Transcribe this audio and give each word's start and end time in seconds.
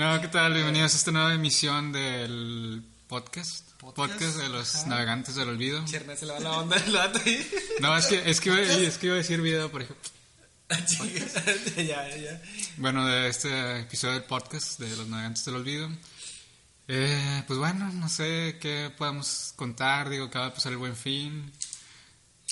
No, 0.00 0.18
¿qué 0.18 0.28
tal? 0.28 0.54
Bienvenidos 0.54 0.94
a 0.94 0.96
esta 0.96 1.10
nueva 1.10 1.34
emisión 1.34 1.92
del 1.92 2.82
podcast. 3.06 3.70
Podcast, 3.80 4.38
de 4.38 4.48
los 4.48 4.86
navegantes 4.86 5.34
del 5.34 5.50
olvido. 5.50 5.84
Chernet 5.84 6.16
se 6.18 6.24
le 6.24 6.32
va 6.32 6.40
la 6.40 6.52
onda 6.52 6.78
el 6.78 6.90
vato 6.90 7.20
ahí. 7.22 7.46
No, 7.82 7.94
es 7.94 8.06
que, 8.06 8.30
es, 8.30 8.40
que 8.40 8.48
iba, 8.48 8.62
es 8.62 8.96
que 8.96 9.08
iba 9.08 9.16
a 9.16 9.18
decir 9.18 9.42
video, 9.42 9.70
por 9.70 9.82
ejemplo. 9.82 10.10
ya, 11.76 12.08
ya, 12.08 12.16
ya. 12.16 12.42
Bueno, 12.78 13.06
de 13.06 13.28
este 13.28 13.80
episodio 13.80 14.14
del 14.14 14.24
podcast 14.24 14.80
de 14.80 14.96
los 14.96 15.06
navegantes 15.06 15.44
del 15.44 15.56
olvido. 15.56 15.90
Eh, 16.88 17.44
pues 17.46 17.58
bueno, 17.58 17.92
no 17.92 18.08
sé 18.08 18.56
qué 18.58 18.90
podemos 18.96 19.52
contar. 19.54 20.08
Digo, 20.08 20.24
acaba 20.24 20.46
de 20.46 20.52
pasar 20.52 20.72
el 20.72 20.78
buen 20.78 20.96
fin. 20.96 21.52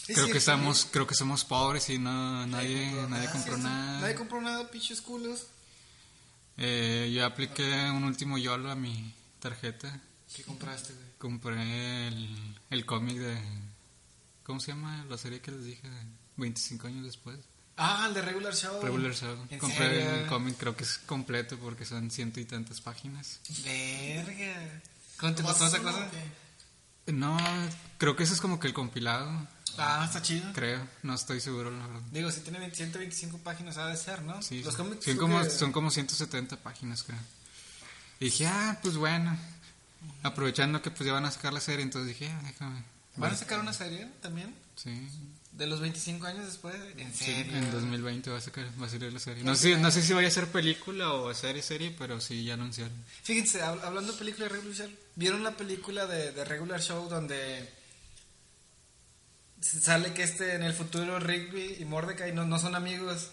Creo 0.07 0.27
que 0.27 0.37
estamos, 0.37 0.87
creo 0.91 1.07
que 1.07 1.15
somos 1.15 1.47
pobres 1.47 1.89
y 1.89 1.97
no, 1.97 2.47
nadie, 2.47 2.91
compró 2.91 3.09
nadie 3.09 3.25
nada. 3.25 3.33
compró 3.33 3.57
nada. 3.57 4.01
Nadie 4.03 4.15
compró 4.17 4.41
nada, 4.43 4.71
pinches 4.71 5.01
culos. 5.01 5.47
Eh, 6.59 7.11
yo 7.15 7.25
apliqué 7.25 7.91
un 7.91 8.05
último 8.05 8.37
YOLO 8.39 8.71
a 8.71 8.75
mi 8.75 9.15
tarjeta. 9.39 10.01
¿Qué 10.35 10.43
compraste, 10.43 10.93
güey? 10.93 11.07
Compré 11.19 12.09
el, 12.09 12.37
el 12.71 12.85
cómic 12.85 13.17
de... 13.19 13.39
¿Cómo 14.43 14.61
se 14.61 14.73
llama 14.73 15.05
la 15.09 15.17
serie 15.19 15.41
que 15.41 15.51
les 15.51 15.65
dije? 15.65 15.89
25 16.37 16.87
años 16.87 17.05
después. 17.05 17.39
Ah, 17.77 18.07
el 18.09 18.15
de 18.15 18.23
Regular 18.23 18.55
Show. 18.55 18.83
Regular 18.83 19.15
Show. 19.15 19.47
¿En 19.51 19.59
Compré 19.59 19.79
serio? 19.79 20.11
el 20.23 20.27
cómic, 20.27 20.57
creo 20.57 20.75
que 20.77 20.83
es 20.85 20.99
completo 20.99 21.57
porque 21.59 21.85
son 21.85 22.11
ciento 22.11 22.41
y 22.41 22.45
tantas 22.45 22.81
páginas. 22.81 23.41
Verga. 23.65 24.81
¿Cuánto 25.21 25.37
te 25.39 25.43
¿Nomás 25.43 25.59
costó 25.59 25.77
esa 25.77 25.83
cosa? 25.83 26.11
No, 27.07 27.37
creo 27.99 28.17
que 28.17 28.25
eso 28.25 28.35
es 28.35 28.41
como 28.41 28.59
que 28.59 28.67
el 28.67 28.75
compilado, 28.75 29.31
Ah, 29.79 30.05
está 30.05 30.21
chido. 30.23 30.53
creo. 30.53 30.81
No 31.03 31.15
estoy 31.15 31.41
seguro, 31.41 31.71
la 31.71 31.87
verdad. 31.87 32.03
Digo, 32.13 32.31
si 32.31 32.41
tiene 32.41 32.59
20 32.59 32.77
125 32.77 33.39
páginas, 33.39 33.77
ha 33.79 33.87
de 33.87 33.97
ser, 33.97 34.23
¿no? 34.23 34.41
Sí, 34.43 34.63
Los 34.63 34.77
cómics 34.77 35.05
son, 35.05 35.17
como, 35.17 35.43
que- 35.43 35.51
son 35.51 35.73
como 35.73 35.91
170 35.91 36.57
páginas, 36.57 37.03
creo. 37.05 37.19
Y 38.21 38.27
dije, 38.27 38.47
ah, 38.47 38.79
pues 38.83 38.97
bueno. 38.97 39.39
Aprovechando 40.23 40.81
que 40.83 40.91
pues 40.91 41.07
ya 41.07 41.13
van 41.13 41.25
a 41.25 41.31
sacar 41.31 41.53
la 41.53 41.61
serie, 41.61 41.83
entonces 41.83 42.09
dije, 42.09 42.31
ah, 42.33 42.41
déjame. 42.45 42.83
¿Van 43.17 43.33
a 43.33 43.37
sacar 43.37 43.59
una 43.61 43.73
serie 43.73 44.09
también? 44.23 44.55
Sí, 44.77 45.09
De 45.53 45.67
los 45.67 45.81
25 45.81 46.25
años 46.27 46.47
después. 46.47 46.77
¿En 46.97 47.13
sí, 47.13 47.25
serio? 47.25 47.57
en 47.57 47.71
2020 47.73 48.31
va 48.31 48.39
a, 48.39 48.41
sacar, 48.41 48.65
va 48.81 48.87
a 48.87 48.89
salir 48.89 49.13
la 49.13 49.19
serie. 49.19 49.43
No 49.43 49.57
sé, 49.57 49.77
no 49.77 49.91
sé 49.91 50.03
si 50.03 50.13
vaya 50.13 50.29
a 50.29 50.31
ser 50.31 50.47
película 50.49 51.13
o 51.13 51.35
serie, 51.35 51.63
serie, 51.63 51.95
pero 51.99 52.21
sí, 52.21 52.45
ya 52.45 52.55
anunciaron. 52.55 52.93
Fíjense, 53.25 53.61
hab- 53.61 53.83
hablando 53.83 54.13
de 54.13 54.19
película 54.19 54.45
de 54.47 54.51
Regular 54.55 54.77
Show, 54.77 54.91
¿vieron 55.17 55.43
la 55.43 55.57
película 55.57 56.07
de, 56.07 56.31
de 56.31 56.45
Regular 56.45 56.81
Show 56.81 57.09
donde 57.09 57.69
sale 59.61 60.13
que 60.15 60.23
este 60.23 60.55
en 60.55 60.63
el 60.63 60.73
futuro 60.75 61.19
Rigby 61.19 61.77
y 61.81 61.85
Mordecai 61.85 62.33
no, 62.33 62.45
no 62.45 62.59
son 62.59 62.75
amigos? 62.75 63.29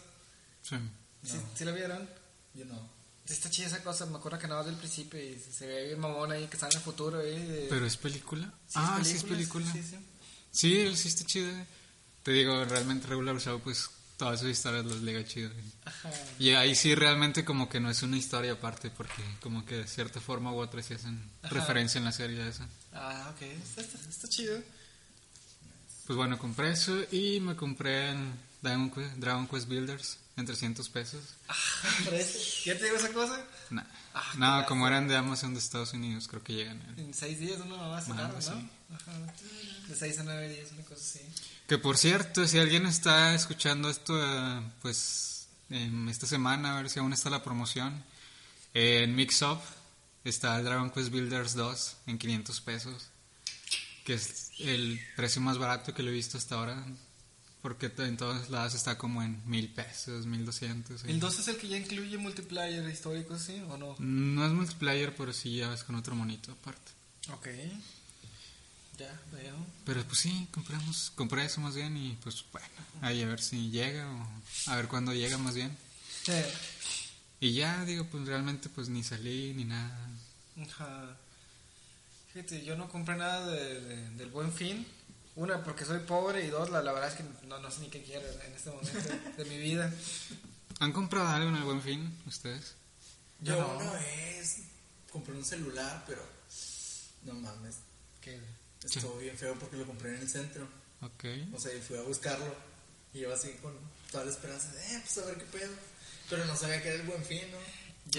Sí. 0.62 0.76
¿Sí, 1.24 1.38
sí 1.56 1.66
la 1.66 1.72
vieron? 1.72 2.08
Yo 2.54 2.66
no. 2.66 2.90
Está 3.28 3.50
chida 3.50 3.68
esa 3.68 3.84
cosa, 3.84 4.06
me 4.06 4.18
acuerdo 4.18 4.38
que 4.38 4.48
nada 4.48 4.60
más 4.60 4.68
del 4.68 4.76
principio 4.76 5.20
y 5.20 5.40
se, 5.40 5.66
ve 5.66 5.88
bien 5.88 6.00
mamón 6.00 6.32
ahí 6.32 6.46
que 6.48 6.54
está 6.56 6.68
en 6.70 6.76
el 6.78 6.82
futuro. 6.84 7.18
de- 7.20 7.66
¿Pero 7.70 7.86
es 7.86 7.98
película? 7.98 8.46
Sí, 8.68 8.74
ah, 8.76 9.00
sí 9.04 9.16
es 9.16 9.24
película. 9.24 9.66
Sí, 9.72 9.82
sí. 9.82 9.96
Sí, 10.52 10.80
él 10.80 10.96
sí 10.96 11.08
está 11.08 11.26
chido. 11.26 11.52
Te 12.24 12.32
digo, 12.32 12.64
realmente 12.66 13.08
Regular 13.08 13.40
Show, 13.40 13.60
pues 13.62 13.90
todas 14.18 14.40
sus 14.40 14.50
historias 14.50 14.86
las 14.86 14.98
liga 15.02 15.26
chido. 15.26 15.50
Ajá. 15.86 16.10
Y 16.40 16.52
ahí 16.52 16.76
sí 16.76 16.94
realmente 16.96 17.44
como 17.44 17.68
que 17.68 17.80
no 17.80 17.90
es 17.90 18.04
una 18.04 18.18
historia 18.18 18.54
aparte, 18.54 18.90
porque 18.92 19.24
como 19.42 19.66
que 19.66 19.76
de 19.78 19.88
cierta 19.88 20.22
forma 20.22 20.52
u 20.54 20.58
otra 20.60 20.82
sí 20.84 20.94
hacen 20.94 21.20
Ajá. 21.42 21.54
referencia 21.56 21.98
en 21.98 22.06
la 22.06 22.12
serie 22.12 22.42
a 22.44 22.48
eso. 22.48 22.64
Ah, 22.94 23.34
ok, 23.36 23.42
está, 23.42 23.82
está- 23.82 24.10
está 24.10 24.28
chido. 24.30 24.60
Pues 26.06 26.16
bueno, 26.18 26.38
compré 26.38 26.72
eso 26.72 26.96
y 27.12 27.40
me 27.40 27.56
compré 27.56 28.12
el 28.12 28.32
Dragon 28.62 28.92
Quest, 28.92 29.16
Dragon 29.16 29.48
Quest 29.48 29.68
Builders 29.68 30.18
en 30.38 30.46
300 30.46 30.88
pesos. 30.90 31.22
¿Ya 32.66 32.78
te 32.78 32.84
llegó 32.84 32.98
esa 32.98 33.12
cosa? 33.12 33.44
Nah. 33.72 33.84
Ah, 34.14 34.34
no, 34.38 34.66
como 34.68 34.88
eran 34.88 35.08
de 35.08 35.16
Amazon 35.16 35.54
de 35.54 35.60
Estados 35.60 35.94
Unidos, 35.94 36.28
creo 36.28 36.44
que 36.44 36.54
llegan. 36.54 36.82
en- 36.98 37.06
En 37.06 37.14
seis 37.14 37.40
días 37.40 37.60
uno 37.66 37.78
va 37.78 37.98
a 37.98 38.00
Ajá, 38.00 38.08
sacar, 38.08 38.34
¿no? 38.34 38.42
sí. 38.42 38.70
Ajá. 38.94 39.34
De 39.88 39.96
seis 39.96 40.18
a 40.20 40.24
nueve 40.24 40.48
días, 40.50 40.72
una 40.72 40.84
cosa 40.84 41.02
así. 41.02 41.22
Que 41.68 41.78
por 41.78 41.98
cierto, 41.98 42.48
si 42.48 42.60
alguien 42.60 42.86
está 42.86 43.34
escuchando 43.34 43.90
esto, 43.90 44.14
eh, 44.24 44.62
pues 44.82 45.48
en 45.70 46.08
esta 46.10 46.28
semana, 46.28 46.74
a 46.78 46.82
ver 46.82 46.90
si 46.90 47.00
aún 47.00 47.14
está 47.14 47.30
la 47.30 47.44
promoción. 47.44 48.04
en 48.78 49.16
Mixup 49.16 49.60
está 50.26 50.58
el 50.60 50.66
Dragon 50.66 50.92
Quest 50.92 51.10
Builders 51.10 51.56
2 51.56 51.96
en 52.08 52.18
500 52.18 52.60
pesos, 52.62 53.08
que 54.04 54.16
es 54.16 54.45
el 54.60 55.00
precio 55.16 55.42
más 55.42 55.58
barato 55.58 55.94
que 55.94 56.04
lo 56.04 56.10
he 56.10 56.14
visto 56.14 56.38
hasta 56.38 56.56
ahora. 56.56 56.86
Porque 57.62 57.92
en 57.98 58.16
todos 58.16 58.52
lados 58.52 58.76
está 58.76 58.96
como 58.96 59.24
en 59.24 59.42
mil 59.50 59.70
pesos, 59.70 60.28
mil 60.28 60.46
doscientos. 60.46 61.04
¿El 61.06 61.20
2 61.20 61.40
es 61.40 61.48
el 61.48 61.58
que 61.58 61.68
ya 61.68 61.78
incluye 61.78 62.16
multiplayer 62.20 62.88
histórico, 62.88 63.40
sí 63.40 63.60
o 63.68 63.76
no? 63.76 63.96
No 63.98 64.46
es 64.46 64.52
multiplayer, 64.52 65.16
pero 65.16 65.34
sí 65.34 65.58
ya 65.58 65.70
ves 65.70 65.84
con 65.84 65.96
otro 65.96 66.14
monito 66.14 66.52
aparte. 66.52 66.92
Ok. 67.34 67.48
Ya, 69.00 69.20
veo. 69.32 69.56
Pero 69.84 70.04
pues 70.04 70.20
sí, 70.20 70.48
compramos, 70.52 71.12
compré 71.16 71.46
eso 71.46 71.60
más 71.60 71.74
bien 71.74 71.98
y 71.98 72.16
pues 72.22 72.46
bueno, 72.52 72.68
ahí 73.02 73.24
a 73.24 73.28
ver 73.28 73.42
si 73.42 73.72
llega 73.72 74.08
o 74.12 74.72
a 74.72 74.76
ver 74.76 74.88
cuándo 74.88 75.12
llega 75.12 75.40
más 75.40 75.56
bien. 75.56 75.76
Y 77.40 77.54
ya, 77.54 77.84
digo, 77.84 78.06
pues 78.06 78.28
realmente 78.28 78.70
pues 78.70 78.90
ni 78.90 79.04
salí 79.04 79.56
ni 79.56 79.66
nada. 79.66 80.08
Ajá. 80.62 81.18
Fíjate, 82.36 82.66
yo 82.66 82.76
no 82.76 82.90
compré 82.90 83.16
nada 83.16 83.48
de- 83.50 83.80
de- 83.80 84.10
del 84.12 84.30
buen 84.30 84.52
fin. 84.52 84.86
Una, 85.38 85.64
porque 85.64 85.86
soy 85.86 86.00
pobre 86.00 86.44
y 86.46 86.50
dos, 86.50 86.70
la, 86.70 86.82
la 86.82 86.92
verdad 86.92 87.10
es 87.10 87.16
que 87.16 87.24
no, 87.48 87.60
no 87.60 87.72
sé 87.72 87.80
ni 87.80 87.90
qué 87.90 88.04
quiero 88.04 88.28
en 88.28 88.52
este 88.54 88.70
momento 88.72 88.92
de 89.38 89.46
mi 89.46 89.58
vida. 89.58 89.90
¿Han 90.82 90.92
comprado 90.92 91.30
algo 91.30 91.48
en 91.48 91.56
el 91.56 91.64
buen 91.64 91.82
fin 91.82 92.14
ustedes? 92.28 92.76
Yo 93.40 93.58
no. 93.58 93.78
una 93.78 93.94
vez 93.94 94.58
compré 95.10 95.34
un 95.34 95.46
celular, 95.46 96.04
pero 96.06 96.22
no 97.24 97.36
mames, 97.36 97.76
¿Qué? 98.20 98.38
estuvo 98.84 99.18
bien 99.18 99.38
feo 99.38 99.56
porque 99.58 99.78
lo 99.78 99.86
compré 99.88 100.10
en 100.16 100.22
el 100.22 100.30
centro. 100.30 100.68
Ok. 101.02 101.24
O 101.54 101.60
sea, 101.60 101.74
y 101.74 101.80
fui 101.80 101.98
a 101.98 102.02
buscarlo 102.02 102.54
y 103.14 103.20
yo 103.22 103.34
así 103.34 103.52
con 103.62 103.74
toda 104.12 104.26
la 104.26 104.32
esperanza 104.32 104.70
de, 104.74 104.82
eh, 104.98 105.02
pues 105.06 105.18
a 105.20 105.26
ver 105.28 105.38
qué 105.38 105.46
pedo. 105.46 105.72
Pero 106.30 106.44
no 106.44 106.56
sabía 106.58 106.82
que 106.84 106.90
era 106.90 106.98
el 107.02 107.08
buen 107.08 107.24
fin, 107.24 107.42
¿no? 107.50 107.58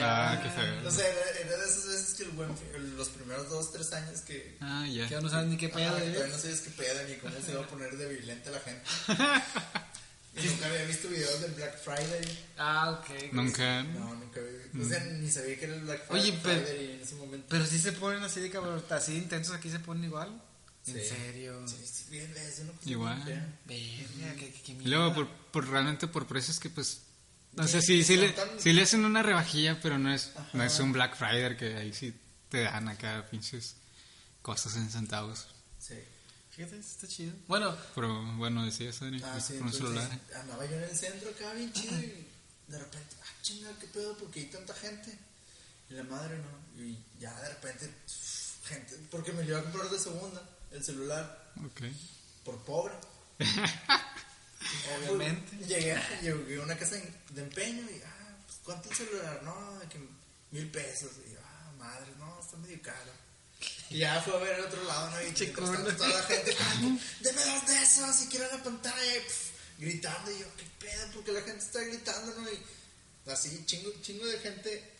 Ah, 0.00 0.38
qué 0.42 0.50
feo. 0.50 0.86
O 0.86 0.90
sea, 0.90 1.06
era, 1.06 1.40
era 1.40 1.56
de 1.56 1.64
esas 1.64 1.86
veces 1.86 2.14
que 2.14 2.24
el 2.24 2.30
buen 2.30 2.50
los 2.96 3.08
primeros 3.08 3.48
dos, 3.48 3.72
tres 3.72 3.92
años 3.92 4.20
que... 4.22 4.56
Ah, 4.60 4.86
ya. 4.86 5.04
Que 5.04 5.10
ya 5.14 5.20
no 5.20 5.28
sabes 5.28 5.48
ni 5.48 5.56
qué 5.56 5.68
pedo, 5.68 5.96
que 5.96 6.02
¿eh? 6.08 6.12
todavía 6.12 6.34
no 6.34 6.38
sabes 6.42 6.60
qué 6.60 6.70
pedo 6.70 7.08
ni 7.08 7.14
cómo 7.16 7.34
se 7.44 7.52
iba 7.52 7.62
a 7.62 7.66
poner 7.66 7.96
de 7.96 8.08
violenta 8.14 8.50
la 8.50 8.60
gente. 8.60 8.82
y 10.36 10.46
nunca 10.48 10.66
había 10.66 10.84
visto 10.84 11.08
videos 11.08 11.40
del 11.40 11.52
Black 11.52 11.78
Friday. 11.82 12.46
Ah, 12.58 12.90
ok. 13.00 13.32
Nunca. 13.32 13.82
No, 13.84 14.14
nunca 14.16 14.40
había 14.40 14.52
visto. 14.52 14.78
O 14.82 14.84
sea, 14.88 15.00
ni 15.04 15.30
sabía 15.30 15.58
que 15.58 15.64
era 15.64 15.74
el 15.76 15.82
Black 15.82 16.06
Friday, 16.06 16.30
Oye, 16.30 16.40
pero- 16.42 16.60
Friday 16.66 16.90
en 16.94 17.00
ese 17.00 17.14
momento. 17.14 17.46
Pero 17.48 17.66
si 17.66 17.78
se 17.78 17.92
ponen 17.92 18.22
así 18.22 18.40
de 18.40 18.50
cabrón, 18.50 18.84
así 18.90 19.12
de 19.12 19.18
intensos 19.18 19.54
aquí 19.54 19.70
se 19.70 19.78
ponen 19.78 20.04
igual. 20.04 20.42
¿En 20.88 20.94
Sí. 20.94 21.00
serio? 21.04 21.66
Sí, 21.66 21.76
sí, 21.84 22.04
bien, 22.10 22.32
es 22.36 22.58
una 22.60 22.72
cosa 22.72 22.90
Igual. 22.90 23.24
Verga, 23.24 23.46
qué, 23.66 24.52
qué, 24.52 24.62
qué 24.62 24.72
Y 24.72 24.86
luego 24.86 25.14
por, 25.14 25.28
por 25.50 25.68
realmente 25.68 26.06
por 26.06 26.26
precios 26.26 26.60
que 26.60 26.70
pues... 26.70 27.00
O 27.58 27.66
sea, 27.66 27.80
sí, 27.80 28.04
sí, 28.04 28.16
le, 28.16 28.30
tan- 28.30 28.60
sí 28.60 28.72
le 28.72 28.82
hacen 28.82 29.04
una 29.04 29.22
rebajilla, 29.22 29.80
pero 29.80 29.98
no 29.98 30.12
es, 30.12 30.32
no 30.52 30.62
es 30.62 30.78
un 30.80 30.92
Black 30.92 31.16
Friday 31.16 31.56
que 31.56 31.76
ahí 31.76 31.92
sí 31.94 32.14
te 32.50 32.62
dan 32.62 32.88
acá 32.88 33.26
pinches 33.30 33.76
cosas 34.42 34.76
en 34.76 34.90
centavos. 34.90 35.46
Sí. 35.78 35.94
Fíjate, 36.50 36.78
está 36.78 37.06
chido. 37.06 37.32
Bueno, 37.48 37.76
Pero 37.94 38.22
bueno, 38.36 38.64
decías, 38.64 38.98
Dani, 39.00 39.20
Ah, 39.24 39.38
sí, 39.40 39.54
un 39.54 39.58
entonces 39.68 39.80
celular. 39.80 40.20
andaba 40.40 40.64
yo 40.66 40.76
en 40.76 40.82
el 40.84 40.96
centro 40.96 41.30
acá 41.30 41.52
bien 41.54 41.72
chido 41.72 41.98
y 41.98 42.26
de 42.68 42.78
repente, 42.78 43.16
ah, 43.22 43.32
chinga, 43.42 43.70
qué 43.78 43.86
pedo, 43.88 44.16
porque 44.16 44.40
hay 44.40 44.46
tanta 44.46 44.72
gente. 44.74 45.18
Y 45.90 45.94
la 45.94 46.02
madre 46.04 46.38
no. 46.38 46.82
Y 46.82 46.98
ya 47.20 47.32
de 47.42 47.48
repente, 47.50 47.90
gente, 48.64 48.96
porque 49.10 49.32
me 49.32 49.42
lo 49.44 49.50
iba 49.50 49.58
a 49.60 49.62
comprar 49.62 49.88
de 49.90 49.98
segunda, 49.98 50.42
el 50.72 50.82
celular, 50.82 51.52
Ok. 51.64 51.82
por 52.44 52.58
pobre. 52.64 52.94
Obviamente. 54.98 55.56
Pues, 55.56 55.68
Llegué, 55.68 56.00
llegué 56.22 56.60
a 56.60 56.62
una 56.62 56.76
casa 56.76 56.96
de 57.30 57.42
empeño 57.42 57.82
y, 57.90 58.00
ah, 58.04 58.36
pues, 58.46 58.58
¿cuánto 58.64 58.90
el 58.90 58.96
celular? 58.96 59.42
No, 59.42 59.78
de 59.78 59.88
que 59.88 59.98
mil 60.50 60.70
pesos. 60.70 61.10
Y 61.26 61.32
yo, 61.32 61.38
ah, 61.42 61.72
madre, 61.78 62.12
no, 62.18 62.40
está 62.40 62.56
medio 62.56 62.80
caro. 62.82 63.12
Y 63.90 63.98
ya 63.98 64.20
fue 64.22 64.34
a 64.34 64.38
ver 64.38 64.54
al 64.54 64.64
otro 64.66 64.82
lado, 64.84 65.10
¿no? 65.10 65.22
Y 65.22 65.24
mientras 65.24 65.72
tanto, 65.72 65.96
toda 65.96 66.08
la 66.08 66.22
gente, 66.22 66.56
ah, 66.60 66.98
deme 67.20 67.44
dos 67.44 67.66
de 67.66 67.82
esos, 67.82 68.16
si 68.16 68.26
quiero 68.26 68.50
la 68.50 68.62
pantalla, 68.62 69.16
y, 69.16 69.20
pf, 69.20 69.50
gritando. 69.78 70.30
Y 70.30 70.40
yo, 70.40 70.46
¿qué 70.56 70.64
pedo? 70.78 71.06
Porque 71.14 71.32
la 71.32 71.42
gente 71.42 71.64
está 71.64 71.80
gritando, 71.82 72.34
¿no? 72.40 72.48
Y 72.50 73.30
así, 73.30 73.64
chingo, 73.66 73.90
chingo 74.02 74.26
de 74.26 74.38
gente 74.38 74.92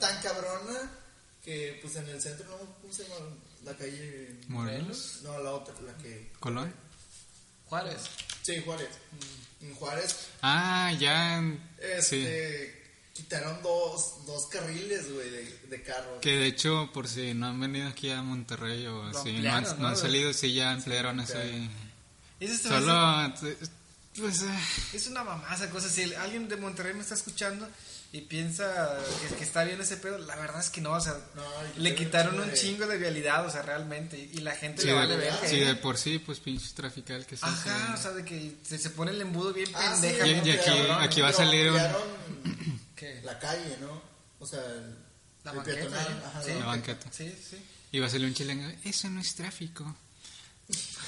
tan 0.00 0.22
cabrona 0.22 0.90
que, 1.44 1.78
pues, 1.82 1.96
en 1.96 2.08
el 2.08 2.20
centro, 2.20 2.46
¿no? 2.48 2.80
¿Cómo 2.80 2.92
se 2.92 3.04
llama? 3.04 3.36
La 3.64 3.76
calle... 3.76 4.36
Morelos. 4.48 5.20
No, 5.22 5.38
la 5.38 5.52
otra, 5.52 5.74
la 5.82 5.94
que... 5.98 6.32
¿Colón? 6.40 6.72
Juárez. 7.66 8.00
Sí, 8.54 8.62
Juárez. 8.64 8.88
En 9.62 9.74
Juárez 9.74 10.16
Ah, 10.42 10.92
ya. 10.98 11.42
Sí. 12.00 12.16
este, 12.22 12.82
quitaron 13.12 13.62
dos, 13.62 14.24
dos 14.26 14.46
carriles, 14.46 15.12
güey, 15.12 15.28
de, 15.30 15.58
de 15.68 15.82
carro. 15.82 16.20
Que 16.20 16.30
de 16.36 16.46
hecho, 16.46 16.90
por 16.92 17.08
si 17.08 17.34
no 17.34 17.48
han 17.48 17.60
venido 17.60 17.88
aquí 17.88 18.10
a 18.10 18.22
Monterrey 18.22 18.86
o 18.86 19.02
así, 19.04 19.32
no 19.40 19.52
han, 19.54 19.96
salido, 19.96 20.32
sí 20.32 20.54
ya 20.54 20.70
ampliaron 20.72 21.20
eso. 21.20 21.38
y- 21.44 21.70
se 22.40 22.46
me 22.46 22.54
hace- 22.54 22.68
Solo. 22.68 23.34
Pues. 24.18 24.42
eh, 24.42 24.46
Es 24.94 25.06
una 25.06 25.22
mamasa 25.24 25.70
cosa. 25.70 25.88
Si 25.88 26.12
alguien 26.14 26.48
de 26.48 26.56
Monterrey 26.56 26.94
me 26.94 27.00
está 27.02 27.14
escuchando, 27.14 27.68
y 28.12 28.22
piensa 28.22 28.98
que, 29.28 29.36
que 29.36 29.44
está 29.44 29.62
bien 29.64 29.80
ese 29.80 29.96
pedo, 29.96 30.18
la 30.18 30.34
verdad 30.36 30.58
es 30.60 30.68
que 30.70 30.80
no, 30.80 30.92
o 30.92 31.00
sea, 31.00 31.14
No, 31.36 31.42
le 31.76 31.94
quitaron 31.94 32.40
un 32.40 32.52
chingo 32.54 32.86
de 32.88 32.98
vialidad, 32.98 33.46
o 33.46 33.50
sea, 33.50 33.62
realmente, 33.62 34.18
y, 34.18 34.38
y 34.38 34.40
la 34.40 34.54
gente 34.56 34.82
Sí, 34.82 34.88
le 34.88 34.94
vale 34.94 35.16
ver. 35.16 35.32
sí, 35.46 35.60
de 35.60 35.74
por 35.76 35.96
sí, 35.96 36.18
pues 36.18 36.40
pinche 36.40 36.66
trafical 36.74 37.24
que 37.26 37.36
se. 37.36 37.46
Ajá, 37.46 37.94
o 37.94 37.96
sea, 38.02 38.10
de 38.10 38.24
que 38.24 38.56
se, 38.64 38.78
se 38.78 38.90
pone 38.90 39.12
el 39.12 39.20
embudo 39.20 39.52
bien 39.52 39.68
Ah, 39.74 39.94
sí, 39.94 40.02
pendeja. 40.08 40.26
Y- 40.26 40.34
¿no? 40.40 40.46
y 40.46 40.50
aquí- 40.50 40.64
Cabrón. 40.64 41.02
aquí 41.02 41.20
va 41.20 41.28
a 41.28 41.32
salir 41.32 41.70
un- 41.70 41.80
¿Qué? 42.96 43.20
La 43.24 43.38
calle, 43.38 43.76
¿no? 43.80 44.02
O 44.40 44.46
sea, 44.46 44.60
el, 44.64 44.96
La 45.44 45.52
el 45.52 45.56
banqueta, 45.58 45.80
peatonal, 45.80 46.06
¿eh? 46.12 46.22
ajá, 46.26 46.42
Sí. 46.42 46.50
La 46.58 46.66
banqueta. 46.66 47.06
Sí, 47.12 47.34
sí. 47.50 47.56
Y 47.92 47.98
va 48.00 48.06
a 48.06 48.10
salir 48.10 48.26
un 48.26 48.34
chilengo, 48.34 48.68
eso 48.84 49.08
no 49.10 49.20
es 49.20 49.34
tráfico. 49.34 49.96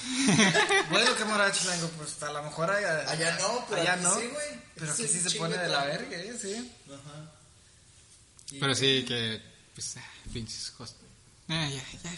Bueno, 0.91 1.17
qué 1.17 1.25
moral 1.25 1.53
chilango, 1.53 1.89
pues 1.91 2.23
a 2.23 2.33
lo 2.33 2.43
mejor 2.43 2.71
allá, 2.71 3.11
Allá 3.11 3.39
no, 3.39 3.65
pero 3.69 3.83
allá 3.83 3.97
no, 3.97 4.15
sí, 4.19 4.27
güey. 4.29 4.61
pero 4.75 4.97
que 4.97 5.09
sí 5.09 5.21
se 5.21 5.39
pone 5.39 5.57
de 5.57 5.69
la 5.69 5.85
verga, 5.85 6.17
¿eh? 6.19 6.39
sí. 6.41 6.73
Ajá. 6.89 7.33
Y- 8.51 8.59
Pero 8.61 8.75
sí 8.75 9.05
que, 9.07 9.41
pues, 9.75 9.97
ah, 9.97 10.11
pinches 10.33 10.71
cosas. 10.73 10.97
Ah, 11.49 11.69
ya, 11.69 11.83
ya. 12.05 12.13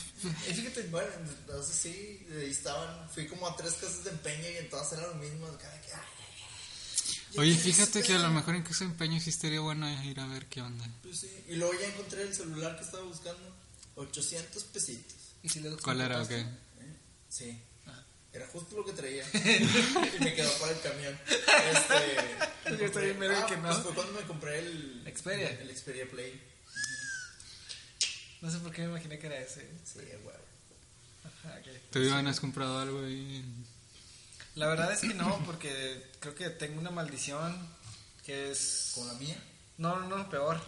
Y 0.51 0.55
fíjate, 0.55 0.83
bueno, 0.89 1.09
entonces 1.19 1.75
sí, 1.77 2.27
ahí 2.39 2.51
estaban, 2.51 3.09
fui 3.11 3.27
como 3.27 3.47
a 3.49 3.57
tres 3.57 3.75
casas 3.75 4.05
de 4.05 4.11
empeño 4.11 4.49
y 4.51 4.57
en 4.59 4.69
todas 4.71 4.93
era 4.93 5.07
lo 5.07 5.15
mismo, 5.15 5.47
cada 5.61 5.81
que, 5.81 5.93
ay, 5.93 6.01
ay, 6.01 7.39
Oye, 7.39 7.53
ay. 7.53 7.59
fíjate 7.59 8.03
que 8.03 8.15
a 8.15 8.19
lo 8.19 8.31
mejor 8.31 8.55
en 8.55 8.63
casa 8.63 8.85
de 8.85 8.91
empeño 8.91 9.21
sí 9.21 9.31
estaría 9.31 9.61
bueno 9.61 9.89
ir 10.05 10.19
a 10.21 10.27
ver 10.27 10.47
qué 10.47 10.61
onda. 10.63 10.85
Pues 11.03 11.21
sí, 11.21 11.31
y 11.49 11.55
luego 11.57 11.73
ya 11.81 11.87
encontré 11.89 12.23
el 12.23 12.35
celular 12.35 12.77
que 12.77 12.85
estaba 12.85 13.03
buscando, 13.05 13.55
800 13.97 14.63
pesitos. 14.65 15.15
¿Y 15.43 15.49
si 15.49 15.61
le 15.61 15.71
¿Cuál 15.77 16.01
era 16.01 16.21
o 16.23 16.29
qué? 16.29 16.41
¿eh? 16.41 16.47
Sí, 17.29 17.61
era 18.35 18.47
justo 18.49 18.77
lo 18.77 18.85
que 18.85 18.93
traía. 18.93 19.25
y 19.35 20.25
me 20.25 20.35
quedó 20.35 20.53
para 20.59 20.73
el 20.73 20.81
camión. 20.81 21.19
Este, 21.73 22.77
Yo 22.79 22.87
estoy 22.87 23.13
verga 23.13 23.43
ah, 23.45 23.47
que 23.47 23.57
no. 23.57 23.69
pues 23.69 23.79
fue 23.79 23.95
cuando 23.95 24.13
me 24.13 24.27
compré 24.27 24.59
el 24.59 25.13
Xperia. 25.17 25.51
El 25.61 25.77
Xperia 25.77 26.11
Play. 26.11 26.43
No 28.41 28.51
sé 28.51 28.59
por 28.59 28.73
qué 28.73 28.83
me 28.83 28.89
imaginé 28.89 29.19
que 29.19 29.27
era 29.27 29.39
ese. 29.39 29.61
Sí, 29.85 30.01
güey. 30.23 30.37
Ajá. 31.25 31.61
¿Tú, 31.91 32.01
Iván, 32.01 32.27
has 32.27 32.41
comprado 32.41 32.81
algo 32.81 33.05
ahí? 33.05 33.45
La 34.57 34.67
verdad 34.67 34.93
es 34.93 35.01
que 35.01 35.15
no, 35.15 35.43
porque 35.47 36.11
creo 36.21 36.35
que 36.35 36.51
tengo 36.51 36.81
una 36.81 36.91
maldición 36.91 37.57
que 38.25 38.51
es... 38.51 38.93
Como 38.95 39.07
la 39.07 39.15
mía. 39.15 39.37
No, 39.79 39.99
no, 40.01 40.17
no, 40.17 40.29
peor. 40.29 40.61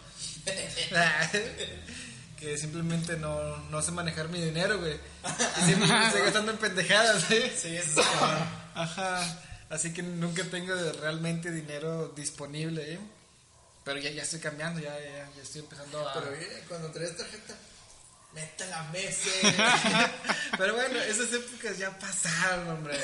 que 2.36 2.58
simplemente 2.58 3.16
no, 3.16 3.56
no 3.70 3.82
sé 3.82 3.92
manejar 3.92 4.28
mi 4.28 4.40
dinero, 4.40 4.78
güey. 4.78 4.94
Y 4.94 5.64
siempre 5.64 5.88
me 5.88 6.06
estoy 6.06 6.22
gastando 6.22 6.52
en 6.52 6.58
pendejadas, 6.58 7.30
¿eh? 7.30 7.52
Sí, 7.56 7.76
eso 7.76 8.00
es 8.00 8.06
cabrón. 8.06 8.48
Ajá. 8.74 9.42
Así 9.70 9.92
que 9.92 10.02
nunca 10.02 10.44
tengo 10.44 10.74
realmente 11.00 11.50
dinero 11.50 12.08
disponible, 12.14 12.94
¿eh? 12.94 13.00
Pero 13.84 13.98
ya, 13.98 14.10
ya 14.10 14.22
estoy 14.22 14.40
cambiando, 14.40 14.80
ya, 14.80 14.98
ya, 14.98 15.30
ya 15.34 15.42
estoy 15.42 15.62
empezando 15.62 16.08
a... 16.08 16.12
Pero 16.12 16.30
oye, 16.30 16.64
cuando 16.68 16.90
traes 16.90 17.16
tarjeta, 17.16 17.54
mete 18.34 18.66
la 18.66 18.82
mesa. 18.84 19.30
Pero 20.58 20.74
bueno, 20.74 20.98
esas 21.00 21.32
épocas 21.32 21.78
ya 21.78 21.98
pasaron, 21.98 22.68
hombre. 22.68 22.98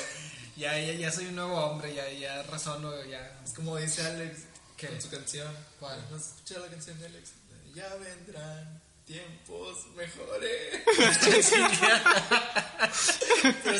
Ya, 0.56 0.78
ya, 0.78 0.92
ya 0.92 1.10
soy 1.10 1.26
un 1.26 1.36
nuevo 1.36 1.56
hombre, 1.56 1.94
ya, 1.94 2.08
ya 2.10 2.42
razono, 2.42 3.02
ya. 3.04 3.40
es 3.44 3.52
como 3.52 3.76
dice 3.78 4.04
Alex 4.04 4.40
¿Qué? 4.76 4.88
con 4.88 5.00
su 5.00 5.08
canción. 5.08 5.56
¿Cuál? 5.80 6.04
¿No 6.10 6.16
has 6.16 6.28
escuchado 6.28 6.66
la 6.66 6.72
canción 6.72 6.98
de 7.00 7.06
Alex? 7.06 7.30
Ya 7.74 7.88
vendrán 7.94 8.81
tiempos 9.04 9.86
mejores. 9.96 10.80
Pero 11.22 11.42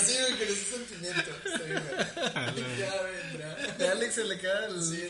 sí, 0.01 0.15
güey, 0.19 0.39
con 0.39 0.49
ese 0.49 0.65
sentimiento. 0.77 1.31
Ya. 2.79 3.75
De 3.79 3.89
Alex 3.89 4.15
se 4.15 4.25
le 4.25 4.39
queda 4.39 4.67
el, 4.67 4.83
Sí. 4.83 5.09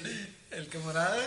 el 0.51 0.69
camarada. 0.69 1.19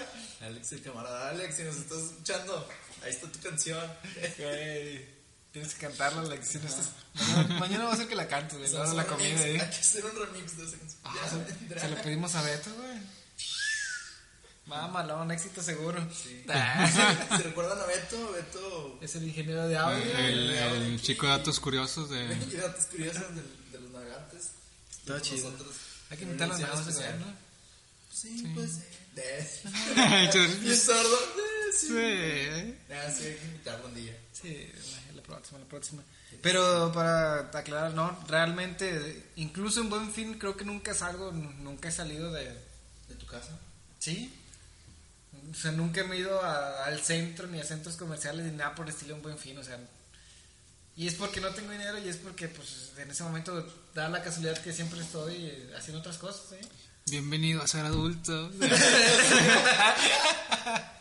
Alex, 0.41 0.71
el 0.73 0.81
camarada 0.81 1.29
Alex, 1.29 1.55
si 1.55 1.63
nos 1.63 1.75
estás 1.77 1.97
escuchando, 1.99 2.67
ahí 3.03 3.09
está 3.11 3.31
tu 3.31 3.39
canción. 3.39 3.91
Güey, 4.37 5.05
tienes 5.51 5.73
que 5.73 5.81
cantarla, 5.87 6.21
Alex. 6.21 6.47
Si 6.47 6.57
no 6.59 6.67
estás- 6.67 6.91
mañana, 7.15 7.59
mañana 7.59 7.85
va 7.85 7.93
a 7.93 7.97
ser 7.97 8.07
que 8.07 8.15
la 8.15 8.27
cantes, 8.27 8.57
güey. 8.59 8.71
La 8.95 9.05
comida, 9.05 9.27
remix, 9.29 9.41
¿eh? 9.41 9.59
Hay 9.61 9.69
que 9.69 9.75
hacer 9.77 10.05
un 10.05 10.15
remix 10.15 10.57
de 10.57 10.63
esa 10.65 10.77
canción. 10.77 11.01
Ah, 11.03 11.15
se, 11.69 11.79
se 11.79 11.87
lo 11.89 12.01
pedimos 12.01 12.35
a 12.35 12.41
Beto, 12.43 12.69
güey. 12.75 12.97
Mámalo, 14.67 15.21
un 15.21 15.31
éxito 15.31 15.61
seguro. 15.61 15.99
Sí. 16.11 16.43
Ah, 16.49 16.89
¿Se 17.37 17.43
recuerdan 17.43 17.79
a 17.79 17.85
Beto? 17.85 18.31
Beto. 18.31 18.99
es 19.01 19.15
el 19.15 19.27
ingeniero 19.27 19.67
de 19.67 19.77
audio. 19.77 20.17
El, 20.17 20.49
el 20.51 21.01
chico 21.01 21.25
de 21.27 21.33
datos 21.33 21.59
curiosos 21.59 22.09
de... 22.09 22.23
Y 22.51 22.55
datos 22.55 22.85
curiosos 22.85 23.35
del- 23.35 23.71
de, 23.71 23.79
los 23.79 23.91
navegantes. 23.91 24.51
Todo 25.05 25.17
Y 25.17 25.21
chido. 25.21 25.51
nosotros, 25.51 25.75
Hay 26.09 26.17
que 26.17 26.23
en 26.23 26.29
invitarlo 26.29 26.55
a 26.55 26.59
más, 26.59 26.79
especial. 26.87 27.19
¿no? 27.19 27.25
Sí, 28.11 28.51
pues. 28.55 28.71
Eh. 29.17 29.61
Y 30.63 30.67
sí. 30.69 30.75
sordo. 30.75 31.17
Sí. 31.77 32.75
Ah, 32.91 33.11
sí, 33.15 33.23
hay 33.25 33.35
que 33.35 33.45
invitarlo 33.45 33.87
un 33.87 33.95
día. 33.95 34.17
Sí, 34.33 34.71
la 35.15 35.21
próxima, 35.21 35.59
la 35.59 35.65
próxima. 35.65 36.03
Pero 36.41 36.91
para 36.93 37.39
aclarar, 37.57 37.93
no, 37.93 38.17
realmente, 38.27 39.25
incluso 39.37 39.81
en 39.81 39.89
Buen 39.89 40.11
Fin 40.11 40.37
creo 40.39 40.55
que 40.57 40.65
nunca 40.65 40.93
salgo, 40.93 41.31
nunca 41.31 41.89
he 41.89 41.91
salido 41.91 42.31
de... 42.31 42.45
¿De 43.07 43.15
tu 43.17 43.25
casa? 43.25 43.57
¿Sí? 43.99 44.33
O 45.51 45.53
sea, 45.55 45.71
nunca 45.71 46.03
me 46.03 46.15
he 46.15 46.19
ido 46.19 46.41
a- 46.41 46.85
al 46.85 46.99
centro 47.01 47.47
ni 47.47 47.59
a 47.59 47.63
centros 47.63 47.95
comerciales 47.95 48.45
ni 48.45 48.51
nada 48.57 48.75
por 48.75 48.85
el 48.87 48.93
estilo 48.93 49.15
en 49.15 49.21
Buen 49.21 49.37
Fin, 49.37 49.57
o 49.57 49.63
sea... 49.63 49.79
Y 50.97 51.07
es 51.07 51.15
porque 51.15 51.41
no 51.41 51.49
tengo 51.49 51.71
dinero 51.71 51.97
y 51.97 52.07
es 52.07 52.15
porque, 52.15 52.47
pues, 52.47 52.91
en 52.97 53.11
ese 53.11 53.21
momento 53.23 53.65
da 53.93 54.07
la 54.07 54.23
casualidad 54.23 54.57
que 54.63 54.71
siempre 54.71 55.01
estoy 55.01 55.35
eh, 55.45 55.73
haciendo 55.77 55.99
otras 55.99 56.17
cosas, 56.17 56.53
¿eh? 56.53 56.61
Bienvenido 57.07 57.61
a 57.61 57.67
ser 57.67 57.83
adulto. 57.85 58.49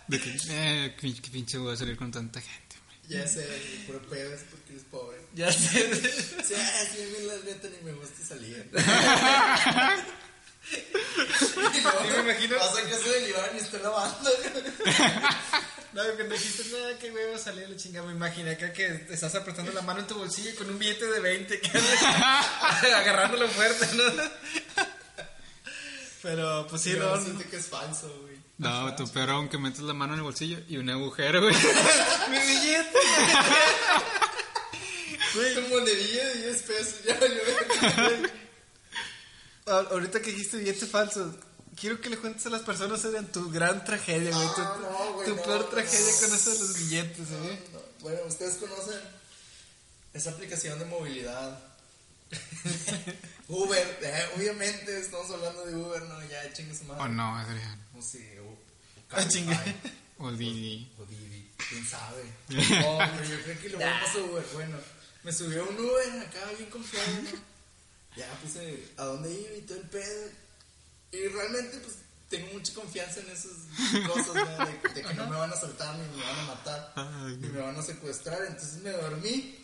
De 0.08 0.20
que, 0.20 0.36
eh, 0.50 0.96
qué 1.00 1.14
qué 1.14 1.30
pinche 1.30 1.58
voy 1.58 1.72
a 1.74 1.76
salir 1.76 1.96
con 1.96 2.10
tanta 2.10 2.40
gente, 2.40 2.76
hombre. 2.78 2.96
Ya 3.08 3.26
sé, 3.28 3.46
puro 3.86 4.02
pedo 4.02 4.34
es 4.34 4.42
porque 4.50 4.72
eres 4.72 4.84
pobre. 4.90 5.18
Ya 5.34 5.50
sé. 5.52 5.94
Sí, 6.44 6.54
ah, 6.56 6.82
sí, 6.92 6.98
a 7.02 7.06
mí 7.06 7.26
la 7.26 7.36
neta 7.44 7.68
ni 7.68 7.78
me 7.84 7.92
gusta 7.92 8.22
salir. 8.26 8.68
luego, 10.72 12.22
me 12.24 12.30
imagino- 12.32 12.56
Vas 12.56 12.76
a 12.76 12.82
casa 12.82 13.08
del 13.08 13.28
Iván 13.28 13.50
y 13.54 13.58
está 13.58 13.78
lavando. 13.78 14.30
No, 15.92 16.02
cuando 16.16 16.34
dijiste, 16.34 16.64
nada, 16.76 16.98
qué 16.98 17.10
huevo 17.12 17.38
salir 17.38 17.68
la 17.68 17.76
chingada, 17.76 18.06
me 18.06 18.14
imaginé 18.14 18.50
acá 18.52 18.72
que 18.72 18.88
te 18.88 19.14
estás 19.14 19.34
apretando 19.36 19.70
la 19.72 19.82
mano 19.82 20.00
en 20.00 20.06
tu 20.08 20.16
bolsillo 20.16 20.50
y 20.50 20.54
con 20.54 20.68
un 20.68 20.76
billete 20.78 21.06
de 21.06 21.20
20, 21.20 21.60
que 21.60 21.70
agarrándolo 22.94 23.46
fuerte, 23.48 23.88
¿no? 23.94 24.02
Pero, 26.22 26.66
pues 26.68 26.82
sí, 26.82 26.94
no, 26.94 27.14
no. 27.14 27.22
siente 27.22 27.44
que 27.44 27.58
es 27.58 27.66
falso, 27.66 28.08
güey. 28.22 28.34
No, 28.58 28.94
tu 28.96 29.06
peor 29.12 29.30
aunque 29.30 29.58
metes 29.58 29.80
la 29.80 29.94
mano 29.94 30.14
en 30.14 30.20
el 30.20 30.24
bolsillo 30.24 30.58
y 30.68 30.78
un 30.78 30.88
agujero, 30.90 31.42
güey. 31.42 31.54
mi 32.30 32.38
billete. 32.38 32.98
Tu 35.54 35.60
monedilla 35.68 36.24
de 36.28 36.34
10 36.48 36.62
pesos, 36.62 36.94
ya 37.04 37.14
valió. 37.20 37.42
Ah, 39.66 39.84
Ahorita 39.90 40.20
que 40.20 40.30
dijiste 40.30 40.58
billete 40.58 40.86
falso, 40.86 41.34
quiero 41.78 42.00
que 42.00 42.10
le 42.10 42.18
cuentes 42.18 42.44
a 42.46 42.50
las 42.50 42.62
personas 42.62 43.02
de 43.02 43.22
tu 43.24 43.50
gran 43.50 43.84
tragedia, 43.84 44.30
güey. 44.30 44.48
Tu, 44.54 44.60
Ah, 44.62 44.78
no, 44.80 45.12
güey, 45.14 45.28
tu 45.28 45.36
no, 45.36 45.42
peor 45.42 45.60
no, 45.60 45.66
tragedia 45.66 46.12
no. 46.12 46.26
con 46.26 46.36
eso 46.36 46.50
de 46.52 46.58
los 46.58 46.78
billetes, 46.78 47.30
¿eh? 47.30 47.58
No, 47.72 47.80
Bueno, 48.00 48.20
ustedes 48.26 48.56
conocen 48.56 49.00
esa 50.12 50.30
aplicación 50.30 50.78
de 50.78 50.84
movilidad. 50.84 51.58
Uber, 53.48 53.98
eh, 54.02 54.24
obviamente 54.36 54.98
estamos 54.98 55.30
hablando 55.30 55.64
de 55.66 55.76
Uber, 55.76 56.02
no, 56.02 56.22
ya 56.26 56.52
chingue 56.52 56.74
su 56.74 56.84
madre. 56.84 57.02
O 57.04 57.08
no, 57.08 57.36
Adrián. 57.36 57.80
O 57.98 58.02
sí, 58.02 58.24
o, 58.38 58.44
o 58.50 58.56
Ah, 59.12 59.26
chingue. 59.28 59.56
O 60.18 60.30
Didi. 60.32 60.90
o 60.98 61.04
Didi, 61.06 61.50
quién 61.68 61.86
sabe. 61.86 62.22
Oh, 62.86 62.98
pero 62.98 63.24
yo 63.24 63.42
creo 63.44 63.60
que 63.60 63.68
lo 63.70 63.78
voy 63.78 63.86
a 63.86 64.00
pasar 64.00 64.20
Uber. 64.30 64.44
Bueno, 64.54 64.76
me 65.22 65.32
subió 65.32 65.68
un 65.68 65.78
Uber 65.78 66.26
acá 66.26 66.40
bien 66.58 66.70
confiado, 66.70 67.06
¿no? 67.22 67.53
Ya 68.16 68.26
puse 68.42 68.88
a 68.96 69.04
dónde 69.04 69.32
iba 69.32 69.54
y 69.56 69.62
todo 69.62 69.78
el 69.78 69.88
pedo. 69.88 70.30
Y 71.12 71.28
realmente, 71.28 71.78
pues, 71.78 71.96
tengo 72.28 72.52
mucha 72.52 72.72
confianza 72.74 73.20
en 73.20 73.30
esas 73.30 73.52
cosas, 74.06 74.34
¿no? 74.34 74.66
De, 74.66 74.72
de 74.94 75.02
que 75.08 75.14
no 75.14 75.26
me 75.28 75.36
van 75.36 75.52
a 75.52 75.56
soltar, 75.56 75.96
ni 75.96 76.16
me 76.16 76.22
van 76.24 76.38
a 76.38 76.44
matar, 76.46 76.92
Ay, 76.96 77.36
ni 77.40 77.48
me 77.48 77.60
van 77.60 77.76
a 77.76 77.82
secuestrar. 77.82 78.40
Entonces 78.46 78.80
me 78.82 78.90
dormí. 78.90 79.58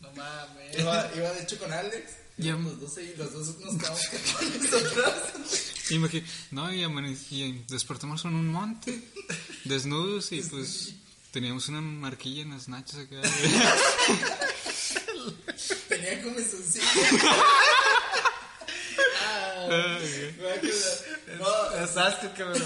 No 0.00 0.10
mames. 0.12 0.78
Iba, 0.78 1.10
iba 1.16 1.30
de 1.32 1.42
hecho 1.42 1.58
con 1.58 1.72
Alex. 1.72 2.12
Íbamos 2.38 2.72
los 2.72 2.80
dos 2.80 2.96
ahí, 2.96 3.14
los 3.16 3.32
dos 3.32 3.58
nos 3.60 3.76
quedamos 3.76 4.00
con 4.08 4.62
nosotros. 4.62 5.14
Imagi- 5.90 6.24
no, 6.50 6.72
y, 6.72 6.82
amane- 6.82 7.16
y 7.30 7.64
despertamos 7.68 8.24
en 8.24 8.34
un 8.34 8.48
monte, 8.48 9.02
desnudos, 9.64 10.32
y 10.32 10.40
pues 10.42 10.94
teníamos 11.30 11.68
una 11.68 11.80
marquilla 11.82 12.42
en 12.42 12.50
las 12.50 12.68
nachas 12.68 13.00
acá. 13.00 13.20
Tenía 15.88 16.22
como 16.22 16.36
sencillo. 16.38 16.84
Ay, 16.94 17.00
Me 18.90 19.00
va 19.02 19.04
a 19.04 19.20
quedar. 19.24 19.51
No, 21.38 21.70
Es 21.84 21.96
asco, 21.96 22.28
cabrón. 22.36 22.62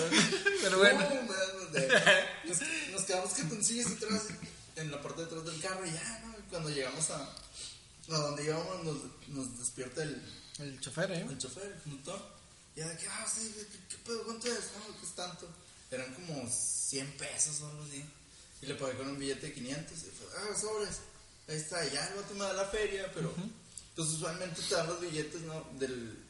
Pero 0.62 0.78
bueno. 0.78 1.00
No, 1.00 2.48
nos, 2.48 2.60
nos 2.92 3.02
quedamos 3.02 3.32
catoncillos 3.32 3.92
atrás 3.92 4.22
en 4.76 4.90
la 4.90 5.02
parte 5.02 5.22
de 5.22 5.26
atrás 5.26 5.44
del 5.44 5.60
carro 5.60 5.86
y 5.86 5.92
ya, 5.92 6.22
¿no? 6.24 6.34
Cuando 6.50 6.70
llegamos 6.70 7.10
a, 7.10 7.22
a 7.22 8.16
donde 8.18 8.44
íbamos 8.44 8.84
nos, 8.84 8.96
nos 9.28 9.58
despierta 9.58 10.02
el, 10.02 10.22
El 10.58 10.80
chofer, 10.80 11.10
¿eh? 11.12 11.26
el 11.28 11.38
chofer, 11.38 11.64
el 11.66 11.82
conductor. 11.82 12.20
Y 12.74 12.80
ya 12.80 12.88
de 12.88 12.96
que, 12.98 13.06
ah, 13.08 13.26
sí, 13.32 13.54
¿qué, 13.56 13.78
qué 13.88 13.96
pedo? 14.04 14.22
¿Cuánto 14.24 14.48
es? 14.48 14.70
No, 14.76 14.94
pues 15.00 15.12
tanto. 15.14 15.48
eran 15.90 16.12
como 16.14 16.48
100 16.48 17.12
pesos 17.12 17.60
o 17.62 17.68
algo 17.68 17.82
así. 17.84 18.04
Y 18.62 18.66
le 18.66 18.74
pagué 18.74 18.96
con 18.96 19.08
un 19.08 19.18
billete 19.18 19.48
de 19.48 19.52
500. 19.54 19.92
Y 19.92 20.10
fue, 20.10 20.26
ah, 20.36 20.58
sobres. 20.58 21.00
Ahí 21.48 21.56
está, 21.56 21.84
ya 21.88 22.06
el 22.08 22.16
vato 22.16 22.34
me 22.34 22.40
da 22.40 22.52
la 22.52 22.66
feria, 22.66 23.10
pero. 23.14 23.32
Pues 23.94 24.08
usualmente 24.08 24.60
te 24.60 24.74
dan 24.74 24.86
los 24.88 25.00
billetes, 25.00 25.40
¿no? 25.42 25.66
Del. 25.78 26.22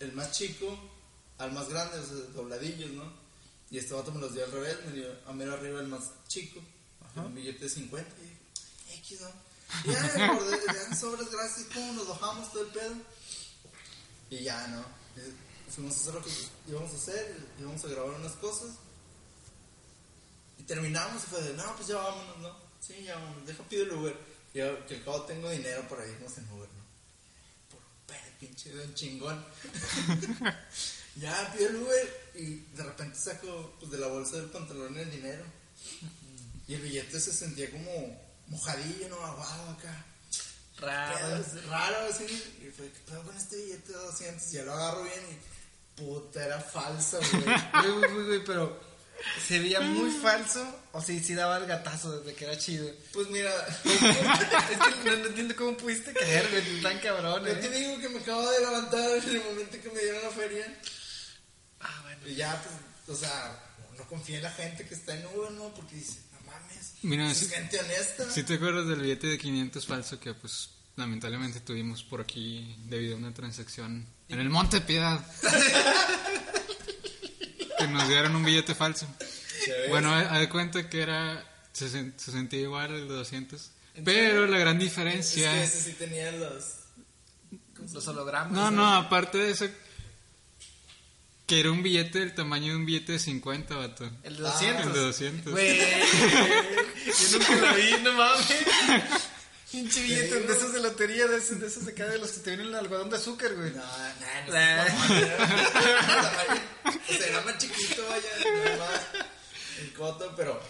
El 0.00 0.12
más 0.12 0.32
chico 0.32 0.78
al 1.38 1.52
más 1.52 1.68
grande, 1.68 1.98
o 1.98 2.04
sea, 2.04 2.16
dobladillos, 2.34 2.90
¿no? 2.90 3.12
Y 3.70 3.78
este 3.78 3.94
vato 3.94 4.12
me 4.12 4.20
los 4.20 4.34
dio 4.34 4.44
al 4.44 4.52
revés, 4.52 4.76
me 4.86 4.92
dio 4.92 5.06
a 5.26 5.32
mero 5.32 5.54
arriba 5.54 5.80
el 5.80 5.88
más 5.88 6.10
chico. 6.26 6.60
Un 7.16 7.34
billete 7.34 7.64
de 7.64 7.70
50. 7.70 8.10
Y 8.18 8.22
dije, 8.22 8.98
X, 8.98 9.20
¿no? 9.20 9.28
Y 9.84 9.92
ya 9.92 10.12
me 10.16 10.24
acordé, 10.24 10.58
ya 10.66 10.94
sobres, 10.94 11.30
gracias. 11.30 11.66
¿Cómo 11.72 11.92
nos 11.92 12.08
bajamos 12.08 12.52
todo 12.52 12.62
el 12.62 12.68
pedo? 12.68 12.94
Y 14.30 14.42
ya, 14.42 14.66
¿no? 14.68 14.84
Fuimos 15.70 15.96
a 15.96 16.00
hacer 16.00 16.14
lo 16.14 16.22
que 16.22 16.30
íbamos 16.68 16.92
a 16.92 16.96
hacer, 16.96 17.36
íbamos 17.58 17.84
a 17.84 17.88
grabar 17.88 18.12
unas 18.12 18.32
cosas. 18.32 18.70
Y 20.58 20.62
terminamos 20.62 21.22
y 21.24 21.26
fue 21.26 21.42
de, 21.42 21.54
no, 21.54 21.76
pues 21.76 21.88
ya 21.88 21.96
vámonos, 21.96 22.38
¿no? 22.38 22.56
Sí, 22.80 23.02
ya 23.04 23.16
vámonos, 23.16 23.46
deja 23.46 23.62
pido 23.64 23.84
el 23.84 23.92
Uber. 23.92 24.16
Y 24.54 24.58
yo, 24.58 24.86
que 24.86 24.96
al 24.96 25.04
cabo 25.04 25.22
tengo 25.22 25.50
dinero 25.50 25.86
para 25.88 26.06
irnos 26.06 26.36
en 26.38 26.50
Uber, 26.50 26.68
pinche 28.38 28.72
de 28.72 28.84
un 28.84 28.94
chingón. 28.94 29.44
ya 31.16 31.52
pido 31.56 31.70
el 31.70 31.76
Uber 31.76 32.30
y 32.34 32.54
de 32.76 32.82
repente 32.82 33.18
saco 33.18 33.76
pues, 33.78 33.90
de 33.90 33.98
la 33.98 34.06
bolsa 34.06 34.36
del 34.36 34.50
pantalón 34.50 34.96
el 34.96 35.10
dinero. 35.10 35.44
Y 36.66 36.74
el 36.74 36.82
billete 36.82 37.18
se 37.18 37.32
sentía 37.32 37.70
como 37.70 38.20
mojadillo, 38.48 39.08
¿no? 39.08 39.24
Aguado 39.24 39.70
acá. 39.70 40.04
Raro. 40.78 41.44
Raro 41.68 41.96
así. 42.10 42.24
Y 42.24 42.70
fue, 42.70 42.90
¿qué 42.90 43.00
pedo 43.06 43.22
con 43.22 43.36
este 43.36 43.56
billete 43.56 43.92
de 43.92 43.98
200? 43.98 44.52
Y 44.52 44.56
ya 44.56 44.64
lo 44.64 44.72
agarro 44.74 45.04
bien 45.04 45.20
y 45.30 46.00
puta, 46.00 46.44
era 46.44 46.60
falso, 46.60 47.18
güey. 47.18 47.44
Güey, 47.72 47.98
güey, 47.98 48.12
güey, 48.12 48.26
güey, 48.26 48.44
pero 48.44 48.87
se 49.46 49.58
veía 49.58 49.80
muy 49.80 50.10
falso 50.10 50.64
o 50.92 51.00
sí, 51.00 51.20
sí 51.20 51.34
daba 51.34 51.58
el 51.58 51.66
gatazo 51.66 52.20
desde 52.20 52.34
que 52.34 52.44
era 52.44 52.58
chido. 52.58 52.88
Pues 53.12 53.28
mira, 53.30 53.50
es 53.84 54.78
que 55.02 55.10
no, 55.10 55.16
no 55.16 55.26
entiendo 55.26 55.56
cómo 55.56 55.76
pudiste 55.76 56.12
caer, 56.12 56.48
güey, 56.50 56.82
tan 56.82 56.98
cabrón, 57.00 57.44
yo 57.44 57.58
te 57.58 57.66
eh. 57.66 57.80
digo 57.80 58.00
que 58.00 58.08
me 58.08 58.20
acabo 58.20 58.50
de 58.50 58.60
levantar 58.60 59.10
en 59.10 59.28
el 59.28 59.44
momento 59.44 59.80
que 59.82 59.90
me 59.90 60.00
dieron 60.00 60.22
la 60.22 60.30
feria. 60.30 60.78
Ah, 61.80 62.00
bueno. 62.02 62.20
Y 62.26 62.34
ya, 62.34 62.62
pues, 62.62 63.16
o 63.16 63.20
sea, 63.20 63.58
no 63.96 64.04
confía 64.06 64.38
en 64.38 64.44
la 64.44 64.52
gente 64.52 64.86
que 64.86 64.94
está 64.94 65.14
en 65.14 65.26
Uber, 65.26 65.50
¿no? 65.52 65.74
Porque 65.74 65.96
dice, 65.96 66.20
no 66.32 66.40
mames, 66.50 66.94
Mira, 67.02 67.30
es 67.30 67.50
gente 67.50 67.78
honesta. 67.78 68.30
Si 68.30 68.42
te 68.42 68.54
acuerdas 68.54 68.86
del 68.86 69.00
billete 69.00 69.26
de 69.26 69.38
500 69.38 69.86
falso 69.86 70.20
que 70.20 70.34
pues 70.34 70.70
lamentablemente 70.96 71.60
tuvimos 71.60 72.02
por 72.02 72.20
aquí 72.20 72.76
debido 72.86 73.14
a 73.14 73.18
una 73.18 73.32
transacción 73.32 74.06
en 74.28 74.40
el 74.40 74.50
Monte 74.50 74.80
Piedad. 74.80 75.24
que 77.78 77.86
nos 77.88 78.08
dieron 78.08 78.34
un 78.36 78.44
billete 78.44 78.74
falso. 78.74 79.06
Bueno, 79.88 80.14
haz 80.14 80.38
de 80.38 80.48
cuenta 80.48 80.88
que 80.88 81.02
era 81.02 81.44
se, 81.72 81.86
sen- 81.88 82.12
se 82.16 82.32
sentía 82.32 82.60
igual 82.60 82.92
el 82.94 83.08
de 83.08 83.14
200. 83.14 83.70
Pero 84.04 84.46
la 84.46 84.58
gran 84.58 84.76
es 84.76 84.82
diferencia 84.84 85.52
que 85.52 85.62
ese 85.64 85.80
sí 85.82 85.92
tenía 85.92 86.30
los... 86.32 86.64
Los 87.92 88.06
hologramas. 88.08 88.52
No, 88.52 88.70
no, 88.70 88.94
aparte 88.94 89.38
de 89.38 89.50
eso 89.50 89.66
que 91.46 91.60
era 91.60 91.70
un 91.70 91.82
billete 91.82 92.18
del 92.18 92.34
tamaño 92.34 92.72
de 92.72 92.76
un 92.76 92.84
billete 92.84 93.12
de 93.12 93.18
50, 93.18 93.74
vato. 93.74 94.10
El 94.22 94.36
de 94.36 94.42
200. 94.42 94.86
El 94.86 94.92
de 94.92 95.00
200. 95.00 95.52
Güey, 95.52 95.78
yo 97.06 97.38
nunca 97.38 97.56
lo 97.56 97.74
vi, 97.74 97.90
no 98.02 98.12
mames. 98.12 98.46
Pinche 99.72 100.02
billete 100.02 100.40
de 100.40 100.52
esos 100.52 100.72
de 100.74 100.80
lotería, 100.82 101.26
de 101.26 101.38
esos, 101.38 101.58
de 101.60 101.66
esos 101.68 101.86
de 101.86 101.92
acá, 101.92 102.06
de 102.06 102.18
los 102.18 102.30
que 102.32 102.40
te 102.40 102.50
vienen 102.50 102.66
en 102.66 102.72
el 102.74 102.78
algodón 102.80 103.08
de 103.10 103.16
azúcar, 103.16 103.54
güey. 103.54 103.70
No, 103.72 103.82
no 103.82 104.52
sé 104.52 105.32
O 106.88 107.12
sea, 107.12 107.26
era 107.26 107.40
más 107.42 107.58
chiquito, 107.58 108.02
vaya, 108.08 108.76
más. 108.78 109.24
El 109.80 109.92
coto, 109.94 110.32
pero... 110.36 110.60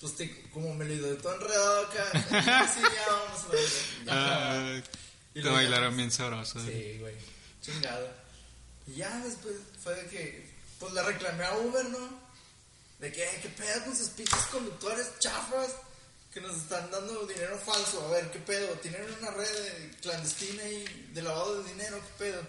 Pues 0.00 0.14
te, 0.16 0.48
como 0.50 0.72
me 0.74 0.84
lo 0.84 1.12
he 1.12 1.16
todo 1.16 1.34
enredado 1.34 1.86
acá. 1.86 2.12
Sí, 2.72 2.80
ya 2.80 3.12
vamos 3.12 3.44
a 3.44 3.48
ver. 3.48 3.68
Ya. 4.04 4.12
Ah, 4.12 4.82
Y 5.34 5.42
te 5.42 5.48
bailaron 5.48 5.96
bien 5.96 6.10
sabroso. 6.12 6.64
Sí, 6.64 6.98
güey. 7.00 7.16
Chingado. 7.60 8.08
Y 8.86 8.94
ya 8.94 9.10
después 9.24 9.56
fue 9.82 9.96
de 9.96 10.06
que, 10.06 10.50
pues 10.78 10.92
le 10.92 11.02
reclamé 11.02 11.44
a 11.44 11.56
Uber, 11.58 11.84
¿no? 11.86 12.28
De 13.00 13.10
que, 13.12 13.24
¿qué 13.42 13.48
pedo 13.48 13.84
con 13.86 13.96
sus 13.96 14.08
pinches 14.10 14.38
conductores 14.52 15.18
chafas 15.18 15.74
que 16.32 16.40
nos 16.40 16.56
están 16.56 16.88
dando 16.92 17.26
dinero 17.26 17.58
falso? 17.58 18.06
A 18.06 18.10
ver, 18.12 18.30
¿qué 18.30 18.38
pedo? 18.38 18.68
¿Tienen 18.74 19.02
una 19.20 19.32
red 19.32 19.48
de- 19.50 19.90
clandestina 20.00 20.62
y 20.62 21.10
de 21.12 21.22
lavado 21.22 21.60
de 21.62 21.70
dinero? 21.72 21.98
¿Qué 22.00 22.24
pedo? 22.24 22.42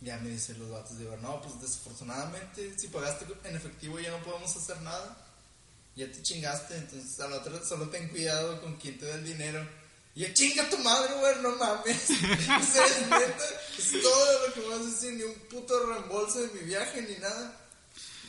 Ya 0.00 0.18
me 0.18 0.30
dicen 0.30 0.58
los 0.58 0.70
vatos, 0.70 0.98
digo, 0.98 1.16
no, 1.22 1.40
pues 1.40 1.60
desafortunadamente, 1.60 2.78
si 2.78 2.88
pagaste 2.88 3.26
en 3.44 3.56
efectivo 3.56 3.98
ya 3.98 4.10
no 4.10 4.22
podemos 4.22 4.54
hacer 4.54 4.80
nada. 4.82 5.16
Ya 5.94 6.06
te 6.12 6.22
chingaste, 6.22 6.76
entonces 6.76 7.18
a 7.20 7.28
la 7.28 7.36
otra 7.36 7.64
solo 7.64 7.88
ten 7.88 8.08
cuidado 8.10 8.60
con 8.60 8.76
quién 8.76 8.98
te 8.98 9.06
da 9.06 9.14
el 9.14 9.24
dinero. 9.24 9.66
Y 10.14 10.20
yo, 10.20 10.32
chinga 10.34 10.68
tu 10.68 10.78
madre, 10.78 11.14
güey, 11.18 11.42
no 11.42 11.56
mames. 11.56 12.10
o 12.10 12.72
sea, 12.72 12.86
es 12.86 13.02
neta, 13.02 13.44
es 13.78 14.02
todo 14.02 14.46
lo 14.46 14.54
que 14.54 14.60
me 14.60 14.68
vas 14.68 14.80
a 14.80 14.90
decir, 14.90 15.12
ni 15.14 15.22
un 15.22 15.34
puto 15.48 15.86
reembolso 15.86 16.40
de 16.40 16.48
mi 16.48 16.60
viaje, 16.60 17.02
ni 17.02 17.16
nada. 17.16 17.58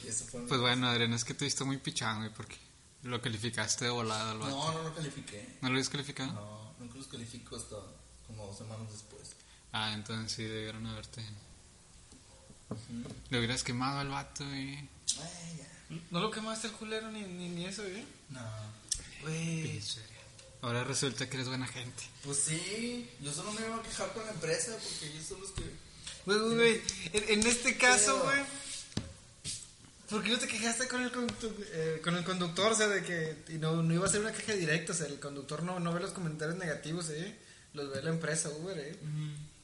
Y 0.03 0.07
eso 0.07 0.25
fue... 0.25 0.41
Pues 0.47 0.61
bueno, 0.61 0.87
Adrián, 0.87 1.13
es 1.13 1.25
que 1.25 1.33
te 1.33 1.45
viste 1.45 1.63
muy 1.65 1.77
pichán, 1.77 2.19
güey, 2.19 2.33
porque 2.33 2.57
lo 3.03 3.21
calificaste 3.21 3.85
de 3.85 3.91
volada 3.91 4.31
al 4.31 4.39
vato. 4.39 4.51
no, 4.51 4.71
no 4.73 4.83
lo 4.83 4.95
califiqué. 4.95 5.57
¿No 5.61 5.69
lo 5.69 5.75
habías 5.75 5.89
calificado? 5.89 6.31
No, 6.33 6.73
nunca 6.79 6.97
los 6.97 7.07
califico 7.07 7.55
hasta 7.55 7.75
como 8.27 8.47
dos 8.47 8.57
semanas 8.57 8.91
después. 8.91 9.29
Ah, 9.71 9.93
entonces 9.93 10.31
sí 10.31 10.43
debieron 10.43 10.85
haberte. 10.87 11.23
Le 13.29 13.37
hubieras 13.37 13.63
quemado 13.63 13.99
al 13.99 14.09
vato, 14.09 14.45
güey. 14.45 14.87
¿No 16.11 16.19
lo 16.19 16.31
quemaste 16.31 16.67
el 16.67 16.73
culero 16.73 17.09
ni, 17.11 17.21
ni, 17.21 17.49
ni 17.49 17.65
eso, 17.65 17.81
güey? 17.83 18.05
No. 18.29 18.41
Güey. 19.23 19.81
Ahora 20.61 20.83
resulta 20.83 21.29
que 21.29 21.35
eres 21.37 21.47
buena 21.47 21.67
gente. 21.67 22.03
Pues 22.23 22.39
sí, 22.39 23.09
yo 23.21 23.31
solo 23.31 23.53
me 23.53 23.61
iba 23.65 23.75
a 23.77 23.81
quejar 23.83 24.11
con 24.11 24.25
la 24.25 24.31
empresa 24.31 24.71
porque 24.73 25.07
ellos 25.13 25.25
son 25.27 25.39
los 25.41 25.51
que... 25.51 25.63
Güey, 26.25 26.39
güey, 26.39 26.55
güey. 26.55 26.81
En, 27.13 27.39
en 27.39 27.47
este 27.47 27.77
caso, 27.77 28.13
Pero- 28.21 28.23
güey. 28.25 28.57
¿Por 30.09 30.23
qué 30.23 30.29
no 30.29 30.37
te 30.39 30.47
quejaste 30.47 30.87
con 30.87 31.01
el, 31.03 31.11
eh, 31.73 31.99
con 32.01 32.15
el 32.15 32.23
conductor? 32.23 32.71
O 32.71 32.75
sea, 32.75 32.87
de 32.87 33.03
que 33.03 33.43
y 33.53 33.57
no, 33.57 33.83
no 33.83 33.93
iba 33.93 34.05
a 34.05 34.09
ser 34.09 34.21
una 34.21 34.31
queja 34.31 34.53
directa. 34.53 34.93
O 34.93 34.95
sea, 34.95 35.05
el 35.07 35.19
conductor 35.19 35.63
no, 35.63 35.79
no 35.81 35.93
ve 35.93 35.99
los 35.99 36.11
comentarios 36.11 36.57
negativos, 36.57 37.09
¿eh? 37.09 37.37
Los 37.73 37.91
ve 37.91 38.01
la 38.01 38.09
empresa 38.11 38.49
Uber, 38.49 38.77
¿eh? 38.77 38.97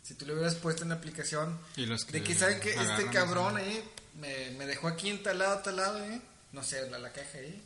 Si 0.03 0.15
tú 0.15 0.25
le 0.25 0.33
hubieras 0.33 0.55
puesto 0.55 0.83
en 0.83 0.89
la 0.89 0.95
aplicación 0.95 1.57
Y 1.77 1.85
los 1.85 2.03
que 2.05 2.13
de 2.13 2.23
que 2.23 2.35
saben 2.35 2.59
que 2.59 2.71
este 2.73 3.07
cabrón, 3.11 3.57
¿eh? 3.59 3.83
Me, 4.19 4.51
me 4.51 4.65
dejó 4.65 4.87
aquí 4.89 5.09
en 5.09 5.23
tal 5.23 5.39
lado, 5.39 5.59
tal 5.59 5.77
lado, 5.77 6.03
¿eh? 6.03 6.21
No 6.51 6.61
sé, 6.63 6.89
la, 6.89 6.99
la 6.99 7.11
queja, 7.13 7.39
¿eh? 7.39 7.61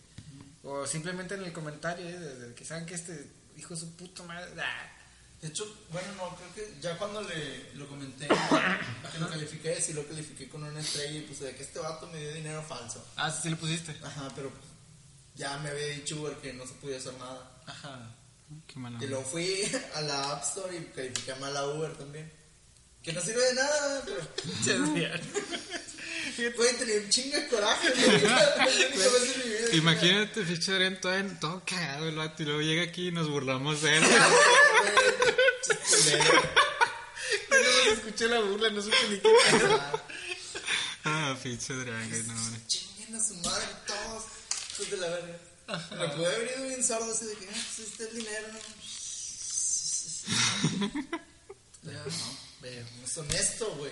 O 0.64 0.86
simplemente 0.86 1.36
en 1.36 1.44
el 1.44 1.52
comentario, 1.54 2.08
¿eh? 2.08 2.18
De, 2.20 2.36
de 2.50 2.56
que 2.56 2.64
saben 2.64 2.86
que 2.86 2.96
este 2.96 3.28
hijo 3.58 3.74
de 3.74 3.80
su 3.80 3.92
puta 3.96 4.24
madre. 4.24 4.52
ah, 4.62 4.88
De 5.42 5.48
hecho, 5.50 5.66
bueno, 5.92 6.08
no, 6.16 6.36
creo 6.36 6.54
que 6.54 6.80
ya 6.82 6.98
cuando 6.98 7.22
le 7.24 7.74
lo 7.74 7.88
comenté, 7.88 8.28
que 9.12 9.20
lo 9.20 9.30
califiqué, 9.30 9.82
sí 9.82 9.94
lo 9.94 10.06
califiqué 10.08 10.48
con 10.48 10.64
una 10.64 10.80
estrella 10.80 11.18
y 11.18 11.22
pues 11.22 11.40
de 11.40 11.56
que 11.56 11.64
este 11.64 11.80
vato 11.80 12.08
me 12.08 12.20
dio 12.20 12.34
dinero 12.34 12.62
falso. 12.64 13.06
Ah, 13.16 13.32
sí, 13.32 13.40
sí 13.44 13.50
lo 13.50 13.58
pusiste. 13.58 13.96
Ajá, 14.04 14.30
pero 14.36 14.50
pues, 14.52 14.64
ya 15.36 15.58
me 15.58 15.70
había 15.70 15.88
dicho 15.88 16.22
Uber 16.22 16.36
que 16.38 16.54
no 16.54 16.66
se 16.68 16.74
podía 16.76 16.98
hacer 16.98 17.14
nada. 17.16 17.52
Ajá. 17.66 18.16
Qué 18.68 18.80
mala 18.80 18.98
Y 19.04 19.08
luego 19.08 19.24
fui 19.24 19.64
a 19.96 20.02
la 20.02 20.32
App 20.34 20.44
Store 20.44 20.76
y 20.76 20.80
califiqué 20.96 21.36
mal 21.36 21.56
a 21.58 21.66
Uber 21.68 21.94
también. 21.98 22.32
Que 23.04 23.14
no 23.14 23.22
sirve 23.22 23.42
de 23.42 23.54
nada, 23.54 24.04
pero 24.06 24.22
güey, 26.58 26.78
tenía 26.78 26.98
un 26.98 27.10
chingo 27.10 27.38
de 27.38 27.48
coraje. 27.48 27.94
que 29.72 29.78
Imagínate, 29.78 30.44
ficha 30.44 30.74
Adrián 30.74 31.00
todo, 31.00 31.14
en- 31.16 31.40
todo 31.40 31.64
cagado 31.66 32.10
el 32.10 32.16
vato 32.16 32.44
y 32.44 32.46
luego 32.46 32.62
llega 32.62 32.84
aquí 32.84 33.08
y 33.08 33.12
nos 33.12 33.30
burlamos 33.30 33.82
de 33.82 33.98
él. 33.98 34.04
no 37.50 37.92
escuché 37.94 38.28
la 38.28 38.40
burla, 38.42 38.70
no 38.70 38.82
supe 38.82 38.96
ni 39.10 39.20
qué. 39.20 39.30
ah, 41.06 41.36
ficha 41.42 41.74
Adrián, 41.74 42.10
güey, 42.10 42.24
no, 42.24 42.34
hombre. 42.34 42.62
Chinguen 42.68 43.16
a 43.16 43.24
su 43.24 43.34
madre 43.36 43.66
todos. 43.86 44.24
De 44.90 44.98
la 44.98 45.08
verga. 45.08 45.38
Me 45.68 46.08
pude 46.10 46.28
haber 46.28 46.52
ido 46.58 46.68
bien 46.68 46.84
sordo 46.84 47.12
así 47.12 47.26
de 47.26 47.36
que, 47.36 47.46
ah, 47.50 47.66
pues 47.76 47.80
este 47.90 48.04
es 48.04 48.10
el 48.10 48.18
dinero, 48.18 48.48
¿no? 48.54 48.60
Veo. 52.62 52.84
no 53.00 53.06
es 53.06 53.18
honesto, 53.18 53.76
güey. 53.76 53.92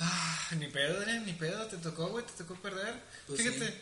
Ah, 0.00 0.48
ni 0.58 0.66
pedo, 0.68 0.98
Adrián, 0.98 1.24
ni 1.24 1.32
pedo, 1.32 1.66
te 1.66 1.76
tocó, 1.78 2.08
güey, 2.08 2.24
te 2.26 2.32
tocó 2.32 2.54
perder. 2.56 2.94
Pues 3.26 3.40
Fíjate. 3.40 3.68
sí. 3.68 3.74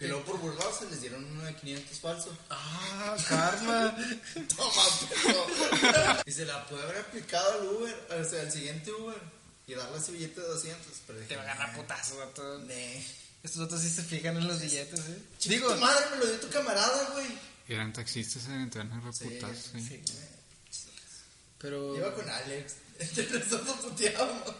Y 0.00 0.06
luego 0.08 0.24
por 0.24 0.38
burlarse 0.40 0.86
les 0.90 1.00
dieron 1.00 1.24
uno 1.24 1.44
de 1.44 1.54
500 1.54 2.00
falso. 2.00 2.36
Ah, 2.50 3.16
karma. 3.28 3.96
Toma, 4.56 4.82
perro. 5.08 6.22
Y 6.26 6.32
se 6.32 6.44
la 6.44 6.66
puede 6.66 6.82
haber 6.82 6.96
aplicado 6.98 7.52
al 7.60 7.68
Uber, 7.68 8.08
o 8.20 8.24
sea, 8.28 8.40
al 8.42 8.50
siguiente 8.50 8.90
Uber. 8.90 9.20
Y 9.68 9.74
darle 9.74 9.98
ese 9.98 10.10
billete 10.10 10.40
de 10.40 10.48
200. 10.48 10.86
Pero 11.06 11.20
Te 11.20 11.36
va 11.36 11.42
a 11.42 11.44
agarrar 11.52 11.76
putazo, 11.76 12.16
vato. 12.18 12.58
Ne. 12.60 13.06
Estos 13.42 13.62
otros 13.62 13.80
sí 13.80 13.90
se 13.90 14.02
fijan 14.04 14.36
en 14.36 14.46
los 14.46 14.60
billetes, 14.60 15.00
¿eh? 15.00 15.18
Digo, 15.46 15.72
tu 15.74 15.80
madre 15.80 16.04
me 16.12 16.16
lo 16.18 16.26
dio 16.26 16.40
tu 16.40 16.48
camarada, 16.48 17.10
güey. 17.12 17.26
Eran 17.68 17.92
taxistas, 17.92 18.46
van 18.48 18.62
a 18.62 18.96
agarrar 18.96 19.12
putazos, 19.12 19.70
sí. 19.72 19.80
Sí. 19.88 20.02
Pero. 21.58 21.96
Iba 21.96 22.14
con 22.14 22.28
Alex. 22.28 22.74
Entre 22.98 23.38
nosotros 23.38 23.76
puteábamos. 23.82 24.54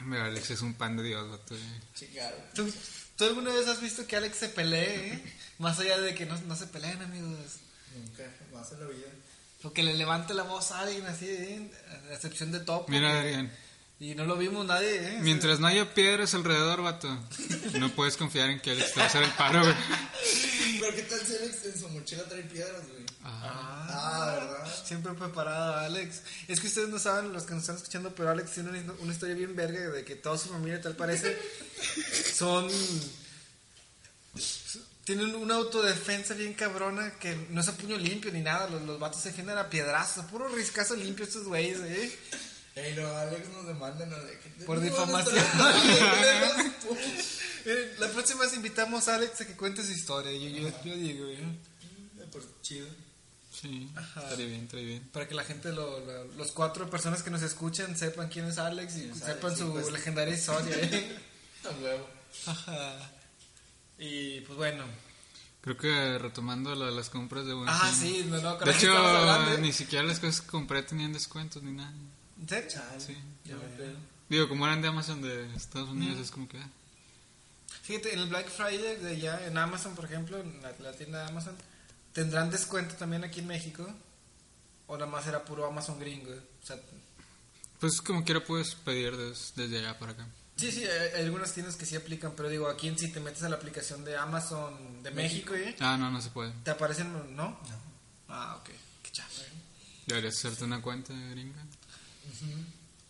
Hombre, 0.00 0.20
Alex 0.20 0.50
es 0.50 0.60
un 0.60 0.74
pan 0.74 0.96
de 0.96 1.04
Dios, 1.04 1.30
vato. 1.30 1.54
güey. 1.54 1.80
Chingado. 1.94 2.36
¿Tú, 2.54 2.70
¿Tú 3.16 3.24
alguna 3.24 3.52
vez 3.54 3.66
has 3.68 3.80
visto 3.80 4.06
que 4.06 4.16
Alex 4.16 4.36
se 4.36 4.48
pelee? 4.48 5.12
eh? 5.14 5.34
Más 5.58 5.78
allá 5.78 5.98
de 5.98 6.14
que 6.14 6.26
no, 6.26 6.36
no 6.42 6.56
se 6.56 6.66
peleen, 6.66 7.00
amigos. 7.00 7.30
Nunca, 7.96 8.24
más 8.52 8.72
en 8.72 8.80
la 8.80 8.86
vida. 8.88 9.06
O 9.62 9.72
que 9.72 9.84
le 9.84 9.94
levante 9.94 10.34
la 10.34 10.42
voz 10.42 10.72
a 10.72 10.80
alguien 10.80 11.06
así, 11.06 11.26
¿eh? 11.28 11.70
a 12.10 12.12
excepción 12.14 12.50
de 12.50 12.58
Top. 12.58 12.88
Mira, 12.88 13.20
Adrián. 13.20 13.52
Y 14.00 14.14
no 14.14 14.24
lo 14.24 14.36
vimos 14.36 14.66
nadie, 14.66 14.96
¿eh? 14.96 15.18
Mientras 15.22 15.60
no 15.60 15.66
haya 15.68 15.94
piedras 15.94 16.34
alrededor, 16.34 16.82
vato, 16.82 17.16
no 17.78 17.90
puedes 17.94 18.16
confiar 18.16 18.50
en 18.50 18.60
que 18.60 18.72
Alex 18.72 18.92
te 18.92 18.98
va 19.00 19.04
a 19.04 19.08
hacer 19.08 19.22
el 19.22 19.30
paro, 19.32 19.60
güey. 19.62 19.74
Pero 20.80 20.96
qué 20.96 21.02
tal 21.02 21.20
si 21.20 21.36
Alex 21.36 21.64
en 21.64 21.78
su 21.80 21.88
mochila 21.90 22.24
trae 22.24 22.42
piedras, 22.42 22.82
güey. 22.88 23.04
Ah, 23.22 23.86
Ah, 23.88 24.34
¿verdad? 24.34 24.84
Siempre 24.84 25.12
preparado, 25.14 25.76
Alex. 25.76 26.22
Es 26.48 26.60
que 26.60 26.66
ustedes 26.66 26.88
no 26.88 26.98
saben, 26.98 27.32
los 27.32 27.44
que 27.44 27.54
nos 27.54 27.62
están 27.62 27.76
escuchando, 27.76 28.14
pero 28.14 28.30
Alex 28.30 28.50
tiene 28.52 28.70
una, 28.70 28.92
una 28.98 29.12
historia 29.12 29.34
bien 29.36 29.54
verga 29.54 29.80
de 29.90 30.04
que 30.04 30.16
toda 30.16 30.36
su 30.36 30.48
familia, 30.48 30.80
tal 30.82 30.96
parece, 30.96 31.38
son. 32.34 32.68
Tienen 35.04 35.34
una 35.36 35.54
autodefensa 35.56 36.34
bien 36.34 36.54
cabrona 36.54 37.12
que 37.20 37.36
no 37.50 37.60
es 37.60 37.68
a 37.68 37.76
puño 37.76 37.96
limpio 37.96 38.32
ni 38.32 38.40
nada. 38.40 38.68
Los, 38.68 38.82
los 38.82 38.98
vatos 38.98 39.20
se 39.22 39.28
defienden 39.28 39.58
a 39.58 39.70
piedrazos. 39.70 40.24
Puro 40.26 40.48
riscazo 40.48 40.96
limpio 40.96 41.24
estos 41.24 41.44
güeyes, 41.44 41.78
¿eh? 41.80 42.18
Ey, 42.76 42.94
no, 42.96 43.06
Alex 43.16 43.48
nos 43.50 43.66
demanda, 43.66 44.04
¿no? 44.06 44.16
De 44.18 44.38
que- 44.38 44.64
Por 44.64 44.80
difamación. 44.80 45.44
Eh, 47.66 47.94
La 47.98 48.08
próxima 48.08 48.42
vez 48.42 48.52
invitamos 48.54 49.08
a 49.08 49.14
Alex 49.14 49.40
a 49.40 49.46
que 49.46 49.56
cuente 49.56 49.82
su 49.82 49.90
historia. 49.92 50.30
Yo, 50.32 50.48
yo, 50.68 50.68
yo 50.84 50.94
digo, 50.96 51.26
¿eh? 51.28 51.38
no, 52.18 52.24
Por 52.26 52.42
chido. 52.60 52.86
sí, 53.50 53.90
estaría 54.22 54.46
bien, 54.46 54.64
estaría 54.64 54.84
bien. 54.86 55.08
Para 55.12 55.26
que 55.26 55.34
la 55.34 55.44
gente, 55.44 55.72
lo, 55.72 55.98
lo- 56.00 56.24
los 56.34 56.52
cuatro 56.52 56.90
personas 56.90 57.22
que 57.22 57.30
nos 57.30 57.40
escuchan, 57.40 57.96
sepan 57.96 58.28
quién 58.28 58.44
es 58.46 58.58
Alex 58.58 58.96
y 58.96 59.04
es 59.08 59.16
sepan 59.18 59.46
Alex, 59.52 59.58
su 59.58 59.64
sí, 59.66 59.70
pues. 59.72 59.92
legendaria 59.92 60.34
historia, 60.34 60.76
¿eh? 60.76 61.18
A 61.64 61.70
huevo. 61.82 62.06
Ajá. 62.46 63.10
Y 63.98 64.40
pues 64.42 64.58
bueno. 64.58 64.84
Creo 65.62 65.78
que 65.78 66.18
retomando 66.18 66.74
lo 66.74 66.84
de 66.84 66.92
las 66.92 67.08
compras 67.08 67.46
de 67.46 67.54
Buen 67.54 67.66
Ah, 67.70 67.90
Fin. 67.98 68.00
sí, 68.14 68.24
no, 68.28 68.42
no, 68.42 68.58
De 68.58 68.66
la 68.66 69.18
hablando, 69.20 69.50
hecho, 69.52 69.58
¿eh? 69.58 69.62
ni 69.62 69.72
siquiera 69.72 70.04
las 70.04 70.20
cosas 70.20 70.42
que 70.42 70.48
compré 70.48 70.82
tenían 70.82 71.14
descuentos 71.14 71.62
ni 71.62 71.72
nada. 71.72 71.94
¿En 72.40 72.48
serio? 72.48 72.70
Chale. 72.70 73.00
Sí. 73.00 73.16
Ya 73.44 73.56
me 73.56 73.62
pedo. 73.76 73.96
Digo, 74.28 74.48
como 74.48 74.66
eran 74.66 74.80
de 74.82 74.88
Amazon 74.88 75.20
de 75.22 75.54
Estados 75.54 75.90
Unidos, 75.90 76.18
es 76.18 76.30
como 76.30 76.48
que... 76.48 76.58
ah, 76.58 76.68
Fíjate, 77.82 78.14
en 78.14 78.20
el 78.20 78.28
Black 78.28 78.48
Friday 78.48 78.96
de 78.96 79.10
allá, 79.10 79.46
en 79.46 79.58
Amazon, 79.58 79.94
por 79.94 80.06
ejemplo, 80.06 80.40
en 80.40 80.62
la, 80.62 80.72
la 80.80 80.92
tienda 80.92 81.22
de 81.24 81.28
Amazon, 81.30 81.54
¿tendrán 82.12 82.50
descuento 82.50 82.94
también 82.94 83.24
aquí 83.24 83.40
en 83.40 83.46
México? 83.46 83.86
¿O 84.86 84.96
nada 84.96 85.10
más 85.10 85.26
era 85.26 85.44
puro 85.44 85.66
Amazon 85.66 85.98
gringo? 86.00 86.30
O 86.32 86.66
sea, 86.66 86.76
Pues 87.80 88.00
como 88.00 88.24
quiera 88.24 88.42
puedes 88.42 88.74
pedir 88.74 89.16
des- 89.16 89.52
desde 89.56 89.78
allá 89.80 89.98
para 89.98 90.12
acá. 90.12 90.26
sí, 90.56 90.72
sí, 90.72 90.84
hay, 90.84 91.22
algunas 91.24 91.52
tiendas 91.52 91.76
que 91.76 91.84
sí 91.84 91.94
aplican, 91.96 92.32
pero 92.34 92.48
digo, 92.48 92.68
aquí 92.68 92.90
sí 92.96 93.12
te 93.12 93.20
metes 93.20 93.42
a 93.42 93.48
la 93.50 93.56
aplicación 93.56 94.04
de 94.04 94.16
Amazon 94.16 95.02
de 95.02 95.10
México, 95.10 95.54
¿eh? 95.54 95.76
Ah, 95.80 95.96
no, 95.98 96.10
no 96.10 96.22
se 96.22 96.30
puede. 96.30 96.52
¿Te 96.64 96.70
aparecen, 96.70 97.36
no? 97.36 97.58
Ah, 98.28 98.56
ok. 98.60 98.70
Qué 99.02 99.10
chafa, 99.10 99.42
¿eh? 99.42 99.52
Deberías 100.06 100.36
hacerte 100.36 100.64
una 100.64 100.80
cuenta 100.80 101.12
gringa. 101.30 101.62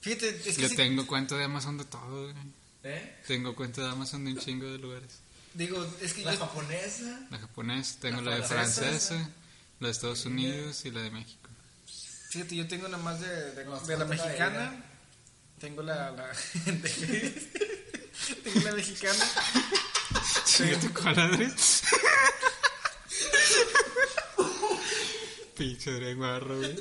Fíjate, 0.01 0.29
es 0.49 0.57
que 0.57 0.63
Yo 0.63 0.69
sí- 0.69 0.77
tengo 0.77 1.07
cuenta 1.07 1.37
de 1.37 1.45
Amazon 1.45 1.79
de 1.79 1.85
todo, 1.85 2.23
güey. 2.33 2.35
¿Eh? 2.83 3.17
Tengo 3.27 3.55
cuenta 3.55 3.81
de 3.83 3.89
Amazon 3.89 4.25
de 4.27 4.33
un 4.33 4.39
chingo 4.39 4.67
de 4.67 4.77
lugares. 4.79 5.11
digo, 5.55 5.83
es 6.03 6.13
que 6.13 6.23
La 6.25 6.35
yo, 6.35 6.41
japonesa. 6.41 7.27
La 7.31 7.39
japonesa, 7.39 7.97
tengo 8.01 8.21
La 8.21 8.33
la, 8.33 8.37
de 8.39 8.43
francesa. 8.43 8.81
francesa, 8.83 9.31
la 9.81 9.87
de 9.89 9.93
Estados 9.93 10.27
Unidos 10.27 10.85
y 10.85 10.91
la 10.91 11.01
de 11.01 11.11
México. 11.11 11.49
fíjate, 12.31 12.57
yo 12.57 12.67
tengo 12.69 12.89
nada 12.89 13.03
más 13.03 13.21
de, 13.21 13.53
de, 13.53 13.65
No, 13.65 13.81
de 13.81 13.97
la 13.97 14.05
mexicana. 14.05 14.71
de- 14.73 14.95
Tengo 15.61 15.83
la, 15.83 16.11
la 16.11 16.31
tengo 18.45 18.61
la 18.65 18.73
mexicana. 18.73 19.25
Chinga 20.45 20.79
tu 20.81 20.93
coladre. 20.93 21.51
Pinche 25.57 25.91
drenguarro, 25.93 26.59
güey. 26.59 26.77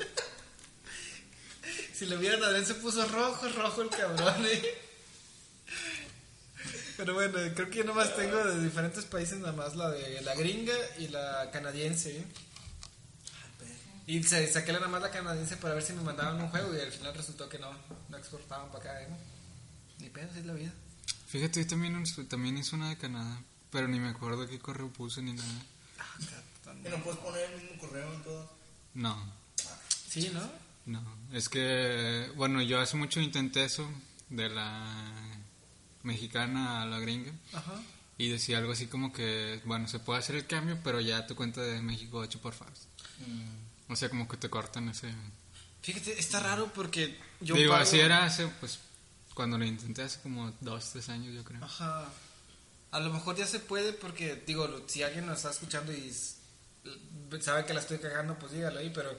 Si 1.96 2.06
lo 2.06 2.18
vieron, 2.18 2.42
Adrián 2.42 2.66
se 2.66 2.74
puso 2.74 3.06
rojo, 3.06 3.48
rojo 3.50 3.82
el 3.82 3.88
cabrón, 3.90 4.44
¿eh? 4.46 4.62
Pero 6.96 7.14
bueno, 7.14 7.32
creo 7.54 7.70
que 7.70 7.78
yo 7.78 7.84
nomás 7.84 8.14
tengo 8.16 8.36
de 8.44 8.62
diferentes 8.62 9.04
países 9.04 9.38
nada 9.38 9.52
más 9.52 9.74
la 9.74 9.90
de 9.90 10.20
la 10.22 10.34
gringa 10.34 10.74
y 10.98 11.08
la 11.08 11.50
canadiense, 11.52 12.18
¿eh? 12.18 12.24
Y 14.06 14.22
se, 14.22 14.52
saqué 14.52 14.72
nada 14.72 14.86
más 14.88 15.00
la 15.00 15.10
canadiense 15.10 15.56
para 15.56 15.74
ver 15.74 15.82
si 15.82 15.92
me 15.94 16.02
mandaban 16.02 16.40
un 16.40 16.48
juego 16.48 16.76
y 16.76 16.80
al 16.80 16.92
final 16.92 17.14
resultó 17.14 17.48
que 17.48 17.58
no, 17.58 17.70
no 18.10 18.16
exportaban 18.18 18.68
para 18.70 18.78
acá, 18.90 19.02
¿eh? 19.02 19.08
Ni 19.98 20.10
pedo, 20.10 20.28
así 20.30 20.40
es 20.40 20.46
la 20.46 20.52
vida. 20.52 20.72
Fíjate, 21.28 21.62
yo 21.62 21.66
también, 21.68 22.00
hice- 22.02 22.24
también 22.24 22.58
hice 22.58 22.76
una 22.76 22.90
de 22.90 22.98
Canadá, 22.98 23.40
pero 23.70 23.88
ni 23.88 23.98
me 23.98 24.10
acuerdo 24.10 24.46
qué 24.46 24.58
correo 24.58 24.88
puse 24.92 25.22
ni 25.22 25.32
nada. 25.32 25.62
Ah, 25.98 26.16
Y 26.84 26.88
no 26.88 27.02
puedes 27.02 27.18
poner 27.20 27.50
el 27.50 27.62
mismo 27.62 27.78
correo 27.78 28.12
en 28.14 28.22
todo. 28.22 28.50
No, 28.94 29.32
Sí, 30.08 30.30
¿no? 30.32 30.48
No. 30.86 31.02
Es 31.32 31.48
que, 31.48 32.30
bueno, 32.36 32.62
yo 32.62 32.80
hace 32.80 32.96
mucho 32.96 33.20
intenté 33.20 33.64
eso, 33.64 33.88
de 34.28 34.48
la 34.48 35.42
mexicana 36.02 36.82
a 36.82 36.86
la 36.86 36.98
gringa. 37.00 37.32
Ajá. 37.52 37.80
Y 38.18 38.28
decía 38.28 38.58
algo 38.58 38.72
así 38.72 38.86
como 38.86 39.12
que, 39.12 39.60
bueno, 39.64 39.88
se 39.88 39.98
puede 39.98 40.20
hacer 40.20 40.36
el 40.36 40.46
cambio, 40.46 40.78
pero 40.84 41.00
ya 41.00 41.26
tu 41.26 41.34
cuenta 41.34 41.60
de 41.60 41.80
México 41.82 42.22
hecho 42.22 42.40
por 42.40 42.52
Fabs. 42.54 42.86
O 43.88 43.96
sea, 43.96 44.08
como 44.08 44.28
que 44.28 44.36
te 44.36 44.48
cortan 44.48 44.88
ese... 44.88 45.12
Fíjate, 45.82 46.18
está 46.18 46.40
raro 46.40 46.72
porque 46.72 47.18
yo 47.40 47.54
Digo, 47.54 47.72
pago- 47.72 47.82
así 47.82 47.98
era 48.00 48.24
hace, 48.24 48.46
pues, 48.60 48.78
cuando 49.34 49.58
lo 49.58 49.64
intenté 49.64 50.02
hace 50.02 50.20
como 50.22 50.52
dos, 50.60 50.90
tres 50.92 51.08
años, 51.08 51.34
yo 51.34 51.44
creo. 51.44 51.62
Ajá. 51.64 52.08
A 52.92 53.00
lo 53.00 53.12
mejor 53.12 53.36
ya 53.36 53.46
se 53.46 53.58
puede 53.58 53.92
porque, 53.92 54.42
digo, 54.46 54.84
si 54.86 55.02
alguien 55.02 55.26
nos 55.26 55.38
está 55.38 55.50
escuchando 55.50 55.92
y 55.92 56.10
sabe 57.40 57.66
que 57.66 57.74
la 57.74 57.80
estoy 57.80 57.98
cagando, 57.98 58.38
pues 58.38 58.52
dígalo 58.52 58.78
ahí, 58.78 58.90
pero 58.94 59.10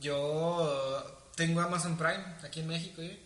yo 0.00 1.04
eh, 1.06 1.10
tengo 1.36 1.60
Amazon 1.60 1.96
Prime 1.96 2.24
aquí 2.44 2.60
en 2.60 2.68
México, 2.68 3.02
¿eh? 3.02 3.18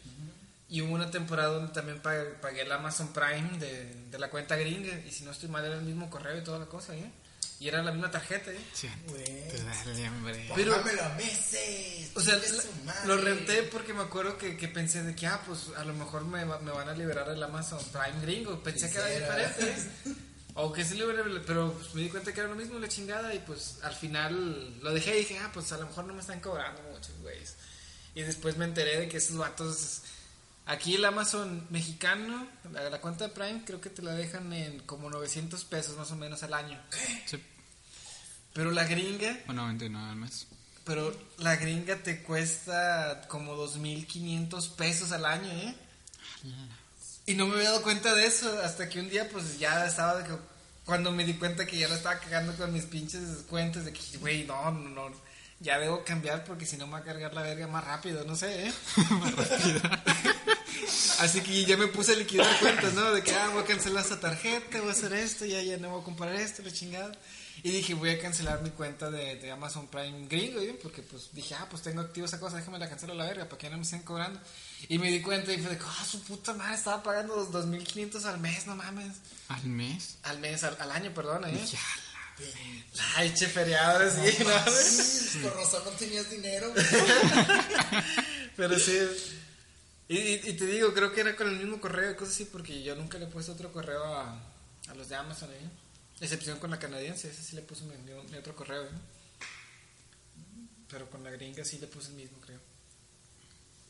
Y 0.68 0.80
hubo 0.80 0.94
una 0.94 1.10
temporada 1.10 1.50
donde 1.54 1.72
también 1.72 2.00
pagué, 2.00 2.24
pagué 2.40 2.62
el 2.62 2.72
Amazon 2.72 3.12
Prime 3.12 3.58
de, 3.58 3.94
de 4.10 4.18
la 4.18 4.30
cuenta 4.30 4.56
gringa 4.56 4.94
y 5.06 5.10
si 5.12 5.22
no 5.24 5.30
estoy 5.30 5.48
mal 5.50 5.64
era 5.64 5.74
el 5.74 5.82
mismo 5.82 6.08
correo 6.08 6.38
y 6.38 6.42
toda 6.44 6.58
la 6.58 6.66
cosa, 6.66 6.94
¿eh? 6.96 7.10
Y 7.60 7.68
era 7.68 7.80
la 7.82 7.92
misma 7.92 8.10
tarjeta, 8.10 8.50
¿eh? 8.50 8.58
Sí, 8.72 8.88
dale, 9.86 10.08
hombre. 10.08 10.50
Pero- 10.56 10.74
a 10.74 11.08
meses. 11.10 12.10
O 12.14 12.20
sea, 12.20 12.36
la- 12.36 13.04
lo 13.04 13.16
renté 13.18 13.62
porque 13.64 13.92
me 13.94 14.02
acuerdo 14.02 14.36
que, 14.38 14.56
que 14.56 14.66
pensé 14.66 15.02
de 15.04 15.14
que, 15.14 15.26
ah, 15.28 15.40
pues 15.46 15.68
a 15.76 15.84
lo 15.84 15.92
mejor 15.94 16.24
me, 16.24 16.44
va- 16.44 16.58
me 16.58 16.72
van 16.72 16.88
a 16.88 16.92
liberar 16.94 17.28
el 17.28 17.40
Amazon 17.42 17.78
Prime 17.92 18.20
gringo. 18.22 18.60
Pensé 18.62 18.90
que 18.90 18.98
era 18.98 19.06
diferente. 19.08 19.90
¿eh? 20.52 20.60
O 20.62 20.72
que 20.72 20.84
sí 20.84 20.96
lo 20.96 21.06
hubiera, 21.06 21.24
pero 21.46 21.72
pues, 21.72 21.94
me 21.94 22.02
di 22.02 22.08
cuenta 22.08 22.32
que 22.32 22.40
era 22.40 22.48
lo 22.48 22.54
mismo, 22.56 22.78
la 22.78 22.88
chingada. 22.88 23.34
Y 23.34 23.38
pues 23.40 23.78
al 23.82 23.94
final 23.94 24.80
lo 24.82 24.92
dejé 24.92 25.16
y 25.16 25.20
dije, 25.20 25.38
ah, 25.38 25.50
pues 25.52 25.72
a 25.72 25.78
lo 25.78 25.86
mejor 25.86 26.04
no 26.04 26.14
me 26.14 26.20
están 26.20 26.40
cobrando 26.40 26.80
muchos 26.92 27.16
güeyes. 27.20 27.56
Y 28.14 28.22
después 28.22 28.56
me 28.56 28.64
enteré 28.66 29.00
de 29.00 29.08
que 29.08 29.16
esos 29.18 29.36
vatos. 29.36 30.02
Aquí 30.66 30.94
el 30.94 31.04
Amazon 31.04 31.66
mexicano, 31.70 32.46
la, 32.72 32.88
la 32.88 33.00
cuenta 33.00 33.26
de 33.26 33.34
Prime, 33.34 33.62
creo 33.66 33.80
que 33.80 33.90
te 33.90 34.00
la 34.02 34.12
dejan 34.12 34.52
en 34.52 34.78
como 34.80 35.10
900 35.10 35.64
pesos 35.64 35.96
más 35.96 36.10
o 36.12 36.16
menos 36.16 36.42
al 36.44 36.54
año. 36.54 36.80
Sí, 37.26 37.42
Pero 38.52 38.70
la 38.70 38.84
gringa 38.84 39.40
o 39.48 39.52
99 39.52 40.10
al 40.10 40.16
mes. 40.16 40.46
pero 40.84 41.12
la 41.38 41.56
gringa 41.56 41.96
te 42.02 42.22
cuesta 42.22 43.22
como 43.28 43.56
2.500 43.56 44.70
pesos 44.76 45.10
al 45.10 45.24
año, 45.24 45.50
¿eh? 45.50 45.74
Y 47.26 47.34
no 47.34 47.46
me 47.46 47.54
había 47.54 47.70
dado 47.70 47.82
cuenta 47.82 48.14
de 48.14 48.26
eso 48.26 48.60
hasta 48.62 48.88
que 48.88 49.00
un 49.00 49.08
día 49.08 49.28
pues 49.28 49.58
ya 49.58 49.86
estaba 49.86 50.18
de 50.18 50.24
que... 50.24 50.36
Cuando 50.84 51.12
me 51.12 51.24
di 51.24 51.34
cuenta 51.34 51.64
que 51.64 51.78
ya 51.78 51.86
la 51.86 51.94
estaba 51.94 52.18
cagando 52.18 52.56
con 52.56 52.72
mis 52.72 52.86
pinches 52.86 53.44
cuentas 53.48 53.84
de 53.84 53.92
que, 53.92 54.18
güey, 54.18 54.44
no, 54.44 54.72
no, 54.72 54.88
no, 54.88 55.12
ya 55.62 55.78
debo 55.78 56.04
cambiar 56.04 56.44
porque 56.44 56.66
si 56.66 56.76
no 56.76 56.86
me 56.86 56.94
va 56.94 56.98
a 56.98 57.02
cargar 57.04 57.32
la 57.34 57.42
verga 57.42 57.68
más 57.68 57.84
rápido, 57.84 58.24
no 58.24 58.34
sé, 58.34 58.66
¿eh? 58.66 58.72
más 59.10 59.32
rápido. 59.36 59.80
Así 61.20 61.40
que 61.40 61.64
ya 61.64 61.76
me 61.76 61.86
puse 61.86 62.12
a 62.12 62.16
liquidar 62.16 62.58
cuentas, 62.58 62.94
¿no? 62.94 63.12
De 63.12 63.22
que, 63.22 63.32
ah, 63.32 63.50
voy 63.52 63.62
a 63.62 63.66
cancelar 63.66 64.02
esta 64.02 64.18
tarjeta, 64.18 64.80
voy 64.80 64.88
a 64.88 64.92
hacer 64.92 65.12
esto, 65.12 65.44
ya, 65.44 65.62
ya 65.62 65.76
no 65.76 65.90
voy 65.90 66.00
a 66.00 66.04
comprar 66.04 66.34
esto, 66.34 66.62
la 66.62 66.72
chingada. 66.72 67.12
Y 67.62 67.70
dije, 67.70 67.94
voy 67.94 68.10
a 68.10 68.18
cancelar 68.18 68.60
mi 68.62 68.70
cuenta 68.70 69.08
de, 69.10 69.36
de 69.36 69.50
Amazon 69.52 69.86
Prime 69.86 70.26
gringo, 70.26 70.60
¿eh? 70.60 70.76
Porque 70.82 71.02
pues 71.02 71.30
dije, 71.32 71.54
ah, 71.54 71.66
pues 71.70 71.82
tengo 71.82 72.00
activo 72.00 72.26
esa 72.26 72.40
cosa, 72.40 72.56
déjame 72.56 72.78
la 72.80 72.88
cancelo 72.88 73.12
a 73.12 73.16
la 73.16 73.26
verga 73.26 73.44
para 73.44 73.58
que 73.58 73.70
no 73.70 73.76
me 73.76 73.84
estén 73.84 74.02
cobrando. 74.02 74.40
Y 74.88 74.98
me 74.98 75.10
di 75.10 75.20
cuenta 75.22 75.52
y 75.52 75.58
fue 75.62 75.74
de 75.74 75.80
ah, 75.84 76.04
su 76.04 76.22
puta 76.22 76.52
madre, 76.54 76.74
estaba 76.74 77.02
pagando 77.02 77.36
los 77.36 77.50
2.500 77.50 78.24
al 78.24 78.38
mes, 78.40 78.66
no 78.66 78.74
mames. 78.76 79.16
¿Al 79.48 79.64
mes? 79.64 80.16
Al 80.24 80.38
mes, 80.40 80.64
al, 80.64 80.76
al 80.80 80.90
año, 80.90 81.12
perdón, 81.14 81.44
¿eh? 81.46 81.64
Ya, 81.70 81.78
Ay, 83.16 83.32
che, 83.34 83.46
feriado, 83.46 84.00
sí, 84.10 84.42
¿no? 84.42 84.72
Sí, 84.72 85.38
Con 85.42 85.54
razón 85.54 85.82
no 85.84 85.90
tenías 85.92 86.28
dinero. 86.30 86.72
Pero 88.56 88.78
sí. 88.78 88.98
Y, 90.08 90.18
y- 90.18 90.40
y 90.50 90.52
te 90.54 90.66
digo, 90.66 90.92
creo 90.92 91.12
que 91.12 91.20
era 91.20 91.36
con 91.36 91.48
el 91.48 91.56
mismo 91.58 91.80
correo 91.80 92.10
y 92.10 92.16
cosas 92.16 92.34
así, 92.34 92.44
porque 92.46 92.82
yo 92.82 92.96
nunca 92.96 93.18
le 93.18 93.26
he 93.26 93.28
puesto 93.28 93.52
otro 93.52 93.72
correo 93.72 94.04
a, 94.16 94.32
a 94.88 94.94
los 94.94 95.08
de 95.08 95.16
Amazon, 95.16 95.50
¿eh? 95.52 95.70
Excepción 96.20 96.58
con 96.58 96.70
la 96.70 96.78
canadiense, 96.78 97.30
ese 97.30 97.42
sí 97.42 97.54
le 97.56 97.62
puse 97.62 97.84
mi, 97.84 97.96
mi- 97.98 98.30
mi 98.30 98.36
otro 98.36 98.54
correo, 98.56 98.84
¿eh? 98.84 98.90
Pero 100.90 101.08
con 101.08 101.22
la 101.24 101.30
gringa 101.30 101.64
sí 101.64 101.78
le 101.78 101.86
puse 101.86 102.08
el 102.08 102.14
mismo, 102.14 102.38
creo. 102.40 102.58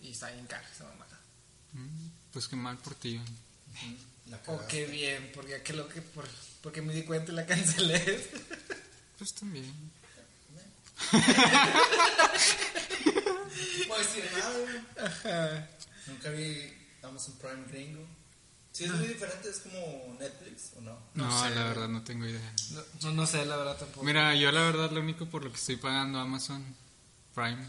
Y 0.03 0.11
está 0.11 0.27
ahí 0.27 0.38
en 0.38 0.47
caja 0.47 0.69
esa 0.75 0.85
mamada. 0.85 1.19
Mm, 1.73 2.09
Pues 2.33 2.49
qué 2.49 2.57
mal 2.57 2.77
por 2.79 2.95
ti. 2.97 3.19
Oh, 3.19 3.25
cagaste. 4.45 4.67
qué 4.69 4.87
bien, 4.87 5.31
porque 5.35 5.62
lo 5.73 5.88
que 5.88 6.03
por, 6.03 6.29
porque 6.62 6.83
me 6.83 6.93
di 6.93 7.03
cuenta 7.05 7.33
y 7.33 7.35
la 7.35 7.47
cancelé. 7.47 8.31
Pues 9.19 9.35
también. 9.35 9.73
No 11.12 11.21
puedo 13.87 14.01
decir 14.03 14.25
nada, 14.37 14.59
güey. 14.59 15.07
Ajá. 15.07 15.69
Nunca 16.07 16.31
vi 16.31 16.73
Amazon 17.03 17.35
Prime 17.37 17.65
gringo. 17.69 18.07
Sí, 18.73 18.85
es 18.85 18.91
muy 18.93 19.07
diferente, 19.07 19.51
es 19.51 19.59
como 19.59 20.17
Netflix, 20.19 20.71
¿o 20.79 20.81
no? 20.81 20.99
No, 21.15 21.27
No 21.27 21.43
sé, 21.43 21.51
la 21.55 21.65
verdad 21.65 21.88
no 21.88 22.03
tengo 22.03 22.27
idea. 22.27 22.55
No, 23.03 23.12
no 23.12 23.27
sé, 23.27 23.45
la 23.45 23.57
verdad 23.57 23.77
tampoco. 23.77 24.05
Mira, 24.05 24.35
yo 24.35 24.51
la 24.51 24.62
verdad 24.62 24.91
lo 24.91 25.01
único 25.01 25.27
por 25.27 25.45
lo 25.45 25.51
que 25.51 25.59
estoy 25.59 25.77
pagando 25.77 26.19
Amazon 26.19 26.65
Prime 27.35 27.69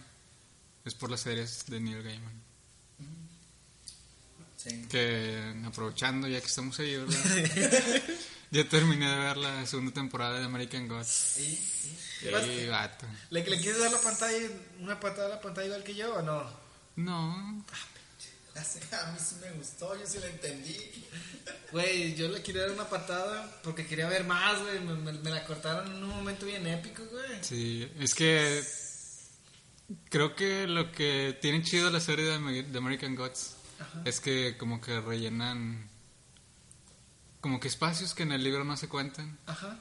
es 0.85 0.93
por 0.95 1.09
las 1.11 1.21
series 1.21 1.65
de 1.67 1.79
Neil 1.79 2.03
Gaiman. 2.03 2.41
Sí. 4.57 4.85
Que 4.89 5.53
aprovechando 5.65 6.27
ya 6.27 6.39
que 6.39 6.47
estamos 6.47 6.79
ahí, 6.79 6.95
¿verdad? 6.95 8.01
ya 8.51 8.69
terminé 8.69 9.09
de 9.09 9.17
ver 9.19 9.37
la 9.37 9.65
segunda 9.65 9.91
temporada 9.93 10.39
de 10.39 10.45
American 10.45 10.87
Gods. 10.87 11.37
¿Y? 11.39 11.41
¿Y? 12.27 12.27
Y 12.61 12.65
gato. 12.67 13.05
¿Le, 13.29 13.43
¿Le 13.45 13.59
quieres 13.59 13.79
dar 13.81 13.91
la 13.91 13.99
pantalla, 13.99 14.37
una 14.79 14.97
patada 14.99 15.25
a 15.25 15.29
la 15.31 15.41
pantalla 15.41 15.67
igual 15.67 15.83
que 15.83 15.95
yo 15.95 16.15
o 16.15 16.21
no? 16.21 16.49
No, 16.95 17.65
A 18.55 19.11
mí 19.11 19.17
sí 19.19 19.35
me 19.41 19.51
gustó, 19.53 19.99
yo 19.99 20.07
sí 20.07 20.19
la 20.19 20.27
entendí. 20.27 20.77
Güey, 21.73 22.15
yo 22.15 22.29
le 22.29 22.41
quería 22.41 22.61
dar 22.61 22.71
una 22.71 22.87
patada 22.87 23.59
porque 23.63 23.85
quería 23.85 24.07
ver 24.07 24.23
más, 24.23 24.61
güey. 24.61 24.79
Me, 24.79 24.93
me- 24.93 25.11
me 25.11 25.29
la 25.31 25.43
cortaron 25.43 25.87
en 25.93 26.01
un 26.03 26.09
momento 26.09 26.45
bien 26.45 26.65
épico, 26.67 27.03
güey. 27.07 27.43
sí, 27.43 27.91
es 27.99 28.15
que 28.15 28.63
creo 30.09 30.35
que 30.35 30.67
lo 30.67 30.91
que 30.91 31.37
tiene 31.41 31.61
chido 31.63 31.89
la 31.89 31.99
serie 31.99 32.25
de, 32.25 32.35
Ame- 32.35 32.63
de 32.63 32.77
American 32.77 33.15
Gods 33.15 33.55
es 34.05 34.19
que 34.19 34.55
como 34.57 34.79
que 34.81 34.99
rellenan 35.01 35.89
como 37.41 37.59
que 37.59 37.67
espacios 37.67 38.13
que 38.13 38.23
en 38.23 38.31
el 38.31 38.43
libro 38.43 38.63
no 38.63 38.77
se 38.77 38.87
cuentan. 38.87 39.37
Ajá. 39.45 39.77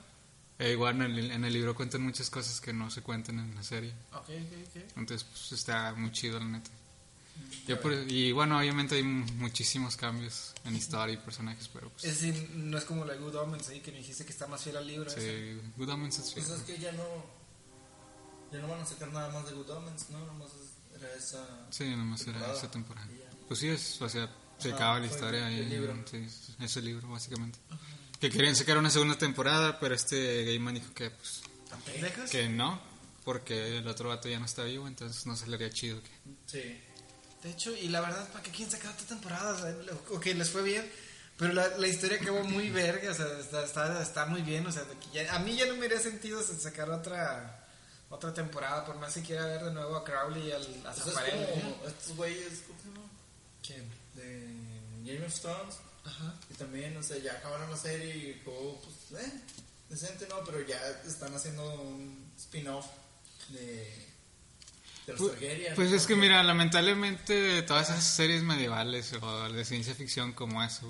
E 0.58 0.72
igual 0.72 0.96
en 0.96 1.02
el, 1.16 1.30
en 1.30 1.44
el 1.44 1.52
libro 1.52 1.74
cuentan 1.74 2.02
muchas 2.02 2.28
cosas 2.30 2.60
que 2.60 2.72
no 2.72 2.90
se 2.90 3.02
cuentan 3.02 3.38
en 3.38 3.54
la 3.54 3.62
serie. 3.62 3.92
Ok, 4.12 4.28
ok, 4.28 4.68
ok. 4.68 4.82
Entonces, 4.96 5.24
pues 5.28 5.52
está 5.52 5.92
muy 5.94 6.10
chido, 6.12 6.38
la 6.38 6.46
neta. 6.46 6.70
Yo 7.66 7.80
por- 7.80 7.92
y 7.94 8.30
bueno, 8.32 8.58
obviamente 8.58 8.96
hay 8.96 9.02
mu- 9.02 9.24
muchísimos 9.38 9.96
cambios 9.96 10.52
en 10.64 10.76
historia 10.76 11.14
y 11.14 11.16
personajes, 11.18 11.68
pero 11.72 11.88
pues. 11.90 12.04
Es 12.04 12.20
decir, 12.20 12.50
no 12.54 12.76
es 12.78 12.84
como 12.84 13.04
la 13.04 13.14
Good 13.14 13.34
Omens 13.36 13.68
ahí 13.70 13.80
que 13.80 13.90
me 13.92 13.98
dijiste 13.98 14.24
que 14.24 14.32
está 14.32 14.46
más 14.46 14.62
fiel 14.62 14.76
al 14.76 14.86
libro. 14.86 15.08
ese. 15.10 15.54
sí, 15.54 15.60
Good 15.76 15.88
Omens 15.88 16.18
es 16.18 16.32
Pues 16.32 16.46
fiel. 16.46 16.56
es 16.58 16.62
que 16.64 16.78
ya 16.78 16.92
no. 16.92 17.41
Ya 18.52 18.58
no 18.60 18.68
van 18.68 18.80
a 18.80 18.86
sacar 18.86 19.10
nada 19.12 19.30
más 19.30 19.46
de 19.46 19.52
Good 19.52 19.70
Omens, 19.70 20.10
¿no? 20.10 20.24
Nomás 20.26 20.48
era 20.94 21.12
esa. 21.14 21.46
Sí, 21.70 21.88
nomás 21.90 22.20
era 22.22 22.32
temporada. 22.32 22.58
esa 22.58 22.70
temporada. 22.70 23.08
Pues 23.48 23.60
sí, 23.60 23.68
es, 23.68 24.00
o 24.02 24.08
sea, 24.08 24.28
se 24.58 24.68
Ajá, 24.68 24.76
acaba 24.76 25.00
la 25.00 25.06
historia 25.06 25.48
el 25.48 25.54
ahí. 25.54 25.66
libro. 25.66 25.94
Sí, 26.10 26.18
es- 26.18 26.50
es 26.60 26.76
el 26.76 26.84
libro, 26.84 27.08
básicamente. 27.08 27.58
Que 28.20 28.30
querían 28.30 28.54
sacar 28.54 28.78
una 28.78 28.90
segunda 28.90 29.16
temporada, 29.18 29.80
pero 29.80 29.94
este 29.94 30.44
Gaiman 30.44 30.74
dijo 30.74 30.92
que, 30.94 31.10
pues, 31.10 31.42
que 32.30 32.48
no, 32.48 32.80
porque 33.24 33.78
el 33.78 33.88
otro 33.88 34.10
vato 34.10 34.28
ya 34.28 34.38
no 34.38 34.44
está 34.46 34.62
vivo, 34.64 34.86
entonces 34.86 35.26
no 35.26 35.34
se 35.36 35.46
le 35.48 35.56
haría 35.56 35.70
chido. 35.70 36.00
Que... 36.02 36.10
Sí. 36.46 36.80
De 37.42 37.50
hecho, 37.50 37.74
y 37.76 37.88
la 37.88 38.00
verdad, 38.00 38.28
¿para 38.30 38.42
qué 38.44 38.50
quieren 38.52 38.70
sacar 38.70 38.92
otra 38.92 39.06
temporada? 39.06 39.54
O 39.54 39.58
sea, 39.58 39.74
ok, 40.10 40.26
les 40.26 40.50
fue 40.50 40.62
bien, 40.62 40.88
pero 41.36 41.52
la, 41.52 41.66
la 41.78 41.88
historia 41.88 42.18
acabó 42.20 42.44
muy 42.44 42.70
verga, 42.70 43.10
o 43.10 43.14
sea, 43.14 43.26
está, 43.40 43.64
está, 43.64 44.00
está 44.02 44.26
muy 44.26 44.42
bien, 44.42 44.64
o 44.66 44.70
sea, 44.70 44.84
ya- 45.12 45.34
a 45.34 45.40
mí 45.40 45.56
ya 45.56 45.66
no 45.66 45.76
me 45.76 45.86
haría 45.86 45.98
sentido 45.98 46.40
sacar 46.42 46.88
otra 46.90 47.61
otra 48.12 48.32
temporada, 48.34 48.84
por 48.84 48.98
más 48.98 49.14
que 49.14 49.22
quiera 49.22 49.46
ver 49.46 49.64
de 49.64 49.72
nuevo 49.72 49.96
a 49.96 50.04
Crowley 50.04 50.48
y 50.48 50.52
al, 50.52 50.62
a 50.86 50.92
Pues 50.92 51.14
como 51.14 51.86
estos 51.86 52.16
güeyes, 52.16 52.62
¿cómo 52.66 52.78
se 52.78 52.88
llama? 52.88 53.10
¿Quién? 53.66 53.90
De 54.14 55.12
Game 55.12 55.26
of 55.26 55.40
Thrones. 55.40 55.76
Ajá. 56.04 56.34
Y 56.50 56.54
también, 56.54 56.96
o 56.96 57.02
sea, 57.02 57.16
ya 57.18 57.32
acabaron 57.32 57.70
la 57.70 57.76
serie 57.76 58.14
y 58.14 58.42
como, 58.44 58.80
pues, 58.82 59.22
eh, 59.24 59.32
decente, 59.88 60.26
¿no? 60.28 60.44
Pero 60.44 60.60
ya 60.60 60.78
están 61.06 61.34
haciendo 61.34 61.80
un 61.80 62.30
spin-off 62.36 62.86
de, 63.48 64.08
de 65.06 65.12
los 65.12 65.18
Pues, 65.18 65.74
pues 65.74 65.92
es 65.92 66.06
que 66.06 66.14
mira, 66.14 66.42
lamentablemente 66.42 67.62
todas 67.62 67.88
esas 67.88 68.04
series 68.04 68.42
medievales 68.42 69.14
o 69.14 69.48
de 69.50 69.64
ciencia 69.64 69.94
ficción 69.94 70.34
como 70.34 70.62
eso, 70.62 70.86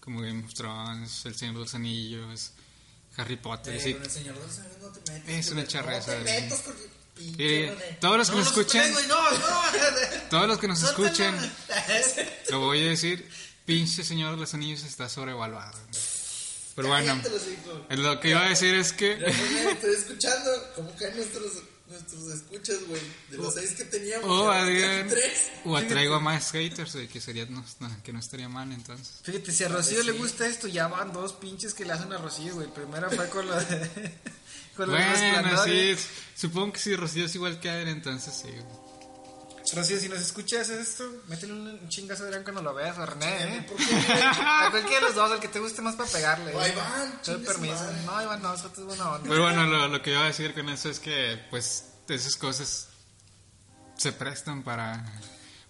como 0.00 0.20
Game 0.20 0.44
of 0.44 0.52
Thrones, 0.52 1.24
El 1.24 1.34
Señor 1.34 1.54
de 1.54 1.60
los 1.60 1.74
Anillos, 1.74 2.52
Harry 3.20 3.36
Potter, 3.36 3.74
Eh, 3.74 3.80
sí, 3.80 3.94
con 3.94 4.02
el 4.04 4.10
señor 4.10 4.34
de 4.36 4.46
los 4.46 4.58
Anillos 4.58 4.78
no 4.80 4.88
te 4.90 5.12
metas. 5.12 5.28
Es 5.28 5.50
una 5.50 5.66
charreza, 5.66 6.12
No 6.18 6.24
te 6.24 6.40
metas 6.40 6.62
todos 8.00 8.16
los 8.18 8.30
que 8.30 8.36
No, 8.36 8.40
nos 8.42 8.46
escuchen, 8.48 8.92
no, 9.08 9.30
no. 9.30 9.38
todos 10.30 10.48
los 10.48 10.58
que 10.58 10.68
nos 10.68 10.82
escuchen, 10.82 11.34
lo 12.50 12.60
voy 12.60 12.86
a 12.86 12.90
decir, 12.90 13.28
pinche 13.66 14.02
Señor 14.04 14.32
de 14.32 14.36
los 14.38 14.54
Anillos 14.54 14.84
está 14.84 15.08
sobrevaluado. 15.08 15.78
Pero 16.76 16.88
bueno, 16.88 17.20
lo 17.90 18.20
que 18.20 18.30
iba 18.30 18.46
a 18.46 18.48
decir 18.48 18.74
es 18.74 18.92
que 18.94 19.12
estoy 19.12 19.94
escuchando 19.94 20.50
cómo 20.76 20.94
caen 20.96 21.16
nuestros, 21.16 21.52
nuestros 21.90 22.26
escuchas, 22.28 22.78
güey. 22.86 23.00
De 23.30 23.36
los 23.36 23.54
seis 23.54 23.72
que 23.72 23.84
teníamos. 23.84 24.28
o 24.28 24.52
ya 24.52 24.62
Adrián, 24.62 24.90
quedan 24.90 25.08
tres. 25.08 25.50
o 25.64 25.76
atraigo 25.76 26.14
a 26.14 26.20
más 26.20 26.50
haters, 26.52 26.94
güey, 26.94 27.08
que 27.08 27.20
sería 27.20 27.46
no, 27.46 27.64
no, 27.80 28.02
que 28.02 28.12
no 28.12 28.18
estaría 28.18 28.48
mal 28.48 28.70
entonces. 28.72 29.20
Fíjate, 29.22 29.52
si 29.52 29.64
a 29.64 29.68
Rocío 29.68 30.02
le 30.02 30.12
gusta 30.12 30.46
esto, 30.46 30.68
ya 30.68 30.88
van 30.88 31.12
dos 31.12 31.32
pinches 31.34 31.74
que 31.74 31.84
le 31.84 31.92
hacen 31.92 32.12
a 32.12 32.18
Rocío, 32.18 32.54
güey. 32.54 32.68
Primero 32.68 33.10
fue 33.10 33.28
con 33.28 33.46
lo 33.46 33.54
de... 33.54 33.90
con 34.76 34.90
Bueno, 34.90 35.64
sí, 35.64 35.96
supongo 36.36 36.72
que 36.72 36.78
si 36.78 36.96
Rocío 36.96 37.26
es 37.26 37.34
igual 37.34 37.60
que 37.60 37.68
Adrián, 37.68 37.88
entonces 37.96 38.34
sí. 38.34 38.48
güey. 38.48 38.89
Rocío, 39.74 40.00
si 40.00 40.08
nos 40.08 40.20
escuchas 40.20 40.68
esto, 40.68 41.04
métele 41.28 41.52
un, 41.52 41.66
un 41.68 41.88
chingazo 41.88 42.24
a 42.24 42.26
Adrián 42.26 42.42
cuando 42.42 42.62
lo 42.62 42.74
veas, 42.74 42.98
a 42.98 43.06
René, 43.06 43.56
¿eh? 43.56 43.66
¿Por 43.68 43.76
qué? 43.76 43.84
A 43.84 44.68
cualquiera 44.70 45.00
de 45.00 45.06
los 45.06 45.14
dos, 45.14 45.32
el 45.32 45.38
que 45.38 45.48
te 45.48 45.60
guste 45.60 45.80
más 45.80 45.94
para 45.94 46.10
pegarle. 46.10 46.54
O 46.54 46.64
¿eh? 46.64 46.72
Iván, 46.72 47.20
Te 47.22 47.32
doy 47.32 47.44
permiso. 47.44 47.92
No, 48.06 48.22
Iván, 48.22 48.42
no, 48.42 48.54
eso 48.54 48.72
es 48.76 48.84
buena 48.84 49.10
onda. 49.12 49.28
Pero 49.28 49.42
bueno, 49.42 49.66
lo, 49.66 49.88
lo 49.88 50.02
que 50.02 50.10
iba 50.10 50.22
a 50.22 50.26
decir 50.26 50.54
con 50.54 50.68
eso 50.68 50.90
es 50.90 50.98
que, 50.98 51.40
pues, 51.50 51.84
esas 52.08 52.34
cosas 52.36 52.88
se 53.96 54.12
prestan 54.12 54.64
para, 54.64 55.04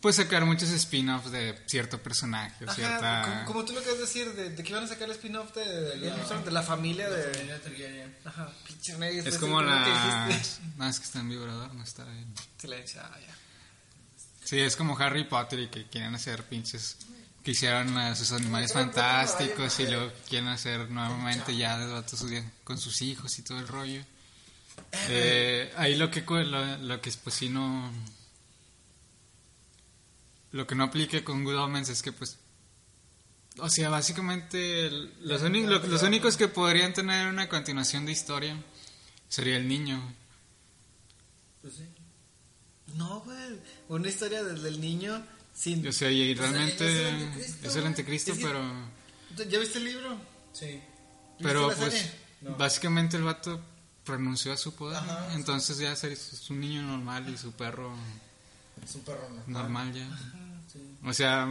pues, 0.01 0.17
sacar 0.17 0.47
muchos 0.47 0.71
spin-offs 0.71 1.31
de 1.31 1.63
cierto 1.67 2.03
personaje, 2.03 2.65
o 2.65 2.71
Ajá, 2.71 2.77
cierta... 2.77 3.23
como, 3.23 3.45
como 3.45 3.65
tú 3.65 3.73
lo 3.75 3.83
que 3.83 3.91
vas 3.91 3.99
a 3.99 4.03
decir, 4.03 4.33
de, 4.33 4.51
de 4.51 4.63
que 4.63 4.71
iban 4.71 4.85
a 4.85 4.89
sacar 4.89 5.05
el 5.05 5.17
spin-off 5.17 5.53
de, 5.55 5.99
de 5.99 6.11
Thrones, 6.11 6.45
de 6.45 6.51
la 6.51 6.63
familia 6.63 7.11
de... 7.11 7.35
Familia 7.35 7.61
Targaryen. 7.61 8.17
Ajá, 8.25 8.51
pinche 8.67 8.97
Es 9.29 9.37
como 9.37 9.61
la... 9.61 10.29
No, 10.77 10.89
es 10.89 10.99
que 10.99 11.05
está 11.05 11.21
en 11.21 11.29
vibrador, 11.29 11.75
no 11.75 11.83
está 11.83 12.05
bien. 12.05 12.33
Silencio, 12.59 13.03
ah, 13.05 13.19
ya. 13.21 13.40
Sí, 14.51 14.59
es 14.59 14.75
como 14.75 14.99
Harry 14.99 15.23
Potter 15.23 15.61
y 15.61 15.69
que 15.69 15.87
quieren 15.87 16.13
hacer 16.13 16.43
pinches... 16.43 16.97
Que 17.45 17.53
hicieron 17.53 17.97
a 17.97 18.17
sus 18.17 18.33
animales 18.33 18.73
fantásticos 18.73 19.79
y 19.79 19.87
luego 19.87 20.11
quieren 20.29 20.49
hacer 20.49 20.91
nuevamente 20.91 21.57
ya 21.57 21.79
de 21.79 22.45
con 22.65 22.77
sus 22.77 23.01
hijos 23.01 23.39
y 23.39 23.43
todo 23.43 23.61
el 23.61 23.69
rollo. 23.69 24.03
Eh, 25.09 25.73
ahí 25.77 25.95
lo 25.95 26.11
que 26.11 26.23
lo, 26.23 26.77
lo 26.79 27.01
que 27.01 27.13
pues 27.23 27.37
sí 27.37 27.49
no 27.49 27.93
lo 30.51 30.67
que 30.67 30.75
no 30.75 30.85
aplique 30.85 31.25
con 31.25 31.45
Good 31.45 31.57
Omens 31.57 31.89
es 31.89 32.03
que 32.03 32.13
pues 32.13 32.37
o 33.57 33.71
sea 33.71 33.89
básicamente 33.89 34.91
los, 34.91 35.43
los 35.43 36.03
únicos 36.03 36.37
que 36.37 36.49
podrían 36.49 36.93
tener 36.93 37.29
una 37.29 37.49
continuación 37.49 38.05
de 38.05 38.13
historia 38.13 38.57
sería 39.29 39.57
el 39.57 39.67
niño 39.67 40.15
Pues 41.63 41.77
sí. 41.77 42.00
No, 42.97 43.21
güey, 43.21 43.59
una 43.89 44.09
historia 44.09 44.43
desde 44.45 44.69
el 44.69 44.81
niño 44.81 45.23
sin... 45.55 45.87
o 45.87 45.93
sea 45.93 46.11
y 46.11 46.35
realmente 46.35 46.87
es 46.87 46.97
el 47.01 47.07
anticristo, 47.15 47.69
es 47.69 47.77
el 47.77 47.87
anticristo 47.87 48.33
pero 48.41 48.63
¿Ya 49.49 49.59
viste 49.59 49.79
el 49.79 49.85
libro? 49.85 50.17
Sí. 50.53 50.81
pero 51.43 51.69
la 51.71 51.77
pues 51.77 51.93
serie? 51.95 52.13
No. 52.43 52.57
básicamente 52.57 53.17
el 53.17 53.23
vato 53.25 53.61
renunció 54.07 54.53
a 54.53 54.57
su 54.57 54.75
poder 54.75 54.97
Ajá, 54.99 55.27
sí. 55.31 55.37
entonces 55.37 55.79
ya 55.79 55.93
es 55.93 56.51
un 56.51 56.61
niño 56.61 56.83
normal 56.83 57.29
y 57.29 57.37
su 57.37 57.53
perro 57.53 57.93
Es 58.85 58.95
un 58.95 59.03
perro 59.03 59.29
normal. 59.29 59.45
normal 59.49 59.93
ya 59.95 60.09
Sí. 60.73 60.79
O 61.05 61.13
sea, 61.13 61.49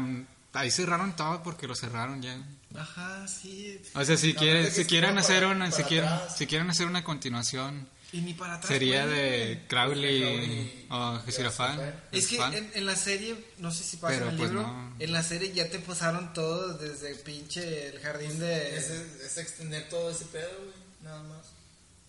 ahí 0.54 0.72
cerraron 0.72 1.14
todo 1.16 1.44
porque 1.44 1.68
lo 1.68 1.76
cerraron 1.76 2.22
ya. 2.22 2.42
Ajá, 2.74 3.28
sí. 3.28 3.82
O 3.94 4.06
sea, 4.06 4.16
si 4.16 4.32
No, 4.32 4.40
si 4.72 4.86
quieren 4.86 5.18
hacer 5.18 5.44
para- 5.44 5.56
una, 5.56 5.72
si 5.72 5.84
quieren, 5.84 6.10
si 6.38 6.48
quieren 6.48 6.70
hacer 6.70 6.88
una 6.88 7.04
continuación, 7.04 7.86
Y 8.12 8.22
ni 8.22 8.34
para 8.34 8.56
atrás. 8.56 8.72
sería 8.72 9.06
güey. 9.06 9.18
de 9.18 9.66
Crowley 9.68 10.22
Crowley 10.22 10.88
o 10.90 11.20
Jezirafán. 11.26 11.78
Jezirafán. 11.78 12.04
Es 12.12 12.28
que 12.28 12.38
en, 12.38 12.72
en 12.74 12.86
la 12.86 12.96
serie, 12.96 13.36
no 13.60 13.72
sé 13.72 13.84
si 13.84 13.98
pasa 13.98 14.14
Pero, 14.16 14.26
en 14.26 14.32
el 14.32 14.38
pues, 14.38 14.50
libro, 14.50 14.68
no. 14.68 14.96
en 14.98 15.12
la 15.12 15.24
serie 15.24 15.54
ya 15.54 15.70
te 15.70 15.80
pasaron 15.80 16.34
todo 16.34 16.74
desde 16.78 17.14
pinche 17.16 17.90
el 17.90 18.00
jardín 18.00 18.40
de... 18.40 18.78
Es, 18.78 18.90
es 18.90 19.38
extender 19.38 19.88
todo 19.90 20.10
ese 20.10 20.26
pedo, 20.26 20.50
güey. 20.58 20.76
Nada 21.04 21.24
más. 21.24 21.46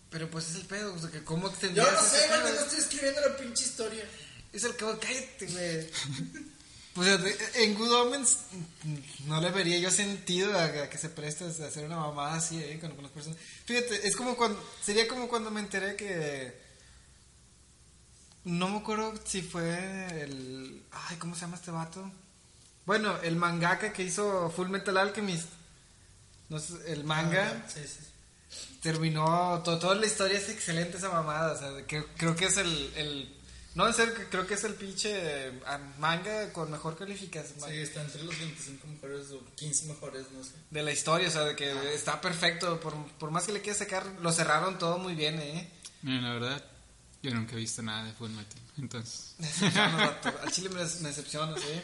Pero 0.09 0.29
pues 0.29 0.49
es 0.49 0.55
el 0.55 0.65
pedo, 0.65 0.93
o 0.93 0.99
sea, 0.99 1.09
que 1.09 1.23
cómo 1.23 1.43
Yo 1.43 1.49
extendías 1.49 1.91
no 1.91 2.01
sé, 2.01 2.27
güey, 2.27 2.53
no 2.53 2.59
estoy 2.59 2.79
escribiendo 2.79 3.21
la 3.21 3.37
pinche 3.37 3.63
historia. 3.63 4.03
Es 4.51 4.63
el 4.65 4.75
que, 4.75 4.85
cállate, 4.85 5.45
güey. 5.45 5.89
Pues 6.93 7.21
de- 7.23 7.63
en 7.63 7.73
Good 7.75 7.91
Omens 7.93 8.37
no 9.25 9.39
le 9.39 9.49
vería 9.51 9.77
yo 9.79 9.89
sentido 9.91 10.57
a, 10.59 10.65
a 10.65 10.89
que 10.89 10.97
se 10.97 11.07
preste 11.09 11.45
a 11.45 11.47
hacer 11.47 11.85
una 11.85 11.95
mamada 11.97 12.33
así 12.35 12.61
eh, 12.61 12.77
con, 12.81 12.91
con 12.91 13.03
las 13.03 13.11
personas. 13.13 13.39
Fíjate, 13.65 14.05
es 14.07 14.15
como 14.15 14.35
cuando, 14.35 14.61
sería 14.83 15.07
como 15.07 15.29
cuando 15.29 15.51
me 15.51 15.61
enteré 15.61 15.95
que 15.95 16.53
no 18.43 18.67
me 18.69 18.77
acuerdo 18.79 19.13
si 19.23 19.41
fue 19.41 20.21
el, 20.21 20.83
ay, 20.91 21.17
¿cómo 21.17 21.35
se 21.35 21.41
llama 21.41 21.55
este 21.57 21.71
vato? 21.71 22.11
Bueno, 22.85 23.21
el 23.21 23.35
mangaka 23.35 23.93
que 23.93 24.03
hizo 24.03 24.49
Full 24.49 24.67
Metal 24.69 24.97
Alchemist. 24.97 25.47
No 26.49 26.59
sé, 26.59 26.73
el 26.87 27.03
manga 27.03 27.63
Ah, 27.65 27.69
sí, 27.71 27.79
sí. 27.87 27.99
terminó. 28.81 29.61
to- 29.63 29.77
toda 29.79 29.95
la 29.95 30.05
historia 30.07 30.37
es 30.39 30.49
excelente 30.49 30.97
esa 30.97 31.09
mamada. 31.09 31.53
O 31.53 31.57
sea, 31.57 31.85
que, 31.87 32.03
creo 32.17 32.35
que 32.35 32.45
es 32.47 32.57
el. 32.57 32.91
el 32.97 33.37
no, 33.75 33.87
en 33.87 33.93
serio, 33.93 34.13
que 34.13 34.27
creo 34.27 34.45
que 34.45 34.55
es 34.55 34.63
el 34.65 34.73
pinche 34.73 35.47
eh, 35.47 35.51
manga 35.97 36.51
con 36.51 36.69
mejor 36.69 36.97
calificación 36.97 37.57
Sí, 37.69 37.77
está 37.77 38.01
entre 38.01 38.23
los 38.23 38.37
25 38.37 38.87
mejores 38.87 39.31
o 39.31 39.41
15 39.55 39.85
mejores, 39.87 40.25
no 40.31 40.43
sé. 40.43 40.51
de 40.69 40.83
la 40.83 40.91
historia. 40.91 41.29
O 41.29 41.31
sea, 41.31 41.43
de 41.43 41.55
que 41.55 41.93
está 41.93 42.19
perfecto. 42.19 42.79
Por, 42.79 42.93
por 43.13 43.31
más 43.31 43.45
que 43.45 43.53
le 43.53 43.61
quieras 43.61 43.79
sacar, 43.79 44.05
lo 44.21 44.31
cerraron 44.31 44.77
todo 44.77 44.97
muy 44.97 45.15
bien, 45.15 45.39
¿eh? 45.39 45.69
Miren, 46.01 46.23
la 46.23 46.33
verdad, 46.33 46.65
yo 47.23 47.33
nunca 47.33 47.53
he 47.53 47.57
visto 47.57 47.81
nada 47.81 48.03
de 48.05 48.13
Full 48.13 48.31
Metal. 48.31 48.59
Entonces. 48.77 49.35
Al 50.43 50.51
chile 50.51 50.69
me, 50.69 50.83
me 50.83 51.09
decepciona, 51.09 51.55
sí. 51.57 51.81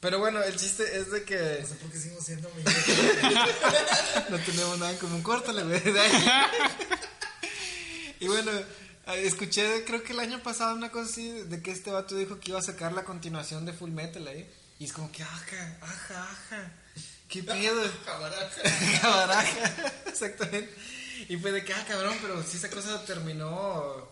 Pero 0.00 0.20
bueno, 0.20 0.40
el 0.42 0.56
chiste 0.56 0.84
es 0.96 1.10
de 1.10 1.24
que 1.24 1.58
No 1.60 1.66
sé 1.68 1.74
por 1.74 1.90
qué 1.90 1.98
seguimos 1.98 2.24
siendo 2.24 2.48
amigos. 2.50 2.72
no 4.30 4.38
tenemos 4.38 4.78
nada 4.78 4.92
en 4.92 4.98
común. 4.98 5.22
Córtale, 5.22 5.64
güey. 5.64 5.82
y 8.20 8.26
bueno, 8.28 8.50
escuché, 9.16 9.84
creo 9.84 10.02
que 10.02 10.12
el 10.12 10.20
año 10.20 10.42
pasado, 10.42 10.74
una 10.74 10.90
cosa 10.90 11.10
así, 11.10 11.30
de 11.30 11.62
que 11.62 11.70
este 11.70 11.90
vato 11.90 12.14
dijo 12.14 12.38
que 12.40 12.50
iba 12.50 12.58
a 12.58 12.62
sacar 12.62 12.92
la 12.92 13.04
continuación 13.04 13.64
de 13.64 13.72
Full 13.72 13.90
Metal, 13.90 14.26
¿eh? 14.28 14.48
Y 14.78 14.84
es 14.84 14.92
como 14.92 15.10
que, 15.10 15.22
ajá, 15.22 15.78
ajá, 15.80 16.22
ajá. 16.30 16.72
¿Qué 17.28 17.42
pedo? 17.42 17.82
Cabaraja. 18.04 18.62
Cabaraja. 19.00 19.92
Exactamente. 20.06 20.74
Y 21.28 21.36
fue 21.36 21.52
de 21.52 21.64
que, 21.64 21.74
ah, 21.74 21.84
cabrón, 21.86 22.16
pero 22.22 22.42
si 22.42 22.56
esa 22.56 22.70
cosa 22.70 23.04
terminó. 23.04 24.08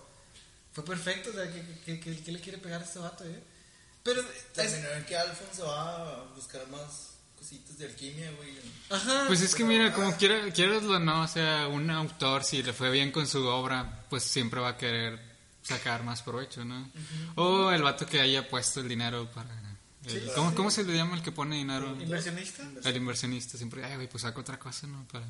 Fue 0.72 0.84
perfecto, 0.84 1.30
o 1.30 1.32
sea, 1.32 1.50
¿qué, 1.86 1.98
qué, 2.00 2.32
le 2.32 2.40
quiere 2.40 2.58
pegar 2.58 2.82
a 2.82 2.84
este 2.84 2.98
vato, 2.98 3.24
eh? 3.24 3.42
Pero. 4.02 4.20
es- 4.20 4.52
Terminó 4.52 4.90
en 4.90 5.04
que 5.06 5.16
Alfonso 5.16 5.66
va 5.66 5.92
a 6.20 6.22
buscar 6.34 6.66
más 6.68 7.15
cositas 7.46 7.78
de 7.78 7.86
alquimia, 7.86 8.30
güey. 8.32 8.50
ajá. 8.90 9.24
pues 9.28 9.40
es 9.40 9.54
que 9.54 9.64
mira, 9.64 9.92
como 9.92 10.16
quiera, 10.16 10.50
quieras 10.52 10.82
o 10.82 10.98
no, 10.98 11.22
o 11.22 11.28
sea, 11.28 11.68
un 11.68 11.88
autor, 11.90 12.42
si 12.42 12.60
le 12.62 12.72
fue 12.72 12.90
bien 12.90 13.12
con 13.12 13.26
su 13.28 13.44
obra, 13.46 14.04
pues 14.10 14.24
siempre 14.24 14.58
va 14.60 14.70
a 14.70 14.76
querer 14.76 15.20
sacar 15.62 16.02
más 16.02 16.22
provecho, 16.22 16.64
¿no? 16.64 16.90
O 17.36 17.70
el 17.70 17.82
vato 17.82 18.04
que 18.06 18.20
haya 18.20 18.48
puesto 18.48 18.80
el 18.80 18.88
dinero 18.88 19.30
para... 19.30 19.48
el- 20.06 20.30
¿cómo, 20.34 20.54
¿Cómo 20.56 20.70
se 20.72 20.82
le 20.84 20.94
llama 20.96 21.16
el 21.16 21.22
que 21.22 21.30
pone 21.32 21.56
dinero? 21.56 21.96
¿Inversionista? 22.00 22.68
El 22.84 22.96
inversionista 22.96 23.56
siempre, 23.58 23.84
ay, 23.84 23.94
güey, 23.96 24.08
pues 24.08 24.22
saca 24.22 24.40
otra 24.40 24.58
cosa, 24.58 24.86
¿no? 24.88 25.06
Para 25.08 25.26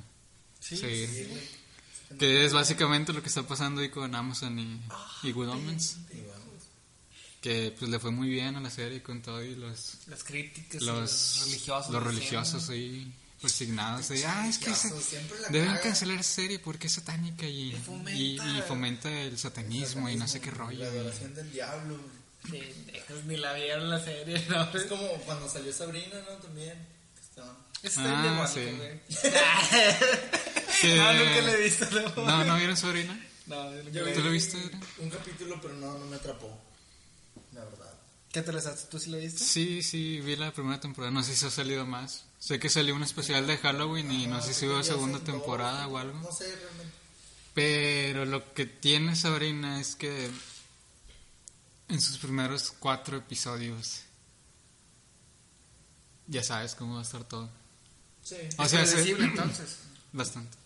Sí. 0.61 0.77
seguir. 0.79 1.09
Sí, 1.09 1.25
güey. 1.31 2.19
Que 2.19 2.45
es 2.47 2.53
básicamente 2.53 3.13
lo 3.13 3.21
que 3.21 3.29
está 3.29 3.43
pasando 3.43 3.81
ahí 3.83 3.89
con 3.91 4.15
Amazon 4.15 4.59
y, 4.59 4.81
y 5.23 5.33
Good 5.33 5.49
Omens. 5.51 5.99
Y 6.13 6.21
vamos. 6.21 6.36
Que 7.47 7.73
pues 7.79 7.89
le 7.89 8.01
fue 8.01 8.11
muy 8.11 8.29
bien 8.29 8.57
a 8.57 8.61
la 8.61 8.71
serie 8.71 9.01
con 9.05 9.23
todo 9.23 9.41
y 9.41 9.55
los, 9.55 9.99
Las 10.09 10.25
críticas, 10.25 10.83
los, 10.83 10.99
los 11.11 11.45
religiosos. 11.47 11.93
los 11.93 12.03
religiosos 12.03 12.71
ahí 12.71 13.13
resignados. 13.41 14.09
de, 14.09 14.27
ah, 14.27 14.49
es 14.49 14.59
que 14.59 14.75
se- 14.75 14.89
deben 15.51 15.69
cagan". 15.69 15.83
cancelar 15.83 16.25
serie 16.25 16.59
porque 16.59 16.89
es 16.89 16.95
satánica 16.95 17.47
y, 17.47 17.71
y, 17.71 17.77
fomenta- 17.77 18.59
y 18.59 18.63
fomenta 18.63 19.09
el 19.11 19.39
satanismo 19.39 20.09
y 20.09 20.17
no 20.17 20.27
sé 20.27 20.41
qué 20.41 20.51
rollo. 20.51 20.77
La 20.79 20.87
y- 20.87 20.89
adoración 20.89 21.35
del 21.37 21.53
diablo. 21.53 21.97
Pendejos, 22.51 23.25
ni 23.27 23.37
la 23.37 23.53
vieron 23.53 23.91
la 23.91 24.05
serie, 24.05 24.45
¿no? 24.49 24.69
Es 24.77 24.85
como 24.85 25.07
cuando 25.25 25.49
salió 25.49 25.73
Sabrina, 25.73 26.17
¿no? 26.29 26.37
También. 26.39 26.75
Ah, 27.39 27.57
está 27.83 28.23
diabólica, 28.23 28.49
sí. 28.49 28.61
que- 28.61 29.01
No, 30.97 31.13
nunca 31.13 31.43
la 31.43 31.53
he 31.53 31.63
visto, 31.63 31.87
no. 31.91 32.25
No, 32.27 32.45
¿no 32.45 32.57
vieron 32.57 32.77
Sabrina? 32.77 33.19
No, 33.47 33.73
Yo 33.93 34.01
¿Tú 34.03 34.07
visto. 34.07 34.21
lo 34.23 34.31
viste? 34.31 34.59
Un 34.99 35.11
capítulo, 35.11 35.61
pero 35.61 35.75
no, 35.75 35.99
no 35.99 36.07
me 36.07 36.17
atrapó. 36.17 36.59
La 37.57 37.65
verdad. 37.65 37.93
¿Qué 38.33 38.43
te 38.43 38.53
las 38.53 38.67
haces? 38.67 38.89
¿Tú 38.89 38.99
sí 39.01 39.11
lo 39.11 39.17
viste? 39.19 39.43
Sí, 39.43 39.83
sí, 39.83 40.21
vi 40.21 40.37
la 40.37 40.53
primera 40.53 40.79
temporada. 40.79 41.11
No 41.11 41.23
sé 41.23 41.35
si 41.35 41.45
ha 41.47 41.51
salido 41.51 41.87
más. 41.87 42.25
Sé 42.39 42.59
que 42.61 42.69
salió 42.69 42.95
un 42.95 43.03
especial 43.03 43.47
de 43.47 43.57
Halloween 43.57 44.13
y 44.13 44.27
no 44.27 44.41
sé 44.43 44.53
si 44.55 44.67
hubo 44.67 44.77
Ya 44.79 44.85
segunda 44.85 45.19
temporada 45.21 45.89
o 45.89 45.97
algo. 45.99 46.19
No 46.21 46.31
sé 46.33 46.55
realmente. 46.55 46.95
Pero 47.55 48.27
lo 48.27 48.53
que 48.53 48.67
tiene 48.67 49.17
Sabrina 49.17 49.81
es 49.81 49.97
que 49.97 50.31
en 51.89 52.01
sus 52.01 52.19
primeros 52.19 52.73
cuatro 52.79 53.17
episodios 53.17 54.03
ya 56.27 56.43
sabes 56.43 56.75
cómo 56.75 56.95
va 56.95 57.01
a 57.01 57.03
estar 57.05 57.25
todo. 57.25 57.49
Sí. 58.23 58.37
O 58.59 58.67
sea, 58.69 58.83
es 58.83 58.91
se- 58.91 59.11
entonces. 59.11 59.79
bastante. 60.13 60.57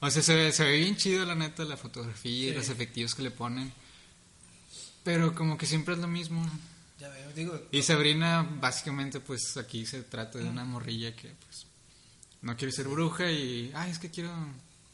O 0.00 0.10
sea, 0.10 0.22
se, 0.22 0.34
ve- 0.34 0.52
se 0.52 0.64
ve 0.64 0.76
bien 0.78 0.96
chido 0.96 1.24
la 1.24 1.34
neta 1.34 1.64
la 1.64 1.76
fotografía 1.76 2.46
y 2.46 2.50
Sí. 2.50 2.54
los 2.54 2.68
efectivos 2.68 3.14
que 3.14 3.22
le 3.22 3.30
ponen. 3.30 3.72
Pero 5.06 5.34
como 5.34 5.56
que 5.56 5.64
siempre 5.66 5.94
es 5.94 6.00
lo 6.00 6.08
mismo. 6.08 6.44
Ya 6.98 7.08
veo, 7.08 7.30
digo. 7.32 7.60
Y 7.70 7.82
Sabrina, 7.82 8.46
básicamente, 8.60 9.20
pues 9.20 9.56
aquí 9.56 9.86
se 9.86 10.02
trata 10.02 10.38
de 10.38 10.44
una 10.44 10.64
morrilla 10.64 11.14
que, 11.16 11.28
pues, 11.46 11.66
no 12.42 12.56
quiere 12.56 12.72
ser 12.72 12.88
bruja 12.88 13.30
y, 13.30 13.70
ay, 13.74 13.90
es 13.92 13.98
que 13.98 14.10
quiero 14.10 14.30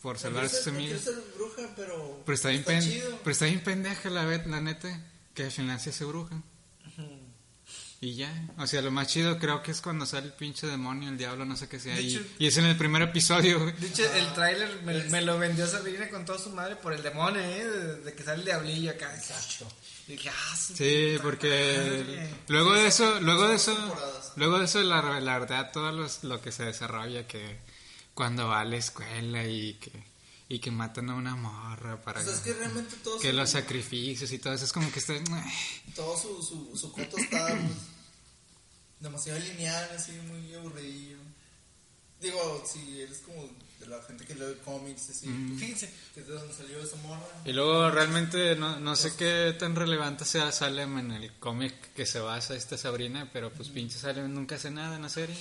por 0.02 0.18
salvar 0.18 0.44
a 0.44 0.48
sus 0.48 0.58
ser- 0.64 0.72
no 0.74 0.78
quiero 0.80 0.98
ser 1.00 1.14
bruja, 1.36 1.62
pero. 1.76 2.22
Pero 2.26 2.34
está 2.34 2.48
bien, 2.50 2.62
pen- 2.64 2.82
chido. 2.82 3.18
pero 3.24 3.30
está 3.32 3.44
bien 3.46 3.62
pendeja 3.64 4.10
la, 4.10 4.24
la 4.24 4.60
neta 4.60 5.00
que 5.34 5.44
al 5.44 5.50
final 5.50 5.80
se 5.80 5.90
hace 5.90 6.04
bruja. 6.04 6.36
Y 8.00 8.16
ya, 8.16 8.48
o 8.58 8.66
sea, 8.66 8.82
lo 8.82 8.90
más 8.90 9.06
chido 9.06 9.38
creo 9.38 9.62
que 9.62 9.70
es 9.70 9.80
cuando 9.80 10.04
sale 10.06 10.26
el 10.26 10.32
pinche 10.32 10.66
demonio, 10.66 11.08
el 11.08 11.16
diablo, 11.16 11.44
no 11.44 11.56
sé 11.56 11.68
qué 11.68 11.78
sea. 11.78 12.00
Y, 12.00 12.16
hecho- 12.16 12.26
y 12.40 12.48
es 12.48 12.56
en 12.56 12.64
el 12.64 12.76
primer 12.76 13.00
episodio, 13.02 13.60
güey. 13.60 13.72
De 13.76 13.86
hecho, 13.86 14.12
el 14.14 14.32
tráiler 14.34 14.82
me, 14.82 15.04
me 15.04 15.22
lo 15.22 15.38
vendió 15.38 15.68
Sabrina 15.68 16.08
con 16.10 16.24
toda 16.24 16.40
su 16.40 16.50
madre 16.50 16.74
por 16.74 16.92
el 16.92 17.00
demonio, 17.04 17.40
¿eh? 17.40 17.64
De, 17.64 17.96
de 18.00 18.12
que 18.12 18.24
sale 18.24 18.40
el 18.40 18.44
diablillo 18.44 18.90
acá. 18.90 19.14
Exacto. 19.14 19.68
Y 20.08 20.12
dije, 20.12 20.30
ah, 20.30 20.56
Sí, 20.56 21.16
porque 21.22 22.28
luego 22.48 22.72
de 22.72 22.86
eso, 22.88 23.20
luego 23.20 23.46
de 23.48 23.56
eso, 23.56 23.74
luego 24.36 24.58
de 24.58 24.64
eso, 24.64 24.82
la, 24.82 25.20
la 25.20 25.38
verdad, 25.38 25.70
todo 25.72 25.92
los- 25.92 26.24
lo 26.24 26.40
que 26.40 26.50
se 26.52 26.64
desarrolla, 26.64 27.26
que 27.26 27.58
cuando 28.14 28.48
va 28.48 28.60
a 28.60 28.64
la 28.64 28.76
escuela 28.76 29.46
y 29.46 29.74
que, 29.74 29.92
y 30.48 30.58
que 30.58 30.70
matan 30.70 31.08
a 31.10 31.14
una 31.14 31.34
morra 31.36 32.00
para 32.02 32.20
O 32.20 32.24
sea, 32.24 32.32
es 32.34 32.40
que 32.40 32.52
realmente 32.52 32.96
todo 32.96 33.18
que 33.20 33.30
su, 33.30 33.36
los 33.36 33.50
sacrificios 33.50 34.30
y 34.32 34.38
todo 34.38 34.52
eso, 34.52 34.64
es 34.64 34.72
como 34.72 34.90
que 34.92 34.98
está... 34.98 35.14
todo 35.94 36.16
su, 36.18 36.42
su, 36.42 36.76
su 36.76 36.92
coto 36.92 37.16
está 37.16 37.46
pues, 37.48 37.60
demasiado 39.00 39.38
lineal, 39.38 39.88
así, 39.96 40.12
muy 40.12 40.52
aburrido. 40.54 41.20
Digo, 42.20 42.64
si 42.70 43.00
eres 43.00 43.18
como 43.18 43.48
de 43.82 43.88
la 43.88 44.02
gente 44.02 44.24
que 44.24 44.34
lee 44.34 44.56
cómics, 44.64 45.10
así, 45.10 45.26
pues, 45.26 45.60
Fíjense, 45.60 45.92
que 46.14 46.20
es 46.20 46.26
de 46.26 46.34
donde 46.34 46.54
salió 46.54 46.80
esa 46.80 46.96
morra. 46.96 47.26
Y 47.44 47.52
luego 47.52 47.90
realmente 47.90 48.54
no, 48.56 48.78
no 48.78 48.94
sé 48.94 49.14
qué 49.16 49.54
tan 49.58 49.74
relevante 49.74 50.24
sea 50.24 50.52
Salem 50.52 50.98
en 50.98 51.10
el 51.12 51.32
cómic 51.34 51.74
que 51.94 52.06
se 52.06 52.20
basa 52.20 52.54
esta 52.54 52.78
Sabrina, 52.78 53.28
pero 53.32 53.50
pues 53.50 53.68
pinche 53.68 53.98
Salem 53.98 54.32
nunca 54.32 54.54
hace 54.54 54.70
nada 54.70 54.96
en 54.96 55.02
la 55.02 55.08
serie. 55.08 55.36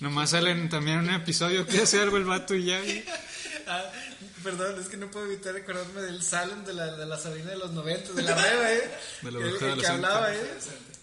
Nomás 0.00 0.30
salen 0.30 0.68
también 0.68 0.98
un 0.98 1.10
episodio 1.10 1.66
que 1.66 1.82
hace 1.82 2.00
algo 2.00 2.16
el 2.16 2.24
vato 2.24 2.54
y 2.54 2.64
ya. 2.64 2.80
ah, 3.66 3.90
perdón, 4.42 4.80
es 4.80 4.88
que 4.88 4.96
no 4.96 5.10
puedo 5.10 5.26
evitar 5.26 5.52
recordarme 5.52 6.02
del 6.02 6.22
Salem 6.22 6.64
de 6.64 6.74
la, 6.74 6.96
de 6.96 7.06
la 7.06 7.18
Sabrina 7.18 7.50
de 7.50 7.58
los 7.58 7.72
90, 7.72 8.12
de 8.12 8.22
la 8.22 8.34
Reba, 8.34 8.72
¿eh? 8.72 8.90
De 9.22 9.30
la 9.30 9.38
bruja 9.38 9.72
el 9.72 9.80
que 9.80 9.86
hablaba, 9.86 10.34
¿eh? 10.34 10.58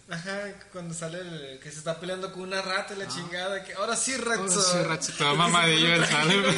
Ajá, 0.09 0.53
cuando 0.71 0.93
sale 0.93 1.19
el 1.19 1.59
que 1.59 1.69
se 1.71 1.79
está 1.79 1.99
peleando 1.99 2.31
con 2.31 2.43
una 2.43 2.61
rata 2.61 2.93
y 2.93 2.97
la 2.97 3.07
chingada, 3.07 3.63
que 3.63 3.73
ahora 3.73 3.95
sí, 3.95 4.15
rato. 4.15 4.41
Ahora 4.43 4.51
sí, 4.61 4.77
rato, 4.83 5.07
todo 5.17 5.35
mamadillo 5.35 5.93
el 5.95 6.05
Salem. 6.05 6.43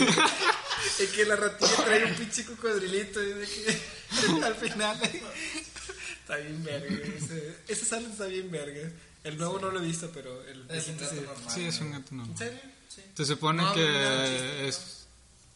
Y 1.01 1.07
que 1.07 1.25
la 1.25 1.35
ratilla 1.35 1.75
trae 1.85 2.05
un 2.05 2.13
pinche 2.15 2.45
cocodrilito 2.45 3.21
y 3.21 3.33
de 3.33 3.45
que 3.45 3.81
al 4.45 4.55
final 4.55 4.97
está 6.21 6.35
bien 6.37 6.63
verga. 6.63 6.95
Ese, 7.17 7.57
ese 7.67 7.85
Salem 7.85 8.11
está 8.11 8.25
bien 8.25 8.49
verga. 8.51 8.89
El 9.23 9.37
nuevo 9.37 9.59
no 9.59 9.71
lo 9.71 9.79
he 9.81 9.83
visto, 9.85 10.09
pero 10.13 10.41
el 10.43 10.65
Es 10.69 10.87
un 10.87 10.97
gato 10.97 11.09
sí. 11.09 11.21
normal. 11.21 11.53
Sí, 11.53 11.65
es 11.65 11.79
un 11.81 11.91
gato 11.91 12.07
normal. 12.15 12.31
¿En 12.31 12.37
serio? 12.37 12.59
Se 13.13 13.25
supone 13.25 13.63
No, 13.63 13.73
que 13.73 13.81
no, 13.81 14.15
no, 14.15 14.25
chiste, 14.25 14.67
es 14.69 15.05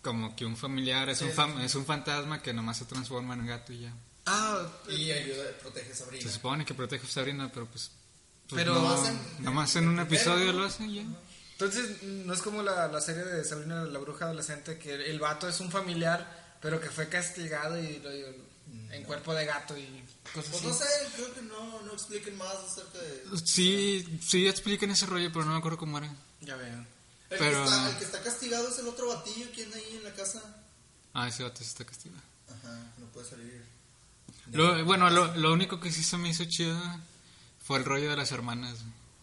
como 0.01 0.35
que 0.35 0.45
un 0.45 0.57
familiar, 0.57 1.09
es 1.09 1.21
un, 1.21 1.31
fam- 1.31 1.61
es 1.63 1.75
un 1.75 1.85
fantasma 1.85 2.41
que 2.41 2.53
nomás 2.53 2.77
se 2.77 2.85
transforma 2.85 3.33
en 3.33 3.45
gato 3.47 3.71
y 3.73 3.79
ya. 3.81 3.93
Ah, 4.25 4.65
Y 4.89 5.11
ayuda, 5.11 5.43
protege 5.61 5.91
a 5.91 5.95
Sabrina. 5.95 6.23
Se 6.23 6.31
supone 6.31 6.65
que 6.65 6.73
protege 6.73 7.05
a 7.05 7.09
Sabrina, 7.09 7.51
pero 7.53 7.65
pues... 7.67 7.91
pues 8.47 8.61
Pero- 8.63 8.75
no, 8.75 8.81
Nomás 8.81 9.09
en- 9.09 9.43
nomás 9.43 9.75
en 9.75 9.87
un 9.89 9.99
episodio 9.99 10.53
lo 10.53 10.63
hace 10.65 10.85
y 10.85 10.95
ya. 10.95 11.01
entonces 11.53 12.01
no 12.03 12.33
es 12.33 12.41
como 12.41 12.61
la, 12.63 12.87
la 12.87 13.01
serie 13.01 13.23
de 13.23 13.43
Sabrina 13.43 13.83
la 13.83 13.99
bruja 13.99 14.25
adolescente 14.25 14.77
que 14.77 14.93
el 14.93 15.19
vato 15.19 15.47
es 15.49 15.59
un 15.59 15.69
familiar, 15.71 16.57
pero 16.61 16.79
que 16.79 16.89
fue 16.89 17.09
castigado 17.09 17.77
y 17.81 17.99
lo 17.99 18.11
en 18.91 19.03
cuerpo 19.03 19.33
de 19.33 19.45
gato 19.45 19.77
y 19.77 19.85
cosas 20.33 20.49
Pues 20.51 20.55
así. 20.61 20.67
no 20.67 20.73
sé, 20.73 20.85
creo 21.15 21.33
que 21.33 21.41
no, 21.41 21.81
no 21.81 21.93
expliquen 21.93 22.37
más 22.37 22.53
acerca 22.55 22.97
de... 22.99 23.23
Sí, 23.43 24.19
sí 24.25 24.47
explican 24.47 24.89
ese 24.91 25.05
rollo, 25.05 25.31
pero 25.33 25.43
no 25.45 25.51
me 25.51 25.57
acuerdo 25.57 25.77
cómo 25.77 25.97
era. 25.97 26.13
Ya 26.41 26.55
veo. 26.55 26.79
El, 27.29 27.39
Pero- 27.39 27.63
que 27.63 27.69
está, 27.69 27.89
el 27.89 27.97
que 27.97 28.05
está 28.05 28.21
castigado 28.23 28.69
es 28.69 28.79
el 28.79 28.87
otro 28.87 29.07
batillo, 29.09 29.47
¿quién 29.53 29.73
ahí 29.73 29.97
en 29.97 30.03
la 30.03 30.13
casa? 30.13 30.41
Ah, 31.13 31.27
ese 31.27 31.43
vato 31.43 31.57
sí 31.57 31.65
está 31.65 31.83
castigado. 31.85 32.21
Ajá, 32.49 32.79
no 32.99 33.05
puede 33.07 33.27
salir. 33.29 33.63
Lo- 34.51 34.83
bueno, 34.85 35.09
lo, 35.09 35.35
lo 35.35 35.53
único 35.53 35.79
que 35.79 35.91
sí 35.91 36.03
se 36.03 36.17
me 36.17 36.29
hizo 36.29 36.43
chido 36.45 36.77
fue 37.65 37.77
el 37.79 37.85
rollo 37.85 38.09
de 38.09 38.17
las 38.17 38.31
hermanas. 38.31 38.79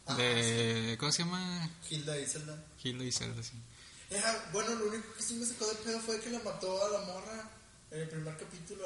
Ah, 0.06 0.14
De, 0.16 0.96
¿Cómo 0.98 1.12
se 1.12 1.22
llama? 1.24 1.68
Hilda 1.90 2.18
y 2.18 2.26
Zelda. 2.26 2.64
Hilda 2.82 3.04
y 3.04 3.12
Zelda, 3.12 3.42
sí. 3.42 3.52
Era- 4.10 4.48
bueno, 4.52 4.74
lo 4.74 4.86
único 4.88 5.12
que 5.14 5.22
sí 5.22 5.34
me 5.34 5.46
sacó 5.46 5.66
de 5.66 5.74
pedo 5.76 6.00
fue 6.00 6.20
que 6.20 6.30
la 6.30 6.40
mató 6.40 6.84
a 6.84 6.88
la 6.90 7.06
morra 7.06 7.50
en 7.90 8.00
el 8.00 8.08
primer 8.08 8.36
capítulo. 8.36 8.84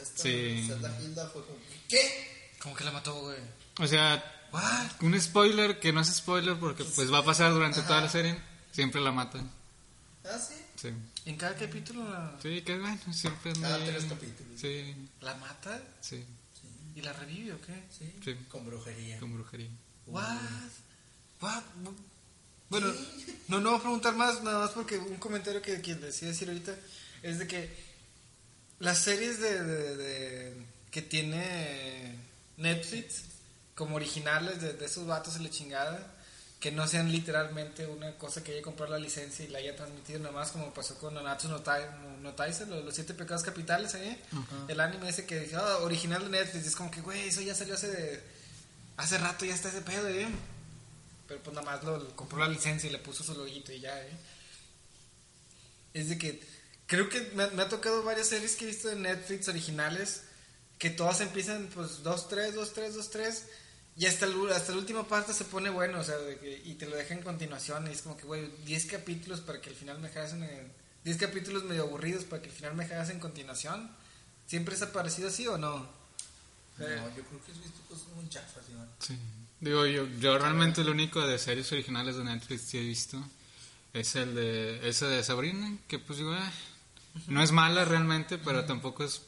Esta 0.00 0.22
Sí. 0.22 0.64
Zelda 0.66 1.00
Hilda 1.00 1.28
fue 1.30 1.44
como, 1.44 1.58
¿qué? 1.88 2.50
¿Cómo 2.62 2.74
que 2.76 2.84
la 2.84 2.92
mató, 2.92 3.14
güey? 3.20 3.38
O 3.80 3.86
sea, 3.86 4.30
What? 4.52 4.90
Un 5.02 5.20
spoiler 5.20 5.80
que 5.80 5.92
no 5.92 6.00
es 6.00 6.08
spoiler 6.14 6.56
porque 6.56 6.84
pues 6.84 7.12
va 7.12 7.18
a 7.18 7.24
pasar 7.24 7.52
durante 7.52 7.82
toda 7.82 8.00
la 8.02 8.08
serie. 8.08 8.40
Siempre 8.70 9.00
la 9.00 9.10
matan. 9.10 9.50
Ah, 10.24 10.38
sí. 10.38 10.54
Sí. 10.90 10.94
En 11.30 11.36
cada 11.36 11.54
capítulo 11.56 12.04
la, 12.08 12.36
Sí, 12.42 12.60
que 12.62 12.78
bueno, 12.78 12.98
siempre 13.12 13.52
Cada 13.60 13.84
tres 13.84 14.04
capítulos. 14.04 14.60
Sí, 14.60 14.94
la 15.20 15.34
mata 15.36 15.82
sí, 16.00 16.24
y 16.94 17.00
la 17.00 17.12
revive 17.14 17.54
o 17.54 17.60
qué? 17.62 17.82
Sí. 17.90 18.12
Sí. 18.24 18.36
Con 18.48 18.66
brujería. 18.66 19.18
con 19.18 19.32
brujería. 19.34 19.70
What? 20.06 20.36
What? 21.40 21.62
Bueno, 22.70 22.92
no, 23.48 23.60
no 23.60 23.70
voy 23.70 23.78
a 23.78 23.82
preguntar 23.82 24.14
más, 24.16 24.42
nada 24.42 24.60
más 24.60 24.70
porque 24.70 24.98
un 24.98 25.16
comentario 25.16 25.60
que, 25.62 25.80
que 25.80 25.94
les 25.94 26.20
iba 26.22 26.28
a 26.30 26.32
decir 26.32 26.48
ahorita 26.48 26.74
es 27.22 27.38
de 27.38 27.46
que 27.46 27.70
las 28.80 28.98
series 28.98 29.40
de, 29.40 29.62
de- 29.62 29.96
de- 29.96 30.66
que 30.90 31.02
tiene 31.02 32.16
Netflix 32.56 33.22
como 33.74 33.96
originales 33.96 34.60
de, 34.60 34.74
de 34.74 34.84
esos 34.86 35.06
vatos 35.06 35.36
y 35.38 35.42
la 35.42 35.50
chingada, 35.50 36.13
que 36.64 36.72
no 36.72 36.88
sean 36.88 37.12
literalmente 37.12 37.86
una 37.86 38.16
cosa 38.16 38.42
que 38.42 38.52
haya 38.52 38.62
comprado 38.62 38.92
la 38.92 38.98
licencia 38.98 39.44
y 39.44 39.48
la 39.48 39.58
haya 39.58 39.76
transmitido 39.76 40.18
nada 40.20 40.32
más 40.32 40.50
como 40.50 40.72
pasó 40.72 40.96
con 40.98 41.12
Nanatsu 41.12 41.48
no, 41.48 41.60
Tai- 41.62 41.90
no, 42.22 42.32
Taisen, 42.32 42.70
los, 42.70 42.82
los 42.82 42.94
siete 42.94 43.12
pecados 43.12 43.42
capitales, 43.42 43.94
¿eh? 43.96 44.18
el 44.68 44.80
anime 44.80 45.10
ese 45.10 45.26
que 45.26 45.40
dije, 45.40 45.56
"Ah, 45.56 45.80
original 45.82 46.22
de 46.24 46.30
Netflix, 46.30 46.66
es 46.66 46.74
como 46.74 46.90
que, 46.90 47.02
güey, 47.02 47.28
eso 47.28 47.42
ya 47.42 47.54
salió 47.54 47.74
hace, 47.74 48.18
hace 48.96 49.18
rato, 49.18 49.44
ya 49.44 49.54
está 49.54 49.68
ese 49.68 49.82
pedo, 49.82 50.08
¿eh? 50.08 50.26
Pero 51.28 51.42
pues 51.42 51.54
nada 51.54 51.66
más 51.70 51.84
lo, 51.84 51.98
lo 51.98 52.16
compró 52.16 52.38
la 52.38 52.48
licencia 52.48 52.88
y 52.88 52.92
le 52.92 52.98
puso 52.98 53.22
su 53.22 53.34
loguito 53.34 53.70
y 53.70 53.80
ya, 53.80 54.00
¿eh? 54.00 54.16
Es 55.92 56.08
de 56.08 56.16
que 56.16 56.42
creo 56.86 57.10
que 57.10 57.20
me, 57.34 57.46
me 57.48 57.62
ha 57.62 57.68
tocado 57.68 58.02
varias 58.02 58.28
series 58.28 58.56
que 58.56 58.64
he 58.64 58.68
visto 58.68 58.88
de 58.88 58.96
Netflix 58.96 59.48
originales 59.48 60.22
que 60.78 60.88
todas 60.90 61.20
empiezan 61.20 61.68
pues 61.74 62.02
2, 62.02 62.28
3, 62.28 62.54
2, 62.54 62.72
3, 62.72 62.94
2, 62.94 63.10
3 63.10 63.42
y 63.96 64.06
hasta, 64.06 64.26
el, 64.26 64.52
hasta 64.52 64.72
la 64.72 64.78
última 64.78 65.06
parte 65.06 65.32
se 65.32 65.44
pone 65.44 65.70
bueno, 65.70 66.00
o 66.00 66.04
sea, 66.04 66.16
de 66.16 66.38
que, 66.38 66.62
y 66.64 66.74
te 66.74 66.86
lo 66.86 66.96
deja 66.96 67.14
en 67.14 67.22
continuación 67.22 67.86
y 67.86 67.90
es 67.90 68.02
como 68.02 68.16
que, 68.16 68.24
güey, 68.24 68.50
10 68.66 68.86
capítulos 68.86 69.40
para 69.40 69.60
que 69.60 69.70
al 69.70 69.76
final 69.76 69.98
me 70.00 70.08
dejas 70.08 70.32
en... 70.32 70.72
10 71.04 71.18
capítulos 71.18 71.64
medio 71.64 71.82
aburridos 71.82 72.24
para 72.24 72.42
que 72.42 72.48
al 72.48 72.54
final 72.54 72.74
me 72.74 72.84
dejas 72.84 73.10
en 73.10 73.20
continuación. 73.20 73.90
¿Siempre 74.46 74.74
es 74.74 74.82
aparecido 74.82 75.28
así 75.28 75.46
o 75.46 75.58
no? 75.58 75.86
No, 76.78 76.86
yo 77.16 77.22
creo 77.22 77.44
que 77.44 77.52
has 77.52 77.62
visto 77.62 77.80
cosas 77.88 78.08
muy 78.16 78.28
chafas, 78.28 78.64
Iván. 78.70 78.88
Sí. 78.98 79.16
Digo, 79.60 79.86
yo, 79.86 80.06
yo 80.18 80.38
realmente 80.38 80.82
lo 80.82 80.90
único 80.90 81.24
de 81.24 81.38
series 81.38 81.70
originales 81.72 82.16
de 82.16 82.24
Netflix 82.24 82.70
que 82.70 82.80
he 82.80 82.84
visto 82.84 83.22
es 83.92 84.16
el 84.16 84.34
de 84.34 84.88
ese 84.88 85.06
de 85.06 85.22
Sabrina, 85.22 85.76
que 85.86 85.98
pues 85.98 86.18
digo, 86.18 86.32
ah, 86.32 86.52
no 87.28 87.42
es 87.42 87.52
mala 87.52 87.84
realmente, 87.84 88.38
pero 88.38 88.64
tampoco 88.64 89.04
es 89.04 89.22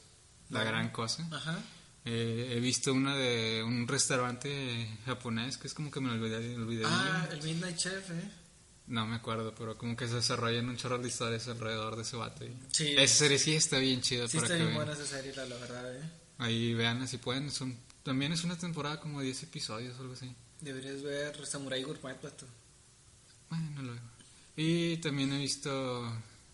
la 0.51 0.65
gran 0.65 0.91
cosa. 0.91 1.27
Ajá. 1.31 1.59
Eh, 2.09 2.53
he 2.57 2.61
visto 2.61 2.93
una 2.93 3.17
de 3.17 3.63
un 3.65 3.89
restaurante 3.89 4.89
japonés 5.05 5.59
que 5.59 5.67
es 5.67 5.75
como 5.75 5.91
que 5.91 6.01
me 6.01 6.11
olvidé, 6.11 6.55
olvidé 6.55 6.85
Ah, 6.87 7.29
el 7.33 7.43
Midnight 7.43 7.77
Chef, 7.77 8.11
¿eh? 8.11 8.31
No 8.87 9.05
me 9.09 9.17
acuerdo, 9.17 9.53
pero 9.57 9.77
como 9.77 9.97
que 9.97 10.07
se 10.07 10.15
desarrollan 10.15 10.69
un 10.69 10.77
chorro 10.77 10.99
de 10.99 11.09
historias 11.09 11.49
alrededor 11.49 11.97
de 11.97 12.03
ese 12.03 12.15
vato. 12.17 12.45
y- 12.45 12.57
Sí. 12.71 12.95
Esa 12.97 13.15
serie 13.17 13.39
sí 13.41 13.55
está 13.57 13.79
bien 13.79 14.01
chida 14.03 14.29
Sí 14.29 14.37
para 14.37 14.47
está 14.47 14.57
que 14.57 14.63
bien 14.63 14.77
buena 14.77 14.93
esa 14.93 15.05
serie, 15.07 15.35
la, 15.35 15.47
la 15.47 15.57
verdad, 15.57 15.97
¿eh? 15.97 16.11
Ahí 16.39 16.75
vean 16.75 17.09
si 17.09 17.19
pueden. 17.19 17.51
Son, 17.51 17.77
también 18.05 18.31
es 18.33 18.45
una 18.45 18.57
temporada 18.57 19.01
como 19.01 19.19
de 19.19 19.25
10 19.27 19.43
episodios 19.43 19.99
o 19.99 20.03
algo 20.03 20.15
así. 20.15 20.33
Deberías 20.61 21.03
ver 21.03 21.45
Samurai 21.45 21.83
Gourmet, 21.83 22.23
vato. 22.23 22.47
Bueno, 23.51 23.83
luego. 23.83 24.01
Y 24.57 24.99
también 24.99 25.33
he 25.33 25.39
visto 25.39 26.13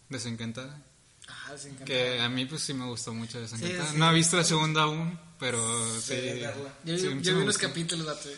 Desencantada. 0.09 0.83
Ah, 1.29 1.53
se 1.59 1.69
encanta. 1.69 1.85
Que 1.85 2.21
a 2.21 2.29
mí 2.31 2.47
pues 2.47 2.63
sí 2.63 2.73
me 2.75 2.87
gustó 2.87 3.13
mucho 3.13 3.39
Desencantada. 3.41 3.85
Sí, 3.85 3.93
sí. 3.93 3.99
No 3.99 4.11
he 4.11 4.15
visto 4.15 4.37
la 4.39 4.45
segunda 4.45 4.83
aún, 4.85 5.19
pero 5.43 6.01
sí. 6.01 6.15
Verla. 6.15 6.73
Yo, 6.85 6.97
sí, 6.97 7.03
yo 7.03 7.11
sí 7.11 7.33
vi 7.33 7.43
unos 7.43 7.59
capítulos, 7.59 8.07
vato. 8.07 8.29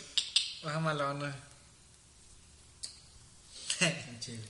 Baja 0.63 0.79
malona. 0.79 1.35
En 3.79 4.19
Chile. 4.19 4.41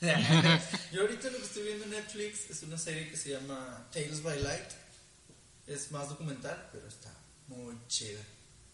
Yo 0.92 1.02
ahorita 1.02 1.30
lo 1.30 1.38
que 1.38 1.44
estoy 1.44 1.62
viendo 1.62 1.84
en 1.84 1.90
Netflix 1.90 2.50
es 2.50 2.62
una 2.64 2.76
serie 2.78 3.08
que 3.08 3.16
se 3.16 3.30
llama 3.30 3.86
Tales 3.92 4.22
by 4.22 4.42
Light. 4.42 4.70
Es 5.68 5.92
más 5.92 6.08
documental, 6.08 6.68
pero 6.72 6.88
está 6.88 7.12
muy 7.46 7.76
chida. 7.86 8.20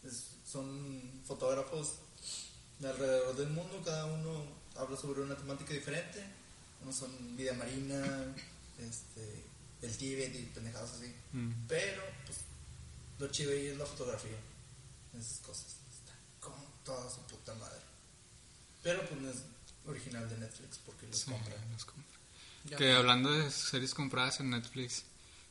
Es- 0.05 0.29
son 0.51 1.23
fotógrafos 1.27 1.97
de 2.79 2.89
alrededor 2.89 3.37
del 3.37 3.51
mundo, 3.51 3.83
cada 3.85 4.07
uno 4.07 4.45
habla 4.77 4.97
sobre 4.97 5.21
una 5.21 5.37
temática 5.37 5.75
diferente. 5.75 6.25
Unos 6.83 6.97
son 6.97 7.37
vida 7.37 7.53
marina, 7.53 8.35
este, 8.79 9.45
el 9.83 9.97
Tíbet 9.97 10.35
y 10.35 10.43
pendejadas 10.55 10.95
así. 10.95 11.15
Mm. 11.33 11.67
Pero, 11.69 12.03
lo 13.21 13.29
chido 13.29 13.53
ahí 13.53 13.67
es 13.69 13.77
la 13.77 13.87
fotografía. 13.87 14.37
Esas 15.19 15.39
cosas. 15.39 15.67
Está 15.95 16.15
con 16.41 16.55
toda 16.85 17.09
su 17.11 17.21
puta 17.23 17.55
madre. 17.55 17.79
Pero, 18.83 19.07
pues, 19.09 19.21
no 19.21 19.31
es 19.31 19.37
original 19.87 20.29
de 20.29 20.39
Netflix 20.39 20.79
porque 20.85 21.07
los 21.07 21.19
Sí, 21.21 21.31
compran. 21.31 21.73
los 21.73 21.85
compro. 21.85 22.05
Ya. 22.65 22.77
Que 22.77 22.93
hablando 22.93 23.31
de 23.33 23.51
series 23.51 23.95
compradas 23.95 24.41
en 24.41 24.51
Netflix, 24.51 25.05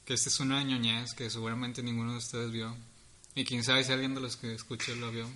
que 0.06 0.14
esta 0.14 0.30
es 0.30 0.40
una 0.40 0.64
ñoñez 0.64 1.14
que 1.14 1.30
seguramente 1.30 1.82
ninguno 1.84 2.12
de 2.14 2.18
ustedes 2.18 2.52
vio. 2.52 2.76
Y 3.36 3.46
quién 3.46 3.64
sabe 3.64 3.84
si 3.84 3.92
alguien 3.92 4.16
de 4.16 4.22
los 4.22 4.36
que 4.38 4.54
escuché 4.54 4.96
lo 4.96 5.12
vio. 5.12 5.30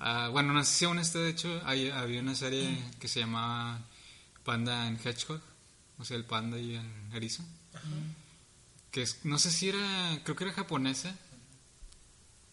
Ah, 0.00 0.28
bueno, 0.30 0.52
no 0.52 0.64
sé 0.64 0.72
si 0.72 0.84
aún 0.84 0.98
está, 0.98 1.18
de 1.20 1.30
hecho, 1.30 1.60
hay- 1.64 1.90
había 1.90 2.20
una 2.20 2.34
serie 2.34 2.78
que 3.00 3.08
se 3.08 3.20
llamaba 3.20 3.80
Panda 4.44 4.86
and 4.86 5.00
Hedgehog, 5.04 5.40
o 5.98 6.04
sea, 6.04 6.16
el 6.16 6.24
panda 6.24 6.58
y 6.58 6.74
el 6.76 6.90
erizo. 7.14 7.42
Que 8.90 9.02
es, 9.02 9.18
no 9.24 9.38
sé 9.38 9.50
si 9.50 9.68
era, 9.68 10.20
creo 10.24 10.36
que 10.36 10.44
era 10.44 10.52
japonesa. 10.52 11.14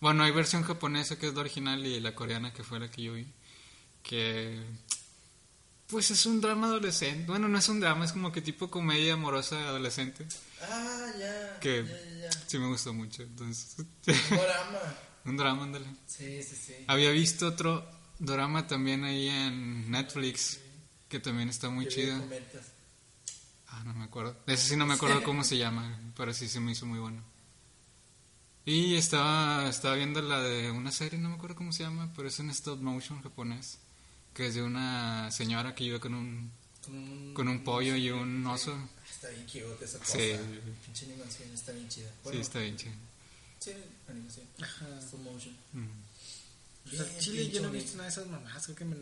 Bueno, 0.06 0.24
hay 0.24 0.30
versión 0.32 0.62
japonesa 0.62 1.18
que 1.18 1.26
es 1.26 1.34
la 1.34 1.40
original 1.40 1.84
y 1.84 2.00
la 2.00 2.14
coreana 2.14 2.54
que 2.54 2.64
fue 2.64 2.80
la 2.80 2.92
que 2.92 3.02
yo 3.02 3.14
vi. 3.14 3.26
Que 4.04 4.64
pues 5.88 6.12
es 6.12 6.28
un 6.28 6.42
drama 6.42 6.68
adolescente. 6.68 7.26
Bueno, 7.26 7.48
no 7.48 7.58
es 7.58 7.68
un 7.70 7.80
drama, 7.80 8.06
es 8.06 8.12
como 8.12 8.32
que 8.32 8.40
tipo 8.40 8.70
comedia 8.70 9.14
amorosa 9.16 9.58
adolescente. 9.68 10.28
Ah, 10.62 11.08
ya. 11.20 11.60
Que 11.60 11.84
Ya, 11.84 11.90
ya, 11.90 12.30
ya. 12.30 12.32
sí 12.46 12.60
me 12.60 12.68
gustó 12.68 12.94
mucho. 12.94 13.24
Entonces, 13.24 13.78
Un 13.80 13.88
drama. 14.06 14.96
un 15.26 15.38
drama, 15.38 15.64
ándale. 15.64 15.88
Sí, 16.06 16.44
sí, 16.44 16.56
sí. 16.56 16.76
Había 16.86 17.10
visto 17.10 17.48
otro 17.48 17.84
drama 18.20 18.68
también 18.68 19.06
ahí 19.06 19.28
en 19.28 19.90
Netflix 19.90 20.60
que 21.10 21.20
también 21.20 21.50
está 21.50 21.70
muy 21.72 21.88
chido. 21.88 22.16
Ah, 23.70 23.82
no 23.84 23.96
me 23.96 24.04
acuerdo. 24.04 24.38
Ese 24.46 24.68
sí 24.70 24.78
no 24.78 24.86
me 24.86 24.94
acuerdo 24.94 25.24
cómo 25.24 25.44
se 25.44 25.58
llama, 25.58 26.00
pero 26.16 26.32
sí 26.32 26.48
se 26.48 26.60
me 26.60 26.74
hizo 26.74 26.86
muy 26.86 27.00
bueno. 27.00 27.24
Y 28.66 28.96
estaba, 28.96 29.70
estaba 29.70 29.96
viendo 29.96 30.22
la 30.22 30.42
de 30.42 30.72
una 30.72 30.92
serie, 30.92 31.20
no 31.20 31.30
me 31.30 31.36
acuerdo 31.36 31.56
cómo 31.56 31.72
se 31.72 31.84
llama, 31.84 32.12
pero 32.16 32.28
es 32.28 32.40
en 32.40 32.50
stop 32.50 32.80
motion 32.82 33.22
japonés, 33.22 33.78
que 34.34 34.48
es 34.48 34.56
de 34.56 34.64
una 34.64 35.30
señora 35.32 35.76
que 35.76 35.84
vive 35.84 36.00
con 36.00 36.16
un, 36.16 36.52
Con 36.84 36.96
un, 36.96 37.34
con 37.36 37.48
un 37.48 37.64
pollo 37.64 37.96
y 37.96 38.10
un 38.10 38.46
oso. 38.48 38.76
Está 39.10 39.30
bien 39.30 39.46
cute 39.46 39.86
esa 39.86 40.00
cosa. 40.00 40.14
Sí. 40.18 40.32
Pinche 40.86 41.06
animación 41.06 41.50
está 41.54 41.72
bien 41.74 41.88
chida. 41.90 42.10
Sí, 42.10 42.16
Bueno, 42.24 42.42
está 42.42 42.60
bien 42.60 42.78
chido. 42.78 42.94
Sí, 43.60 43.72
animación. 44.10 44.46
Ajá. 44.62 44.86
Stop 45.00 45.20
motion. 45.22 45.56
Mm. 45.74 45.86
O 46.88 46.90
sea, 46.96 47.04
Bien, 47.06 47.20
Chile 47.20 47.50
yo 47.50 47.62
no 47.62 47.70
he 47.70 47.72
visto 47.72 47.92
nada 47.98 48.04
de 48.06 48.10
esas 48.10 48.28
mamás, 48.28 48.64
creo 48.66 48.76
que 48.76 48.86
me... 48.86 48.96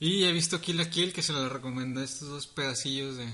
Y 0.00 0.24
he 0.24 0.32
visto 0.32 0.60
Kill 0.60 0.76
la 0.76 0.90
Kill, 0.90 1.12
que 1.14 1.22
se 1.22 1.32
lo 1.32 1.48
recomendé 1.48 2.04
estos 2.04 2.28
dos 2.28 2.46
pedacillos 2.46 3.16
de... 3.16 3.26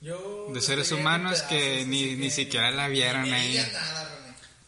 Yo 0.00 0.50
De 0.52 0.60
seres 0.60 0.90
humanos 0.92 1.40
en 1.42 1.48
que 1.48 1.58
pedazos, 1.58 1.86
ni- 1.88 2.04
así 2.04 2.16
ni 2.16 2.30
siquiera 2.30 2.70
la 2.72 2.88
vieron 2.88 3.22
ni 3.24 3.32
ahí. 3.32 3.56
nada. 3.56 4.18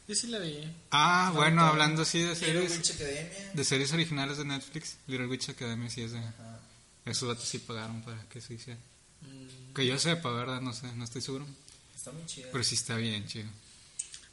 Yo 0.06 0.14
sí 0.14 0.26
la 0.26 0.38
vi. 0.38 0.70
Ah, 0.90 1.30
bueno, 1.34 1.62
hablando 1.64 2.02
así 2.02 2.18
de 2.20 2.34
Little 2.34 2.46
series, 2.68 2.76
Witch 2.76 2.90
Academia. 2.92 3.50
de 3.54 3.64
series 3.64 3.92
originales 3.92 4.36
de 4.38 4.44
Netflix, 4.44 4.96
Little 5.06 5.26
Witch 5.28 5.48
Academy 5.48 5.88
sí 5.88 6.02
es 6.02 6.12
de... 6.12 6.18
Ajá. 6.18 6.60
Esos 7.06 7.28
datos 7.28 7.46
sí 7.48 7.58
pagaron 7.58 8.02
para 8.02 8.22
que 8.28 8.40
se 8.40 8.54
hiciera. 8.54 8.78
Mm, 9.22 9.74
Que 9.74 9.86
yo 9.86 9.98
sepa, 9.98 10.30
¿verdad? 10.30 10.60
No 10.60 10.72
sé, 10.72 10.86
no 10.94 11.04
estoy 11.04 11.20
seguro. 11.22 11.46
Está 11.94 12.12
muy 12.12 12.24
chida. 12.26 12.48
Pero 12.52 12.64
sí 12.64 12.74
está 12.74 12.96
bien, 12.96 13.26
chido. 13.26 13.48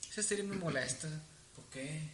Esa 0.10 0.24
serie 0.24 0.44
me 0.44 0.56
molesta. 0.56 1.08
¿Por 1.56 1.66
qué? 1.66 2.10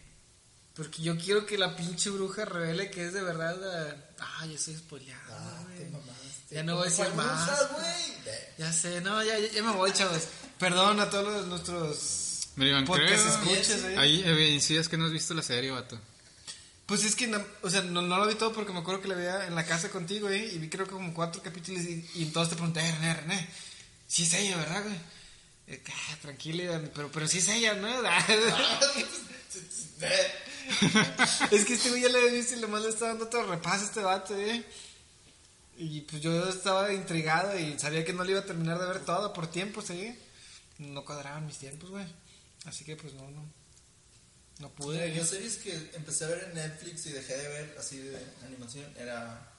Porque 0.74 1.02
yo 1.02 1.16
quiero 1.18 1.44
que 1.46 1.58
la 1.58 1.74
pinche 1.76 2.10
bruja 2.10 2.44
revele 2.44 2.90
que 2.90 3.06
es 3.06 3.12
de 3.12 3.22
verdad 3.22 3.56
la... 3.60 3.96
Ah, 4.20 4.46
ya 4.46 4.56
soy 4.58 4.76
spoileado, 4.76 5.20
Ah, 5.30 5.62
güey. 5.64 5.78
te 5.78 5.90
mamaste. 5.90 6.54
Ya 6.54 6.62
no 6.62 6.74
voy 6.76 6.86
a 6.86 6.90
decir 6.90 7.04
¿Cuál 7.06 7.16
más. 7.26 7.42
usas. 7.50 7.70
Ya 8.58 8.72
sé, 8.72 9.00
no, 9.00 9.22
ya, 9.24 9.38
ya, 9.38 9.50
ya 9.52 9.62
me 9.64 9.72
voy, 9.72 9.92
chavos. 9.92 10.22
Perdón 10.58 11.00
a 11.00 11.10
todos 11.10 11.24
los- 11.32 11.46
nuestros 11.46 12.27
Podcast 12.86 13.40
creo... 13.40 13.54
escuchas, 13.54 13.84
eh. 13.84 13.96
Hay 13.98 14.22
evidencias 14.22 14.88
que 14.88 14.96
no 14.96 15.06
has 15.06 15.12
visto 15.12 15.34
la 15.34 15.42
serie, 15.42 15.70
vato. 15.70 15.98
Pues 16.86 17.04
es 17.04 17.14
que, 17.14 17.26
no, 17.26 17.44
o 17.62 17.68
sea, 17.70 17.82
no, 17.82 18.00
no 18.02 18.16
lo 18.18 18.26
vi 18.26 18.34
todo 18.34 18.52
porque 18.52 18.72
me 18.72 18.78
acuerdo 18.78 19.02
que 19.02 19.08
la 19.08 19.14
veía 19.14 19.46
en 19.46 19.54
la 19.54 19.66
casa 19.66 19.90
contigo, 19.90 20.30
¿eh? 20.30 20.50
Y 20.54 20.58
vi 20.58 20.68
creo 20.68 20.86
que 20.86 20.92
como 20.92 21.12
cuatro 21.12 21.42
capítulos 21.42 21.82
y, 21.84 22.08
y 22.14 22.22
entonces 22.22 22.50
te 22.50 22.56
pregunté, 22.56 22.80
"Eh, 22.80 22.92
René, 23.00 23.14
René, 23.14 23.48
sí 24.06 24.22
es 24.22 24.32
ella, 24.34 24.56
¿verdad, 24.56 24.82
güey? 24.84 24.96
Eh, 25.66 25.82
ah, 25.86 26.16
tranquila, 26.22 26.82
pero, 26.94 27.10
pero 27.12 27.28
sí 27.28 27.38
es 27.38 27.48
ella, 27.48 27.74
¿no? 27.74 27.88
Es 31.50 31.64
que 31.64 31.74
este 31.74 31.90
güey 31.90 32.02
ya 32.02 32.08
lo 32.08 32.18
había 32.18 32.32
visto 32.32 32.54
y 32.56 32.60
nomás 32.60 32.82
le 32.82 32.88
estaba 32.90 33.10
dando 33.10 33.24
otro 33.26 33.46
repaso 33.46 33.84
a 33.84 33.86
este 33.86 34.00
vato, 34.00 34.36
¿eh? 34.36 34.64
Y 35.76 36.00
pues 36.02 36.20
yo 36.22 36.48
estaba 36.48 36.92
intrigado 36.92 37.58
y 37.58 37.78
sabía 37.78 38.04
que 38.04 38.12
no 38.12 38.24
le 38.24 38.32
iba 38.32 38.40
a 38.40 38.44
terminar 38.46 38.78
de 38.78 38.86
ver 38.86 39.04
todo 39.04 39.32
por 39.32 39.46
tiempos, 39.50 39.90
¿eh? 39.90 40.18
No 40.78 41.04
cuadraban 41.04 41.46
mis 41.46 41.58
tiempos, 41.58 41.90
güey. 41.90 42.04
Así 42.68 42.84
que 42.84 42.96
pues 42.96 43.14
no, 43.14 43.30
no. 43.30 43.44
No 44.58 44.68
pude. 44.70 45.14
yo 45.14 45.24
series 45.24 45.56
que 45.58 45.72
empecé 45.94 46.24
a 46.24 46.28
ver 46.28 46.44
en 46.48 46.54
Netflix 46.54 47.06
y 47.06 47.12
dejé 47.12 47.36
de 47.36 47.48
ver 47.48 47.76
así 47.78 47.98
de 47.98 48.18
animación 48.44 48.92
era 48.98 49.52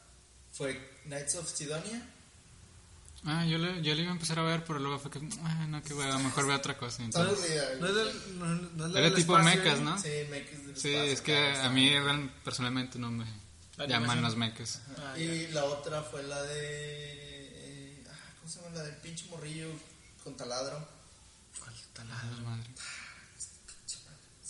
fue 0.52 0.78
Knights 1.06 1.36
of 1.36 1.50
Sidonia. 1.54 2.06
Ah, 3.26 3.46
yo 3.46 3.58
le, 3.58 3.82
yo 3.82 3.94
le 3.96 4.02
iba 4.04 4.12
a 4.12 4.14
empezar 4.14 4.40
a 4.40 4.44
ver, 4.44 4.64
pero 4.66 4.80
luego 4.80 4.98
fue 5.00 5.12
que, 5.12 5.20
ah, 5.44 5.66
no, 5.68 5.84
que 5.84 5.94
hueva, 5.94 6.18
mejor 6.20 6.48
veo 6.48 6.56
otra 6.56 6.78
cosa. 6.78 7.04
Entonces. 7.04 7.80
No 7.80 7.88
es 7.88 7.96
del, 7.96 8.40
no, 8.40 8.46
no 8.46 8.88
es 8.88 8.96
era 8.96 9.16
tipo 9.16 9.38
espacio, 9.38 9.62
mechas. 9.62 9.80
¿no? 9.82 9.98
Sí, 10.02 10.10
mechas 10.30 10.66
del 10.66 10.78
Sí, 10.78 10.90
espacio, 10.90 11.14
es 11.14 11.22
que 11.22 11.34
claro, 11.54 11.64
a 11.64 11.70
mí 11.70 11.92
personalmente 12.44 12.98
no 13.00 13.12
me 13.12 13.26
¿La 13.78 13.86
llaman 13.88 14.22
los 14.22 14.36
mechas. 14.36 14.82
Ah, 14.98 15.18
y 15.18 15.48
la 15.48 15.64
otra 15.66 16.02
fue 16.04 16.24
la 16.24 16.42
de 16.44 16.56
eh, 16.60 18.04
ah, 18.10 18.16
¿cómo 18.40 18.52
se 18.52 18.62
llama? 18.62 18.76
La 18.78 18.84
del 18.84 18.96
pinche 18.98 19.26
morrillo 19.30 19.68
con 20.24 20.36
taladro. 20.38 20.86
¿Cuál 21.60 21.74
Ah, 21.76 21.84
taladro? 21.94 22.42
madre. 22.44 22.70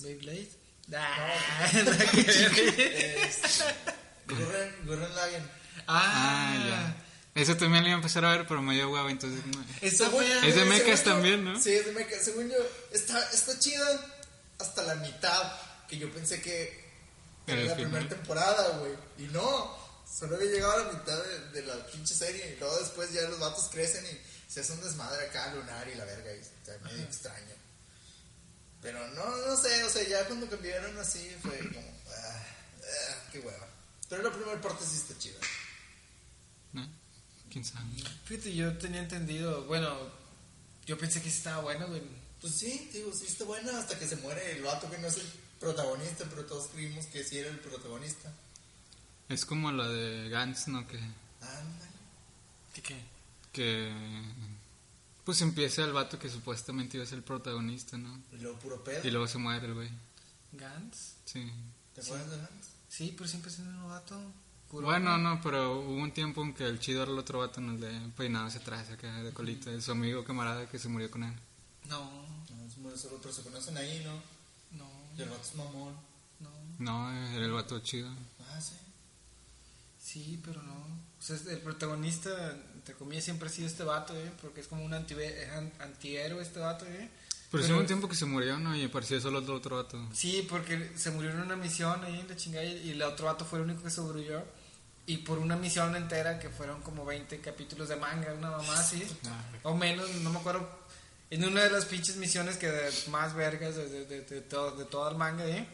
Beyblade. 0.01 0.49
Ah. 0.95 1.69
Es 1.73 3.63
Gurren, 4.27 4.75
Gurren 4.85 5.15
Lagann. 5.15 5.51
Ah, 5.87 6.55
ya. 6.67 7.41
Ese 7.41 7.55
también 7.55 7.83
le 7.83 7.89
iba 7.89 7.95
a 7.95 8.01
empezar 8.01 8.25
a 8.25 8.31
ver, 8.31 8.47
pero 8.47 8.61
me 8.61 8.75
dio 8.75 8.89
hueva, 8.91 9.09
entonces... 9.09 9.43
no. 9.45 9.63
Fea. 9.63 10.45
Es 10.47 10.55
de 10.55 10.65
mechas 10.65 11.03
también, 11.03 11.43
¿no? 11.43 11.59
Sí, 11.59 11.73
es 11.73 11.85
de 11.85 11.93
mechas. 11.93 12.23
Según 12.23 12.49
yo, 12.49 12.57
está, 12.91 13.19
está 13.31 13.57
chida 13.59 13.85
hasta 14.59 14.83
la 14.83 14.95
mitad. 14.95 15.53
Que 15.87 15.97
yo 15.97 16.11
pensé 16.11 16.41
que 16.41 16.85
Era 17.47 17.63
la 17.63 17.75
primera 17.75 18.07
temporada, 18.07 18.77
güey. 18.79 18.93
Y 19.17 19.31
no, 19.31 19.75
solo 20.05 20.35
había 20.35 20.51
llegado 20.51 20.73
a 20.73 20.85
la 20.85 20.91
mitad 20.91 21.23
de, 21.23 21.61
de 21.61 21.67
la 21.67 21.85
pinche 21.87 22.13
serie. 22.13 22.55
Y 22.55 22.59
luego 22.59 22.77
después 22.79 23.11
ya 23.13 23.21
los 23.23 23.39
vatos 23.39 23.69
crecen 23.71 24.05
y 24.05 24.51
se 24.51 24.59
hace 24.59 24.73
un 24.73 24.81
desmadre 24.81 25.27
acá 25.27 25.53
lunar 25.53 25.87
y 25.87 25.95
la 25.95 26.05
verga. 26.05 26.33
Y 26.35 26.39
está 26.39 26.77
medio 26.83 27.03
extraño. 27.03 27.58
Pero 28.81 29.05
no, 29.09 29.37
no 29.47 29.57
sé, 29.57 29.83
o 29.83 29.89
sea, 29.89 30.07
ya 30.07 30.25
cuando 30.27 30.49
cambiaron 30.49 30.97
así 30.97 31.35
fue 31.41 31.57
como, 31.59 31.87
ah, 32.07 32.43
ah, 32.83 33.15
qué 33.31 33.39
hueva. 33.39 33.67
Pero 34.07 34.23
la 34.23 34.31
primera 34.31 34.61
parte 34.61 34.85
sí 34.85 34.95
está 34.95 35.17
chida. 35.17 35.39
¿No? 36.73 36.87
¿Quién 37.49 37.65
sabe? 37.65 37.85
Fíjate, 38.25 38.55
yo 38.55 38.77
tenía 38.77 39.01
entendido, 39.01 39.65
bueno, 39.65 39.97
yo 40.85 40.97
pensé 40.97 41.21
que 41.21 41.29
sí 41.29 41.37
estaba 41.37 41.61
bueno, 41.61 41.87
güey. 41.87 42.01
Pues 42.41 42.55
sí, 42.55 42.89
digo, 42.93 43.13
sí 43.13 43.25
está 43.25 43.43
buena 43.43 43.77
hasta 43.77 43.99
que 43.99 44.07
se 44.07 44.15
muere 44.17 44.53
el 44.53 44.63
vato 44.63 44.89
que 44.89 44.97
no 44.97 45.07
es 45.07 45.17
el 45.17 45.27
protagonista, 45.59 46.25
pero 46.29 46.45
todos 46.45 46.67
creímos 46.67 47.05
que 47.07 47.23
sí 47.23 47.37
era 47.37 47.49
el 47.49 47.59
protagonista. 47.59 48.31
Es 49.27 49.45
como 49.45 49.71
la 49.71 49.87
de 49.87 50.29
Gantz, 50.29 50.69
¿no? 50.69 50.87
Que, 50.87 50.97
Ándale. 50.97 51.91
¿Qué 52.73 52.81
qué? 52.81 52.95
que 53.51 53.91
pues 55.23 55.41
empieza 55.41 55.83
el 55.83 55.93
vato 55.93 56.17
que 56.19 56.29
supuestamente 56.29 56.97
iba 56.97 57.03
a 57.03 57.07
ser 57.07 57.17
el 57.19 57.23
protagonista, 57.23 57.97
¿no? 57.97 58.21
Y 58.33 58.37
luego 58.37 58.57
puro 58.59 58.83
pedo. 58.83 59.07
Y 59.07 59.11
luego 59.11 59.27
se 59.27 59.37
muere 59.37 59.65
el 59.67 59.73
güey. 59.73 59.89
¿Gantz? 60.53 61.15
Sí. 61.25 61.51
¿Te 61.93 62.01
acuerdas 62.01 62.29
de 62.31 62.37
Lance? 62.37 62.69
Sí, 62.87 63.13
pero 63.15 63.27
siempre 63.29 63.51
siendo 63.51 63.71
un. 63.85 64.33
Kuroko. 64.69 64.91
Bueno, 64.91 65.17
no, 65.17 65.41
pero 65.41 65.79
hubo 65.79 65.95
un 65.95 66.11
tiempo 66.11 66.43
en 66.43 66.53
que 66.53 66.63
el 66.65 66.79
chido 66.79 67.01
era 67.03 67.11
el 67.11 67.17
otro 67.17 67.39
vato 67.39 67.59
en 67.59 67.69
el 67.69 67.79
de 67.79 67.99
peinado 68.15 68.45
hacia 68.47 68.61
atrás, 68.61 68.89
acá 68.91 69.11
de 69.23 69.33
colita, 69.33 69.71
de 69.71 69.81
su 69.81 69.91
amigo 69.91 70.23
camarada 70.23 70.67
que 70.69 70.77
se 70.77 70.87
murió 70.89 71.09
con 71.09 71.23
él. 71.23 71.33
No, 71.87 71.99
No, 72.51 72.65
es 72.67 72.77
muy 72.77 72.95
solo 72.97 73.17
otro, 73.17 73.31
se 73.33 73.41
conocen 73.41 73.75
ahí, 73.77 74.03
¿no? 74.05 74.13
no, 74.77 74.89
Y 75.17 75.23
el 75.23 75.29
vato 75.29 75.41
es 75.41 75.55
mamón. 75.55 75.93
no. 76.39 76.49
No, 76.77 77.11
era 77.35 77.45
el 77.45 77.51
vato 77.51 77.79
chido. 77.79 78.09
Ah, 78.51 78.61
sí. 78.61 78.75
Sí, 80.11 80.41
pero 80.43 80.63
no. 80.63 80.73
O 80.73 81.21
sea, 81.21 81.35
el 81.51 81.59
protagonista, 81.59 82.31
entre 82.73 82.95
comillas, 82.95 83.25
siempre 83.25 83.47
ha 83.47 83.51
sido 83.51 83.67
este 83.67 83.83
vato, 83.83 84.15
¿eh? 84.15 84.31
Porque 84.41 84.61
es 84.61 84.67
como 84.67 84.83
un 84.83 84.91
anti 84.91 85.13
antihéroe 85.79 86.41
este 86.41 86.59
vato, 86.59 86.85
¿eh? 86.85 87.07
Pero 87.51 87.63
sí 87.63 87.71
hubo 87.71 87.79
un 87.79 87.85
tiempo 87.85 88.09
que 88.09 88.15
se 88.15 88.25
murió, 88.25 88.57
¿no? 88.57 88.75
Y 88.75 88.85
apareció 88.85 89.21
solo 89.21 89.37
el 89.37 89.49
otro 89.49 89.75
vato. 89.75 90.03
Sí, 90.13 90.47
porque 90.49 90.93
se 90.95 91.11
murió 91.11 91.29
en 91.29 91.41
una 91.41 91.55
misión 91.55 92.03
ahí 92.03 92.19
en 92.19 92.27
la 92.27 92.35
chingada 92.35 92.65
y 92.65 92.89
el 92.89 93.01
otro 93.03 93.27
vato 93.27 93.45
fue 93.45 93.59
el 93.59 93.65
único 93.65 93.83
que 93.83 93.91
sobrevivió. 93.91 94.43
Y 95.05 95.17
por 95.17 95.37
una 95.37 95.55
misión 95.55 95.95
entera, 95.95 96.39
que 96.39 96.49
fueron 96.49 96.81
como 96.81 97.05
20 97.05 97.39
capítulos 97.39 97.89
de 97.89 97.95
manga, 97.95 98.33
una 98.33 98.49
mamá 98.49 98.79
así, 98.79 99.03
o 99.61 99.75
menos, 99.75 100.09
no 100.21 100.31
me 100.31 100.39
acuerdo. 100.39 100.67
En 101.29 101.43
una 101.45 101.63
de 101.63 101.69
las 101.69 101.85
pinches 101.85 102.15
misiones 102.15 102.57
que 102.57 102.67
de 102.67 102.91
más 103.11 103.35
vergas 103.35 103.75
de, 103.75 103.87
de, 103.89 104.05
de, 104.05 104.21
de 104.21 104.41
todo, 104.41 104.75
de 104.75 104.85
todo 104.85 105.07
el 105.09 105.17
manga, 105.17 105.45
¿eh? 105.45 105.67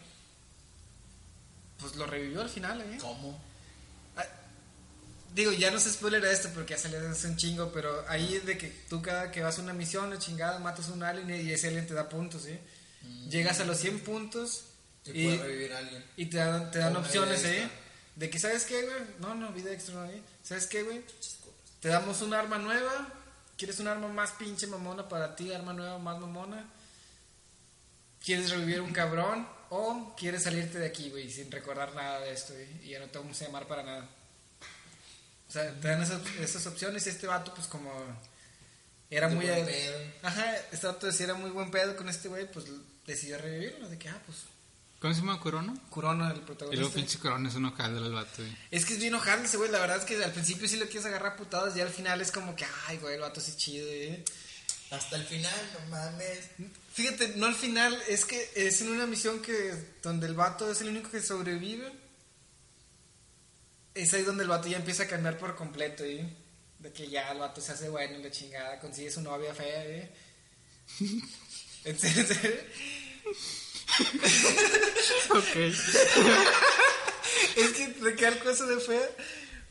Pues 1.80 1.96
lo 1.96 2.06
revivió 2.06 2.42
al 2.42 2.50
final, 2.50 2.82
¿eh? 2.82 2.98
¿Cómo? 3.00 3.55
Digo, 5.36 5.52
ya 5.52 5.70
no 5.70 5.82
se 5.82 5.92
spoiler 5.92 6.24
esto 6.24 6.50
porque 6.54 6.76
ya 6.76 6.80
salió 6.80 6.98
hace 7.10 7.28
un 7.28 7.36
chingo, 7.36 7.70
pero 7.74 8.06
ahí 8.08 8.36
es 8.36 8.46
de 8.46 8.58
que 8.58 8.70
tú 8.90 9.02
cada 9.02 9.32
que 9.32 9.42
vas 9.42 9.60
a 9.60 9.62
una 9.62 9.74
misión, 9.74 10.10
la 10.10 10.18
chingada, 10.18 10.60
matas 10.60 10.88
a 10.88 10.94
un 10.94 11.04
alien 11.04 11.46
y 11.46 11.52
ese 11.52 11.68
alien 11.68 11.86
te 11.86 11.94
da 11.94 12.08
puntos, 12.08 12.44
¿sí? 12.44 12.58
Llegas 13.30 13.60
a 13.60 13.66
los 13.66 13.78
100 13.78 14.00
puntos 14.00 14.64
Y, 15.04 15.28
y, 16.16 16.26
te 16.28 16.38
dan, 16.38 16.72
te 16.72 16.80
dan 16.80 16.96
opciones, 16.96 17.44
¿eh? 17.44 17.70
De 18.16 18.30
que, 18.30 18.40
¿sabes 18.40 18.64
qué, 18.64 18.82
güey? 18.84 18.96
No, 19.20 19.36
no, 19.36 19.52
vida 19.52 19.74
extra, 19.74 19.96
¿no? 19.96 20.06
¿eh? 20.06 20.22
¿Sabes 20.42 20.68
qué, 20.68 20.84
güey? 20.84 21.04
Te 21.82 21.90
damos 21.90 22.22
un 22.22 22.34
arma 22.34 22.58
nueva. 22.58 23.10
¿Quieres 23.58 23.82
un 23.82 23.90
arma 23.90 24.08
más 24.08 24.32
pinche 24.32 24.68
mamona 24.68 25.10
para 25.10 25.36
ti? 25.36 25.52
Arma 25.52 25.74
nueva 25.74 26.00
más 26.00 26.18
mamona. 26.18 26.66
¿Quieres 28.24 28.52
revivir 28.52 28.80
un 28.80 28.94
cabrón? 28.94 29.46
O 29.70 30.16
quieres 30.18 30.44
salirte 30.44 30.80
de 30.80 30.86
aquí, 30.86 31.10
güey, 31.10 31.30
sin 31.30 31.52
recordar 31.52 31.94
nada 31.94 32.22
de 32.22 32.32
esto, 32.32 32.54
güey, 32.54 32.86
y 32.86 32.92
ya 32.92 33.00
no 33.00 33.08
te 33.08 33.20
vamos 33.20 33.42
a 33.42 33.46
llamar 33.46 33.68
para 33.68 33.84
nada. 33.84 34.10
O 35.56 35.58
sea, 35.58 35.72
te 35.80 35.88
dan 35.88 36.04
esas, 36.04 36.20
esas 36.42 36.68
opciones 36.68 37.06
y 37.08 37.10
este 37.10 37.28
vato, 37.28 37.54
pues 37.54 37.68
como 37.68 37.90
era 39.10 39.30
De 39.30 39.36
muy... 39.36 39.46
buen 39.46 39.66
pedo. 39.66 39.98
Ajá, 40.22 40.54
este 40.70 40.86
vato 40.86 41.08
decía 41.08 41.28
era 41.28 41.36
muy 41.36 41.50
buen 41.50 41.72
pedo 41.72 41.96
con 41.96 42.10
este 42.10 42.28
güey, 42.28 42.52
pues 42.52 42.66
decidió 43.08 43.38
revivirlo, 43.38 43.88
de 43.88 43.98
que, 43.98 44.10
ah, 44.10 44.22
pues, 44.26 44.40
¿Cómo 45.00 45.14
se 45.14 45.22
llama 45.22 45.40
Corona? 45.40 45.74
Corona, 45.90 46.26
el 46.26 46.32
Y 46.32 46.36
luego 46.40 46.46
protagonista. 46.46 46.94
pinche 46.94 47.20
Corona 47.20 47.48
es 47.48 47.56
un 47.56 47.66
ojal 47.66 47.94
del 47.94 48.12
vato, 48.12 48.42
güey. 48.42 48.58
Es 48.70 48.86
que 48.86 48.96
es 48.96 49.00
bien 49.00 49.16
ojal 49.16 49.46
ese 49.46 49.56
güey, 49.56 49.72
la 49.72 49.80
verdad 49.80 49.98
es 49.98 50.04
que 50.04 50.22
al 50.22 50.34
principio 50.34 50.68
sí 50.68 50.76
lo 50.76 50.88
quieres 50.88 51.06
agarrar 51.06 51.34
a 51.34 51.36
putadas 51.38 51.78
y 51.78 51.80
al 51.80 51.90
final 51.90 52.20
es 52.20 52.32
como 52.32 52.54
que, 52.54 52.66
ay, 52.88 52.98
güey, 52.98 53.16
el 53.16 53.22
vato 53.22 53.40
sí 53.40 53.52
es 53.52 53.58
chido, 53.58 53.88
eh. 53.88 54.26
Hasta 54.92 55.16
el 55.16 55.24
final, 55.24 55.54
no 55.74 55.90
mames. 55.90 56.50
Fíjate, 56.94 57.30
no 57.38 57.46
al 57.46 57.56
final, 57.56 57.98
es 58.10 58.26
que 58.26 58.52
es 58.56 58.82
en 58.82 58.90
una 58.90 59.06
misión 59.06 59.42
que 59.42 59.74
donde 60.04 60.28
el 60.28 60.34
vato 60.34 60.70
es 60.70 60.82
el 60.82 60.90
único 60.90 61.10
que 61.10 61.22
sobrevive. 61.22 62.04
Es 63.96 64.14
ahí 64.14 64.22
donde 64.24 64.44
el 64.44 64.50
vato 64.50 64.68
ya 64.68 64.78
empieza 64.78 65.04
a 65.04 65.08
cambiar 65.08 65.38
por 65.38 65.56
completo, 65.56 66.04
¿eh? 66.04 66.26
De 66.80 66.92
que 66.92 67.08
ya 67.10 67.32
el 67.32 67.40
vato 67.40 67.62
se 67.62 67.72
hace 67.72 67.90
bueno 67.90 68.20
y 68.20 68.24
la 68.24 68.30
chingada, 68.30 68.80
consigue 68.80 69.10
su 69.10 69.22
novia 69.22 69.54
fea, 69.56 69.86
¿eh? 69.86 70.12
¿En 71.86 71.98
serio? 71.98 72.26
Ok. 75.32 75.56
Es 77.56 77.72
que 77.74 77.96
le 78.02 78.16
queda 78.16 78.30
el 78.30 78.40
cosa 78.40 78.66
de 78.66 78.80
fea 78.80 79.08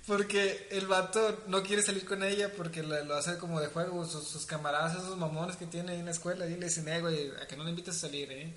porque 0.06 0.68
el 0.70 0.86
vato 0.86 1.42
no 1.46 1.62
quiere 1.62 1.82
salir 1.82 2.04
con 2.04 2.22
ella 2.22 2.52
porque 2.54 2.82
la- 2.82 3.02
lo 3.04 3.14
hace 3.16 3.38
como 3.38 3.60
de 3.60 3.68
juego. 3.68 4.04
Sus, 4.06 4.26
sus 4.28 4.44
camaradas, 4.46 4.94
esos 4.94 5.16
mamones 5.16 5.56
que 5.56 5.66
tiene 5.66 5.92
ahí 5.92 5.98
en 6.00 6.04
la 6.06 6.10
escuela, 6.10 6.46
y 6.46 6.56
le 6.56 6.66
dicen, 6.66 6.88
eh, 6.88 7.00
güey, 7.00 7.30
a 7.42 7.46
que 7.46 7.56
no 7.56 7.64
le 7.64 7.70
invites 7.70 7.96
a 7.96 8.00
salir, 8.00 8.30
¿eh? 8.32 8.52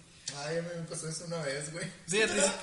Ay, 0.46 0.58
a 0.58 0.62
me 0.62 0.70
pasó 0.90 1.08
eso 1.08 1.26
una 1.26 1.42
vez, 1.44 1.72
güey. 1.72 1.86
Sí, 2.08 2.22
al 2.22 2.30
principio- 2.30 2.60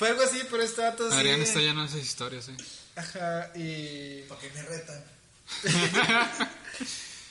fue 0.00 0.08
algo 0.08 0.22
así, 0.22 0.40
pero 0.50 0.62
este 0.62 0.80
vato 0.80 1.10
sí. 1.10 1.16
Adrián 1.16 1.42
está 1.42 1.58
lleno 1.60 1.82
de 1.82 1.88
esas 1.88 2.00
historias, 2.00 2.48
eh. 2.48 2.56
Ajá, 2.96 3.52
y, 3.54 4.22
¿Para 4.22 4.40
qué 4.40 4.50
me 4.54 4.62
retan? 4.62 5.04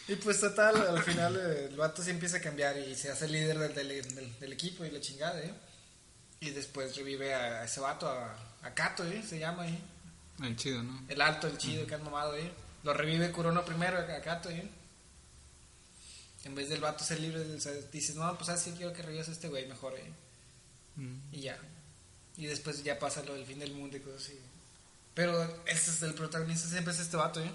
y 0.08 0.16
pues 0.16 0.40
total, 0.40 0.76
al 0.98 1.02
final 1.04 1.36
el 1.36 1.76
vato 1.76 2.04
sí 2.04 2.12
empieza 2.12 2.38
a 2.38 2.42
cambiar 2.42 2.78
y 2.78 2.96
se 2.96 3.10
hace 3.12 3.28
líder 3.28 3.58
del, 3.58 3.74
del, 3.74 4.16
del- 4.16 4.40
del 4.40 4.54
equipo 4.54 4.86
y 4.86 4.92
la 4.92 5.02
chingada, 5.02 5.40
¿eh? 5.42 5.52
Y 6.42 6.52
después 6.52 6.96
revive 6.96 7.34
a 7.34 7.64
ese 7.66 7.80
vato, 7.80 8.08
a, 8.08 8.38
a 8.62 8.74
Kato, 8.76 9.04
¿eh? 9.04 9.24
Se 9.28 9.40
llama, 9.40 9.68
¿eh? 9.68 9.80
El 10.44 10.56
chido, 10.56 10.84
¿no? 10.84 11.04
El 11.10 11.22
alto, 11.22 11.48
el 11.48 11.58
chido, 11.58 11.88
que 11.88 11.96
han 11.96 12.04
mamado, 12.04 12.36
¿eh? 12.38 12.52
Lo 12.84 12.94
revive 12.94 13.32
Kurono 13.32 13.66
primero, 13.66 13.98
a 13.98 14.22
Kato, 14.22 14.50
¿eh? 14.52 14.70
En 16.46 16.54
vez 16.56 16.70
del 16.70 16.80
vato 16.82 17.04
ser 17.04 17.20
libre, 17.20 17.42
o 17.42 17.60
sea, 17.60 17.74
dices, 17.92 18.16
no, 18.16 18.38
pues 18.38 18.50
así 18.50 18.72
quiero 18.78 18.94
que 18.94 19.02
revives 19.02 19.28
a 19.28 19.32
este 19.34 19.50
güey 19.50 19.68
mejor, 19.68 19.96
¿eh? 19.98 20.14
Y 21.32 21.42
ya. 21.42 21.58
Y 22.40 22.48
después 22.48 22.84
ya 22.84 22.98
pasa 22.98 23.22
lo 23.24 23.36
del 23.36 23.46
fin 23.46 23.60
del 23.60 23.74
mundo 23.74 23.98
y 23.98 24.00
cosas 24.00 24.24
así. 24.24 24.40
Pero 25.14 25.44
este 25.68 25.92
es 25.92 26.02
el 26.02 26.16
protagonista, 26.16 26.68
siempre 26.68 26.94
es 26.94 27.00
este 27.00 27.18
vato, 27.18 27.44
¿eh? 27.44 27.52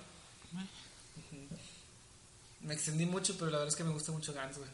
Me 2.60 2.74
extendí 2.74 3.06
mucho, 3.06 3.34
pero 3.38 3.50
la 3.50 3.58
verdad 3.58 3.68
es 3.72 3.76
que 3.76 3.84
me 3.84 3.90
gusta 3.92 4.12
mucho 4.12 4.32
Gantz, 4.32 4.58
güey. 4.58 4.70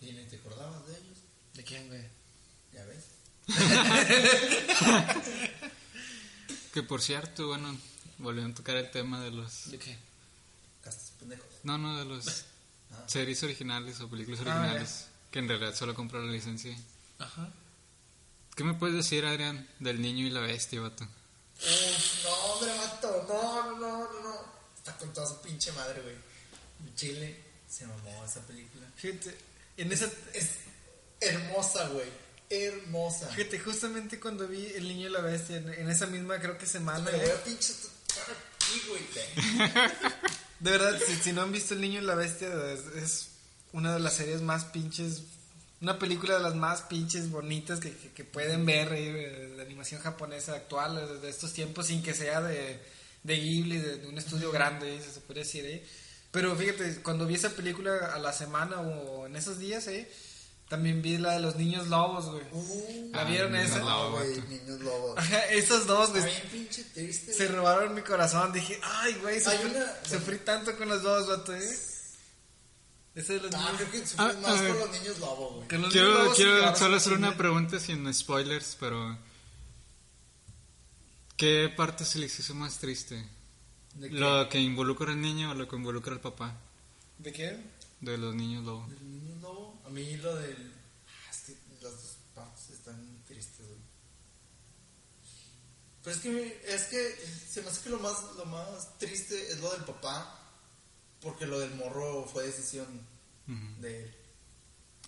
¿Y 0.00 0.12
ni 0.12 0.24
te 0.24 0.36
acordabas 0.36 0.86
de 0.86 0.92
ellos? 0.96 1.18
¿De 1.54 1.64
quién, 1.64 1.86
güey? 1.88 2.02
Ya 2.72 2.84
ves. 2.84 3.04
Que 6.72 6.82
por 6.82 7.00
cierto, 7.02 7.48
bueno, 7.48 7.76
volvieron 8.18 8.52
a 8.52 8.54
tocar 8.54 8.76
el 8.76 8.90
tema 8.90 9.22
de 9.24 9.30
los... 9.30 9.70
¿De 9.70 9.78
qué? 9.78 9.96
Castas 10.82 11.12
pendejos. 11.18 11.46
No, 11.64 11.78
no, 11.78 11.98
de 11.98 12.04
los 12.04 12.44
Ah. 12.92 13.04
series 13.06 13.42
originales 13.42 14.00
o 14.00 14.08
películas 14.08 14.40
Ah, 14.46 14.60
originales. 14.60 15.06
Que 15.30 15.40
en 15.40 15.48
realidad 15.48 15.74
solo 15.74 15.94
compró 15.94 16.22
la 16.24 16.30
licencia. 16.32 16.74
Ajá. 17.18 17.50
¿Qué 18.58 18.64
me 18.64 18.74
puedes 18.74 18.96
decir, 18.96 19.24
Adrián, 19.24 19.68
del 19.78 20.02
niño 20.02 20.26
y 20.26 20.30
la 20.30 20.40
bestia, 20.40 20.80
vato? 20.80 21.04
Uf, 21.04 22.24
no, 22.24 22.30
hombre, 22.30 22.76
vato. 22.76 23.24
No, 23.28 23.70
no, 23.70 23.78
no, 23.78 24.12
no, 24.12 24.20
no. 24.20 24.34
Está 24.76 24.96
con 24.96 25.12
toda 25.12 25.28
su 25.28 25.40
pinche 25.42 25.70
madre, 25.70 26.02
güey. 26.02 26.16
Chile 26.96 27.40
se 27.70 27.86
mamó 27.86 28.24
esa 28.24 28.44
película. 28.48 28.84
Fíjate, 28.96 29.38
en 29.76 29.92
esa... 29.92 30.10
Es 30.34 30.48
hermosa, 31.20 31.86
güey. 31.90 32.08
hermosa. 32.50 33.28
Fíjate, 33.28 33.60
justamente 33.60 34.18
cuando 34.18 34.48
vi 34.48 34.66
El 34.74 34.88
Niño 34.88 35.06
y 35.06 35.12
la 35.12 35.20
Bestia, 35.20 35.58
en, 35.58 35.72
en 35.72 35.88
esa 35.88 36.08
misma 36.08 36.40
creo 36.40 36.58
que 36.58 36.66
semana. 36.66 36.98
Me 36.98 37.12
voy 37.12 37.26
¿eh? 37.26 37.32
a 37.32 37.44
pinche 37.44 37.72
aquí, 37.72 38.82
güey. 38.88 39.02
De 40.58 40.70
verdad, 40.72 41.00
si, 41.06 41.14
si 41.14 41.32
no 41.32 41.42
han 41.42 41.52
visto 41.52 41.74
El 41.74 41.80
Niño 41.80 42.00
y 42.00 42.04
la 42.04 42.16
Bestia, 42.16 42.48
es, 42.72 42.80
es 43.00 43.28
una 43.72 43.94
de 43.94 44.00
las 44.00 44.14
series 44.14 44.42
más 44.42 44.64
pinches. 44.64 45.22
Una 45.80 45.98
película 45.98 46.34
de 46.34 46.40
las 46.40 46.54
más 46.56 46.82
pinches 46.82 47.30
bonitas 47.30 47.78
que, 47.78 47.92
que- 47.96 48.12
que 48.12 48.24
pueden 48.24 48.66
ver 48.66 48.92
eh, 48.92 49.52
de 49.56 49.62
animación 49.62 50.00
japonesa 50.00 50.54
actual, 50.54 50.96
de, 50.96 51.18
de 51.20 51.28
estos 51.28 51.52
tiempos, 51.52 51.86
sin 51.86 52.02
que 52.02 52.14
sea 52.14 52.40
de, 52.40 52.80
de 53.22 53.36
Ghibli, 53.36 53.78
de, 53.78 53.98
de 53.98 54.08
un 54.08 54.18
estudio 54.18 54.50
grande, 54.50 55.00
se 55.00 55.20
puede 55.20 55.40
decir. 55.40 55.64
¿eh? 55.66 55.86
Pero 56.32 56.56
fíjate, 56.56 57.00
cuando 57.02 57.26
vi 57.26 57.36
esa 57.36 57.50
película 57.50 58.10
a 58.12 58.18
la 58.18 58.32
semana 58.32 58.80
o 58.80 59.26
en 59.26 59.36
esos 59.36 59.58
días, 59.60 59.86
¿eh? 59.86 60.10
también 60.68 61.00
vi 61.00 61.16
la 61.16 61.32
de 61.34 61.40
los 61.40 61.56
niños 61.56 61.86
lobos, 61.88 62.26
güey. 62.26 62.42
Uh, 62.52 63.10
¿La 63.12 63.20
Ah, 63.22 63.24
vieron 63.24 63.52
niños 63.52 63.70
esa? 63.70 63.78
güey, 63.80 64.34
vato. 64.34 64.48
niños 64.50 64.80
lobos. 64.80 65.18
Esos 65.50 65.86
dos, 65.86 66.10
güey. 66.10 66.24
Se 67.12 67.48
robaron 67.48 67.94
mi 67.94 68.02
corazón. 68.02 68.52
Dije, 68.52 68.78
ay, 68.82 69.14
güey, 69.22 69.40
sufrí, 69.40 69.70
una- 69.70 69.94
sufrí 70.06 70.36
tanto 70.38 70.76
con 70.76 70.88
los 70.90 71.02
dos, 71.02 71.26
vato, 71.28 71.54
¿eh? 71.54 71.78
Ese 73.18 73.34
de 73.34 73.40
los 73.40 73.54
Ah, 73.54 73.72
niños. 73.72 73.76
creo 73.76 73.90
que 73.90 74.04
Ah, 74.18 74.32
más 74.40 74.62
con 74.62 74.78
los 74.78 74.90
niños 74.92 75.18
lobos, 75.18 75.54
güey. 75.56 75.68
los 75.68 75.70
niños 75.80 75.92
Quiero, 75.92 76.32
quiero 76.34 76.76
solo 76.76 76.96
hacer 76.96 77.12
una 77.14 77.36
pregunta 77.36 77.80
sin 77.80 78.12
spoilers, 78.14 78.76
pero... 78.78 79.18
¿Qué 81.36 81.72
parte 81.76 82.04
se 82.04 82.18
les 82.18 82.38
hizo 82.38 82.54
más 82.54 82.78
triste? 82.78 83.28
¿De 83.94 84.08
qué? 84.10 84.14
¿Lo 84.16 84.48
que 84.48 84.58
involucra 84.60 85.12
al 85.12 85.20
niño 85.20 85.50
o 85.50 85.54
lo 85.54 85.68
que 85.68 85.76
involucra 85.76 86.12
al 86.12 86.20
papá 86.20 86.56
¿De 87.18 87.32
qué? 87.32 87.60
de 88.00 88.18
los 88.18 88.34
niños 88.34 88.64
lobo? 88.64 88.86
¿Del 88.88 89.10
niño 89.10 89.34
lobo? 89.40 89.82
A 89.86 89.88
mí 89.90 90.16
lo 90.18 90.34
del. 90.36 90.72
Ah, 91.08 91.30
es 91.30 91.38
que 91.42 91.56
las 91.82 91.92
dos 91.92 92.16
partes 92.34 92.70
están 92.70 93.22
tristes, 93.26 93.66
güey. 93.66 93.78
Pero 96.04 96.16
es 96.16 96.22
que, 96.22 96.62
es 96.66 96.82
que 96.84 97.26
se 97.52 97.62
me 97.62 97.68
hace 97.68 97.82
que 97.82 97.90
lo 97.90 97.98
más, 97.98 98.16
lo 98.36 98.44
más 98.46 98.96
triste 98.98 99.50
es 99.52 99.60
lo 99.60 99.72
del 99.72 99.84
papá. 99.84 100.37
Porque 101.22 101.46
lo 101.46 101.58
del 101.58 101.74
morro 101.74 102.24
fue 102.26 102.44
decisión 102.46 102.86
de 103.80 104.02
él. 104.04 104.14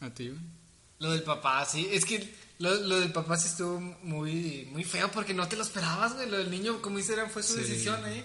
¿A 0.00 0.10
ti, 0.10 0.28
güey? 0.28 0.40
Lo 0.98 1.12
del 1.12 1.22
papá, 1.22 1.64
sí. 1.64 1.88
Es 1.90 2.04
que 2.04 2.34
lo, 2.58 2.74
lo 2.74 3.00
del 3.00 3.12
papá 3.12 3.36
sí 3.38 3.46
estuvo 3.48 3.80
muy, 3.80 4.68
muy 4.72 4.84
feo 4.84 5.10
porque 5.10 5.32
no 5.34 5.48
te 5.48 5.56
lo 5.56 5.62
esperabas, 5.62 6.14
güey. 6.14 6.28
Lo 6.28 6.38
del 6.38 6.50
niño, 6.50 6.82
como 6.82 6.98
dice, 6.98 7.14
fue 7.28 7.42
su 7.42 7.54
Sí. 7.54 7.60
decisión, 7.60 8.06
¿eh? 8.06 8.24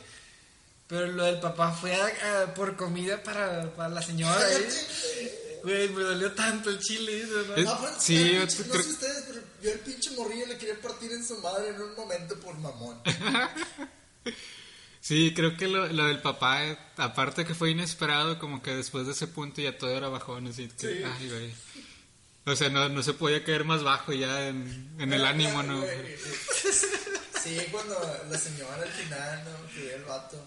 Pero 0.88 1.08
lo 1.08 1.24
del 1.24 1.40
papá 1.40 1.72
fue 1.72 1.96
a- 1.96 2.44
a- 2.44 2.54
por 2.54 2.76
comida 2.76 3.22
para, 3.24 3.74
para 3.76 3.90
la 3.90 4.02
señora, 4.02 4.40
¿eh? 4.52 5.60
Güey, 5.64 5.90
me 5.90 6.04
dolió 6.04 6.32
tanto 6.34 6.70
el 6.70 6.80
chile, 6.80 7.22
¿eh? 7.22 7.26
verdad. 7.26 7.58
Es- 7.58 7.68
Ah, 7.68 7.78
pues, 7.82 7.94
sí, 8.00 8.16
el 8.18 8.34
yo 8.36 8.42
pinche- 8.44 8.64
te- 8.64 8.78
no 8.78 8.84
sé 8.84 8.90
ustedes, 8.90 9.24
pero 9.28 9.42
yo 9.64 9.72
el 9.72 9.80
pinche 9.80 10.12
morrillo 10.12 10.46
le 10.48 10.58
quería 10.58 10.80
partir 10.82 11.12
en 11.12 11.26
su 11.26 11.38
madre 11.40 11.70
en 11.70 11.82
un 11.82 11.96
momento 11.96 12.40
por 12.40 12.56
mamón. 12.60 13.00
Sí, 15.08 15.34
creo 15.36 15.56
que 15.56 15.68
lo, 15.68 15.86
lo 15.86 16.06
del 16.06 16.20
papá, 16.20 16.66
eh, 16.66 16.76
aparte 16.98 17.46
que 17.46 17.54
fue 17.54 17.70
inesperado, 17.70 18.40
como 18.40 18.64
que 18.64 18.76
después 18.76 19.06
de 19.06 19.12
ese 19.12 19.28
punto 19.28 19.62
ya 19.62 19.78
todo 19.78 19.92
era 19.92 20.08
bajón, 20.10 20.48
así 20.48 20.68
que, 20.68 20.80
Sí. 20.98 21.04
ay, 21.06 21.30
güey. 21.30 21.54
O 22.48 22.56
sea, 22.56 22.70
no, 22.70 22.90
no 22.90 23.04
se 23.04 23.14
podía 23.14 23.44
caer 23.44 23.66
más 23.66 23.84
bajo 23.84 24.14
ya 24.14 24.48
en, 24.48 24.96
en 24.98 25.14
el 25.14 25.24
ánimo, 25.24 25.62
¿no? 25.62 25.80
Güey. 25.80 26.16
Sí, 27.44 27.56
cuando 27.72 27.94
la 28.32 28.38
señora 28.40 28.82
al 28.82 28.90
final, 28.90 29.44
¿no? 29.46 29.68
Que 29.76 29.94
el 29.94 30.04
vato. 30.06 30.44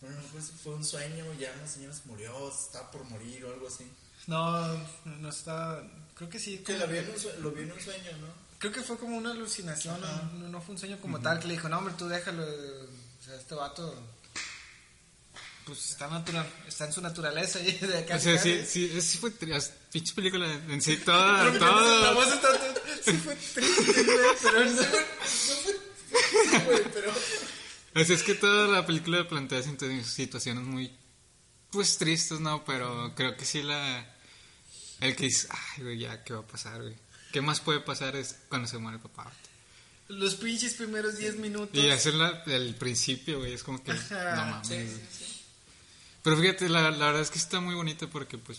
Bueno, 0.00 0.16
pues 0.32 0.50
fue 0.64 0.74
un 0.74 0.84
sueño, 0.84 1.24
ya 1.38 1.54
la 1.54 1.68
señora 1.68 1.94
se 1.94 2.02
murió, 2.06 2.48
estaba 2.52 2.90
por 2.90 3.04
morir 3.04 3.44
o 3.44 3.52
algo 3.54 3.68
así. 3.68 3.88
No, 4.26 4.74
no 5.04 5.28
está. 5.28 5.84
Creo 6.16 6.28
que 6.28 6.40
sí. 6.40 6.58
Que 6.66 6.76
la 6.78 6.86
vio 6.86 7.00
en 7.00 7.10
un 7.10 7.18
sueño, 7.20 7.38
lo 7.42 7.50
vio 7.52 7.62
en 7.62 7.70
un 7.70 7.80
sueño, 7.80 8.10
¿no? 8.20 8.26
Creo 8.58 8.72
que 8.72 8.80
fue 8.82 8.98
como 8.98 9.16
una 9.16 9.30
alucinación, 9.30 10.00
no, 10.00 10.48
no, 10.48 10.60
fue 10.60 10.74
un 10.74 10.80
sueño 10.80 10.98
como 11.00 11.20
tal, 11.20 11.38
que 11.38 11.46
le 11.46 11.54
dijo, 11.54 11.68
no, 11.68 11.78
hombre, 11.78 11.94
tú 11.96 12.08
déjalo, 12.08 12.44
sea, 13.26 13.34
este 13.36 13.54
vato, 13.54 13.94
pues 15.64 15.90
está 15.90 16.06
natural, 16.08 16.48
está 16.66 16.86
en 16.86 16.92
su 16.92 17.00
naturaleza, 17.00 17.60
y 17.64 17.72
de 17.72 17.98
acá 17.98 18.16
O 18.16 18.20
sea, 18.20 18.38
sí, 18.38 18.64
sí, 18.66 19.00
sí 19.00 19.18
fue 19.18 19.30
tri- 19.32 19.70
pinche 19.92 20.14
película 20.14 20.52
en 20.68 20.80
sí, 20.80 20.96
todo. 21.04 21.48
está, 22.22 22.48
sí 23.04 23.12
fue 23.12 23.34
triste, 23.36 24.02
güey, 24.04 24.26
pero 24.42 24.64
no, 24.64 24.82
fue, 24.82 26.58
güey, 26.64 26.82
pero... 26.92 27.12
Sea, 28.04 28.14
es 28.16 28.22
que 28.22 28.34
toda 28.34 28.68
la 28.68 28.84
película 28.86 29.26
plantea 29.26 29.60
situ- 29.62 30.02
situaciones 30.04 30.64
muy, 30.64 30.94
pues, 31.70 31.96
tristes, 31.98 32.40
¿no? 32.40 32.64
Pero 32.64 33.14
creo 33.14 33.36
que 33.36 33.44
sí 33.44 33.62
la... 33.62 34.12
El 35.00 35.16
que 35.16 35.24
dice, 35.24 35.48
ay, 35.50 35.82
güey, 35.82 35.98
ya, 35.98 36.22
¿qué 36.24 36.32
va 36.34 36.40
a 36.40 36.46
pasar, 36.46 36.80
güey? 36.82 36.94
¿Qué 37.32 37.40
más 37.40 37.60
puede 37.60 37.80
pasar 37.80 38.14
es 38.16 38.36
cuando 38.48 38.68
se 38.68 38.78
muere 38.78 38.96
el 38.98 39.02
papá? 39.02 39.30
Los 40.08 40.34
pinches 40.36 40.74
primeros 40.74 41.16
10 41.18 41.36
minutos. 41.36 41.74
Y 41.82 41.90
hacer 41.90 42.14
la, 42.14 42.42
el 42.46 42.74
principio, 42.74 43.38
güey, 43.40 43.52
es 43.54 43.62
como 43.62 43.82
que, 43.82 43.92
Ajá, 43.92 44.36
no 44.36 44.46
mames. 44.52 44.68
Sí, 44.68 44.74
güey. 44.74 44.86
sí, 44.88 45.00
sí. 45.18 45.42
Pero 46.22 46.36
fíjate, 46.40 46.68
la, 46.68 46.90
la 46.90 47.06
verdad 47.06 47.22
es 47.22 47.30
que 47.30 47.38
está 47.38 47.60
muy 47.60 47.74
bonito 47.74 48.08
porque, 48.10 48.38
pues, 48.38 48.58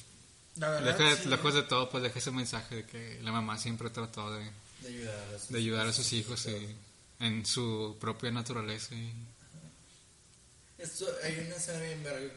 La 0.56 0.70
verdad, 0.70 0.98
deja, 0.98 1.22
sí, 1.24 1.30
lejos 1.30 1.54
de 1.54 1.64
todo, 1.64 1.90
pues 1.90 2.04
deja 2.04 2.20
ese 2.20 2.32
mensaje 2.32 2.76
de 2.78 2.86
que 2.86 3.20
la 3.24 3.32
mamá 3.32 3.58
siempre 3.58 3.90
trató 3.90 4.32
de, 4.34 4.50
De 4.82 4.88
ayudar 4.90 5.16
a 5.36 5.40
sus 5.40 5.50
de 5.50 5.58
ayudar 5.60 5.88
a 5.88 5.94
sus 5.94 6.14
hijos 6.14 6.46
y- 6.48 6.76
en 7.24 7.46
su 7.46 7.98
propia 8.00 8.32
naturaleza. 8.32 8.94
y- 8.96 9.12
Esto, 10.78 11.08
hay 11.24 11.40
una 11.46 11.56
escena 11.56 11.80
bien 11.80 12.04
verga 12.04 12.32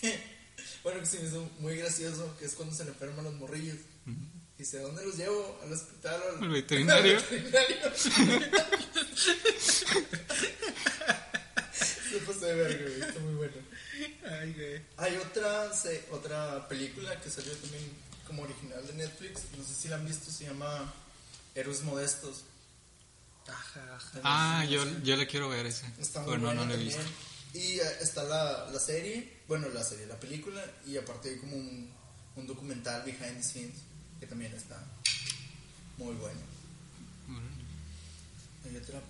que, 0.00 0.20
bueno, 0.82 1.00
que 1.00 1.06
se 1.06 1.20
me 1.20 1.28
hizo 1.28 1.48
muy 1.60 1.76
gracioso, 1.76 2.36
que 2.38 2.44
es 2.46 2.54
cuando 2.54 2.74
se 2.74 2.84
le 2.84 2.90
enferman 2.90 3.24
los 3.24 3.34
morrillos. 3.34 3.76
Dice, 4.58 4.78
¿dónde 4.78 5.04
los 5.04 5.16
llevo? 5.16 5.58
¿Al 5.64 5.72
hospital 5.72 6.20
o 6.38 6.42
al 6.44 6.48
veterinario. 6.48 7.16
al 7.18 7.22
veterinario? 7.24 7.76
Se 11.72 12.18
pasó 12.20 12.40
de 12.46 12.54
verga, 12.54 12.82
güey, 12.88 13.00
está 13.08 13.20
muy 13.20 13.34
bueno. 13.34 13.54
Ay, 14.40 14.52
güey. 14.52 14.82
Hay 14.96 15.16
otra, 15.16 15.72
se- 15.74 16.04
otra 16.12 16.68
película 16.68 17.20
que 17.20 17.30
salió 17.30 17.52
también 17.56 17.82
como 18.26 18.42
original 18.42 18.86
de 18.86 18.94
Netflix, 18.94 19.40
no 19.58 19.64
sé 19.64 19.74
si 19.74 19.88
la 19.88 19.96
han 19.96 20.06
visto, 20.06 20.30
se 20.30 20.44
llama 20.44 20.92
Héroes 21.54 21.82
Modestos. 21.82 22.44
Ajá, 23.46 23.96
ajá. 23.96 24.20
Ah, 24.22 24.64
yo, 24.66 24.84
yo 25.02 25.16
le 25.16 25.26
quiero 25.26 25.48
ver 25.48 25.66
ese. 25.66 25.86
Está 26.00 26.20
muy 26.20 26.30
Pero 26.30 26.38
no, 26.40 26.46
buena 26.46 26.64
no 26.64 26.74
he 26.74 26.76
visto. 26.76 27.02
Y 27.52 27.78
eh, 27.80 27.82
está 28.00 28.22
la, 28.24 28.70
la 28.70 28.78
serie, 28.80 29.40
bueno, 29.48 29.68
la 29.68 29.82
serie, 29.84 30.06
la 30.06 30.18
película, 30.18 30.64
y 30.86 30.96
aparte 30.96 31.30
hay 31.30 31.38
como 31.38 31.56
un, 31.56 31.92
un 32.36 32.46
documental 32.46 33.02
behind 33.04 33.36
the 33.36 33.42
scenes 33.42 33.74
que 34.24 34.30
también 34.30 34.54
está 34.54 34.82
muy 35.98 36.14
bueno. 36.14 36.40
Hay 38.64 38.76
otra 38.76 39.02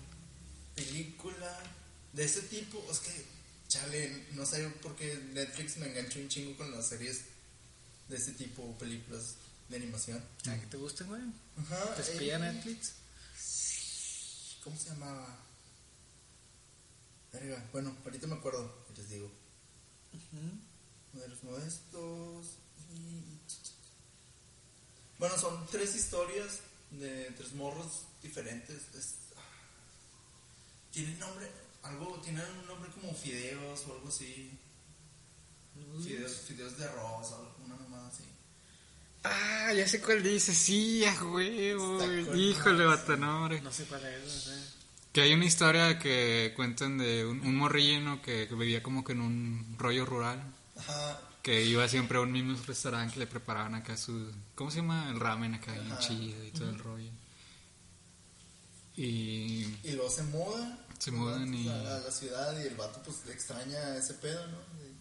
película 0.75 1.63
de 2.11 2.25
ese 2.25 2.41
tipo, 2.41 2.85
es 2.91 2.99
que, 2.99 3.25
chale, 3.69 4.25
no 4.33 4.45
sé 4.45 4.67
por 4.81 4.93
qué 4.97 5.15
Netflix 5.33 5.77
me 5.77 5.87
enganchó 5.87 6.19
un 6.19 6.27
chingo 6.27 6.57
con 6.57 6.69
las 6.71 6.89
series 6.89 7.21
de 8.09 8.17
ese 8.17 8.33
tipo, 8.33 8.77
películas 8.77 9.35
de 9.69 9.77
animación. 9.77 10.21
Ah, 10.47 10.57
que 10.59 10.67
te 10.67 10.75
gusten, 10.75 11.07
güey. 11.07 11.21
Ajá. 11.57 11.95
¿Te 11.95 12.01
espía 12.01 12.35
eh, 12.35 12.39
Netflix? 12.39 12.91
¿Cómo 14.65 14.77
se 14.77 14.89
llamaba? 14.89 15.39
Bueno, 17.71 17.95
ahorita 18.03 18.27
me 18.27 18.35
acuerdo, 18.35 18.85
les 18.97 19.09
digo. 19.09 19.31
Modelos 21.13 21.43
modestos. 21.43 22.45
Y... 22.93 23.39
Bueno, 25.17 25.37
son 25.37 25.65
tres 25.71 25.95
historias 25.95 26.59
de 26.91 27.31
tres 27.37 27.53
morros 27.53 28.03
diferentes. 28.21 28.81
Es- 28.95 29.15
Tienen 30.91 31.19
nombre, 31.19 31.49
algo, 31.83 32.19
tienen 32.23 32.45
un 32.61 32.67
nombre 32.67 32.89
como 32.91 33.13
fideos 33.13 33.85
o 33.87 33.93
algo 33.93 34.07
así. 34.07 34.49
Fideos, 36.01 36.31
fideos 36.47 36.77
de 36.77 36.85
arroz, 36.85 37.33
una 37.65 37.75
mamada 37.75 38.07
así. 38.07 38.23
Ah, 39.23 39.73
ya 39.73 39.87
sé 39.87 39.99
cuál 40.01 40.23
dice. 40.23 40.53
Sí, 40.55 41.03
a 41.03 41.21
huevo. 41.23 41.99
Híjole, 42.35 42.85
vato, 42.85 43.17
no, 43.17 43.49
sé 43.71 43.83
cuál 43.85 44.05
es, 44.05 44.23
no 44.23 44.29
sé. 44.29 44.75
Que 45.11 45.21
hay 45.21 45.33
una 45.33 45.45
historia 45.45 45.97
que 45.99 46.53
cuentan 46.55 46.97
de 46.97 47.25
un, 47.25 47.39
un 47.41 47.55
morrillo 47.55 47.99
¿no? 48.01 48.21
que, 48.21 48.47
que 48.47 48.55
vivía 48.55 48.83
como 48.83 49.03
que 49.03 49.13
en 49.13 49.21
un 49.21 49.75
rollo 49.77 50.05
rural. 50.05 50.41
Ajá, 50.77 51.19
Que 51.45 51.61
iba 51.63 51.87
siempre 51.87 52.17
a 52.17 52.21
un 52.21 52.31
mismo 52.31 52.57
restaurante 52.65 53.13
que 53.13 53.19
le 53.19 53.27
preparaban 53.27 53.75
acá 53.75 53.95
su... 53.95 54.31
¿Cómo 54.55 54.71
se 54.71 54.77
llama? 54.77 55.11
El 55.11 55.19
ramen 55.19 55.53
acá, 55.53 55.73
bien 55.73 55.95
chido 55.99 56.43
y 56.43 56.49
todo 56.49 56.67
el 56.71 56.79
rollo. 56.79 57.11
Y... 58.95 59.77
Y 59.83 59.91
luego 59.91 60.09
se 60.09 60.23
muda. 60.23 60.79
Se 60.97 61.11
mudan 61.11 61.53
y- 61.53 61.67
A, 61.69 61.97
a 61.97 61.99
la 61.99 62.11
ciudad 62.11 62.57
y 62.59 62.63
el 62.67 62.73
vato 62.75 62.99
pues 63.03 63.25
le 63.27 63.33
extraña 63.33 63.95
ese 63.95 64.15
pedo, 64.15 64.47
¿no? 64.47 64.57
De 64.79 64.91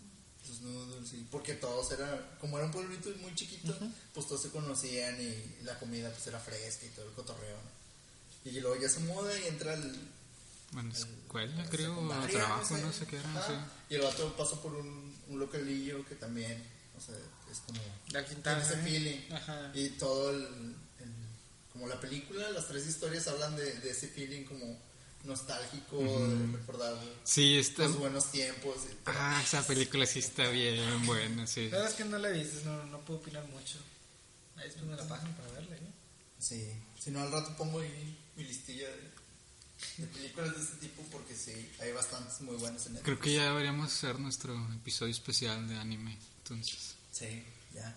Sus 0.46 0.60
noodles 0.60 1.12
y... 1.14 1.26
Porque 1.30 1.54
todos 1.54 1.90
eran... 1.92 2.20
Como 2.40 2.58
era 2.58 2.66
un 2.66 2.72
pueblito 2.72 3.08
muy 3.22 3.34
chiquito, 3.34 3.74
pues 4.12 4.26
todos 4.26 4.42
se 4.42 4.50
conocían 4.50 5.16
y 5.20 5.64
la 5.64 5.78
comida 5.78 6.10
pues 6.10 6.26
era 6.26 6.38
fresca 6.38 6.84
y 6.84 6.90
todo 6.90 7.06
el 7.08 7.12
cotorreo, 7.14 7.56
¿no? 7.56 8.50
Y 8.50 8.60
luego 8.60 8.76
ya 8.78 8.90
se 8.90 9.00
muda 9.00 9.32
y 9.40 9.46
entra 9.46 9.72
al... 9.72 9.96
Bueno, 10.72 10.92
escuela 10.92 11.62
al 11.62 11.68
creo, 11.70 11.98
o 11.98 12.26
trabajo, 12.26 12.76
no 12.78 12.92
sé 12.92 13.06
qué 13.06 13.16
era, 13.16 13.30
Ajá. 13.30 13.46
sí. 13.48 13.54
Y 13.88 13.94
el 13.94 14.02
vato 14.02 14.36
pasa 14.36 14.60
por 14.60 14.74
un, 14.74 15.13
un 15.28 15.38
localillo 15.38 16.04
que 16.06 16.14
también, 16.14 16.62
o 16.96 17.00
sea, 17.00 17.14
es 17.50 17.58
como... 17.60 17.80
La 18.10 18.24
Quintana. 18.24 18.62
Tiene 18.66 18.72
ese 18.72 18.80
¿eh? 18.80 18.90
feeling. 18.90 19.32
Ajá. 19.34 19.70
Y 19.74 19.88
todo 19.90 20.30
el, 20.30 20.42
el- 20.44 21.14
como 21.72 21.86
la 21.88 22.00
película, 22.00 22.48
las 22.50 22.68
tres 22.68 22.86
historias 22.86 23.26
hablan 23.28 23.56
de, 23.56 23.72
de 23.80 23.90
ese 23.90 24.08
feeling 24.08 24.44
como 24.44 24.78
nostálgico, 25.24 25.98
de 25.98 26.56
recordar 26.58 26.94
Sí, 27.24 27.56
está... 27.58 27.84
los 27.84 27.98
buenos 27.98 28.30
tiempos. 28.30 28.76
Ah, 29.06 29.40
esa 29.42 29.66
película 29.66 30.06
sí 30.06 30.18
está 30.18 30.48
bien 30.50 31.06
buena, 31.06 31.46
sí. 31.46 31.64
La 31.70 31.78
verdad 31.78 31.90
es 31.90 31.96
que 31.96 32.04
no 32.04 32.18
la 32.18 32.28
he 32.28 32.32
visto, 32.32 32.60
no, 32.68 32.84
no 32.86 33.00
puedo 33.00 33.20
opinar 33.20 33.44
mucho. 33.48 33.78
Ahí 34.56 34.64
después 34.66 34.84
me 34.86 34.96
la 34.96 35.08
pasan 35.08 35.32
para 35.34 35.50
verla, 35.52 35.76
¿eh? 35.76 35.92
Sí, 36.38 36.70
si 37.02 37.10
no 37.10 37.22
al 37.22 37.32
rato 37.32 37.56
pongo 37.56 37.80
ahí 37.80 38.18
mi 38.36 38.44
listilla 38.44 38.86
de, 38.88 39.10
de 39.98 40.06
películas 40.08 40.56
de 40.56 40.62
este 40.62 40.76
tipo 40.76 41.02
porque 41.10 41.34
sí, 41.34 41.70
hay 41.80 41.92
bastantes 41.92 42.40
muy 42.40 42.56
buenas 42.56 42.86
en 42.86 42.94
Netflix. 42.94 43.04
Creo 43.04 43.20
que 43.20 43.32
ya 43.34 43.44
deberíamos 43.44 43.92
hacer 43.92 44.18
nuestro 44.18 44.54
episodio 44.74 45.12
especial 45.12 45.68
de 45.68 45.76
anime, 45.76 46.18
entonces. 46.38 46.96
Sí, 47.12 47.44
ya. 47.74 47.94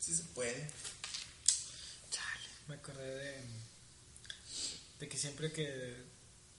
Sí 0.00 0.14
se 0.14 0.24
puede. 0.24 0.68
Chale, 2.10 2.48
me 2.68 2.74
acordé 2.74 3.14
de, 3.16 3.44
de 5.00 5.08
que 5.08 5.16
siempre 5.16 5.52
que 5.52 5.96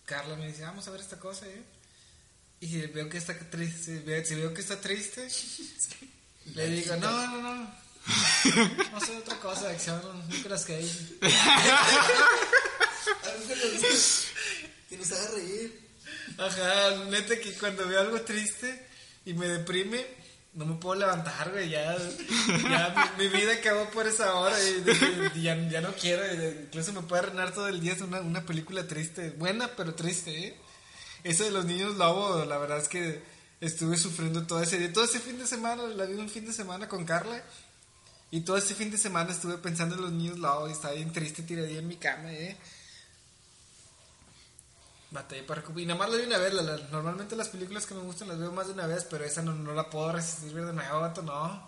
Carla 0.05 0.35
me 0.35 0.47
dice, 0.47 0.63
vamos 0.63 0.87
a 0.87 0.91
ver 0.91 1.01
esta 1.01 1.19
cosa, 1.19 1.47
¿eh? 1.47 1.63
Y 2.61 2.67
si 2.67 2.81
veo 2.87 3.07
que 3.09 3.17
está 3.17 3.37
triste, 3.37 3.83
si 3.83 3.99
veo, 4.03 4.25
si 4.25 4.35
veo 4.35 4.53
que 4.53 4.61
está 4.61 4.79
triste, 4.79 5.27
le 6.55 6.67
digo, 6.69 6.95
no, 6.97 7.11
no, 7.27 7.41
no. 7.41 7.89
No 8.91 8.99
soy 9.05 9.17
otra 9.17 9.39
cosa, 9.39 9.69
acción, 9.69 10.01
Nicolas 10.29 10.65
Cage. 10.65 11.17
Algo 13.23 13.47
que 13.47 13.89
nos, 13.89 14.25
que 14.89 14.97
nos 14.97 15.11
haga 15.11 15.31
reír. 15.35 15.89
Ajá, 16.39 17.03
neta 17.09 17.37
que 17.39 17.53
cuando 17.53 17.87
veo 17.87 17.99
algo 17.99 18.21
triste 18.21 18.85
y 19.25 19.33
me 19.33 19.47
deprime, 19.47 20.05
no 20.53 20.65
me 20.65 20.75
puedo 20.75 20.99
levantar, 20.99 21.51
güey. 21.51 21.69
Ya, 21.69 21.97
ya 21.97 23.13
mi, 23.17 23.23
mi 23.25 23.37
vida 23.37 23.53
acabó 23.53 23.89
por 23.89 24.07
esa 24.07 24.33
hora 24.35 24.55
y, 24.63 24.83
y 25.35 25.41
ya, 25.43 25.55
ya 25.69 25.81
no 25.81 25.93
quiero. 25.93 26.23
y 26.25 26.63
incluso 26.63 26.93
me 26.93 27.01
puede 27.01 27.23
arruinar 27.23 27.53
todo 27.53 27.67
el 27.67 27.79
día. 27.81 27.95
Una, 28.01 28.21
una 28.21 28.45
película 28.45 28.87
triste, 28.87 29.31
buena 29.31 29.69
pero 29.75 29.93
triste, 29.95 30.47
¿eh? 30.47 30.57
Esa 31.23 31.43
de 31.43 31.51
los 31.51 31.65
niños 31.65 31.97
lobo, 31.97 32.45
la 32.45 32.57
verdad 32.57 32.77
es 32.77 32.87
que 32.87 33.21
estuve 33.59 33.97
sufriendo 33.97 34.47
todo 34.47 34.63
ese 34.63 34.77
día. 34.77 34.93
Todo 34.93 35.03
ese 35.03 35.19
fin 35.19 35.37
de 35.37 35.45
semana, 35.45 35.83
la 35.83 36.05
vi 36.05 36.15
un 36.15 36.29
fin 36.29 36.45
de 36.45 36.53
semana 36.53 36.87
con 36.87 37.03
Carla. 37.05 37.43
Y 38.31 38.41
todo 38.41 38.57
ese 38.57 38.75
fin 38.75 38.91
de 38.91 38.97
semana 38.97 39.31
estuve 39.31 39.57
pensando 39.57 39.95
en 39.95 40.01
los 40.01 40.11
niños 40.11 40.37
lobo 40.39 40.69
y 40.69 40.71
estaba 40.71 40.93
bien 40.93 41.11
triste 41.11 41.41
tiradía 41.43 41.79
en 41.79 41.87
mi 41.87 41.97
cama, 41.97 42.31
¿eh? 42.31 42.55
Batallé 45.11 45.43
para 45.43 45.61
recuperar. 45.61 45.83
Y 45.83 45.85
nada 45.87 45.99
más 45.99 46.09
la 46.11 46.17
vi 46.17 46.23
una 46.25 46.37
vez. 46.37 46.53
la- 46.53 46.61
la- 46.61 46.87
normalmente 46.91 47.35
las 47.35 47.49
películas 47.49 47.85
que 47.85 47.95
me 47.95 48.01
gustan 48.01 48.27
las 48.27 48.37
veo 48.39 48.51
más 48.51 48.67
de 48.67 48.73
una 48.73 48.85
vez, 48.87 49.05
pero 49.09 49.23
esa 49.25 49.41
no, 49.41 49.53
no 49.53 49.73
la 49.73 49.89
puedo 49.89 50.11
resistir 50.11 50.53
ver 50.53 50.65
de 50.65 50.73
nuevo, 50.73 50.99
vato, 51.01 51.21
no. 51.23 51.67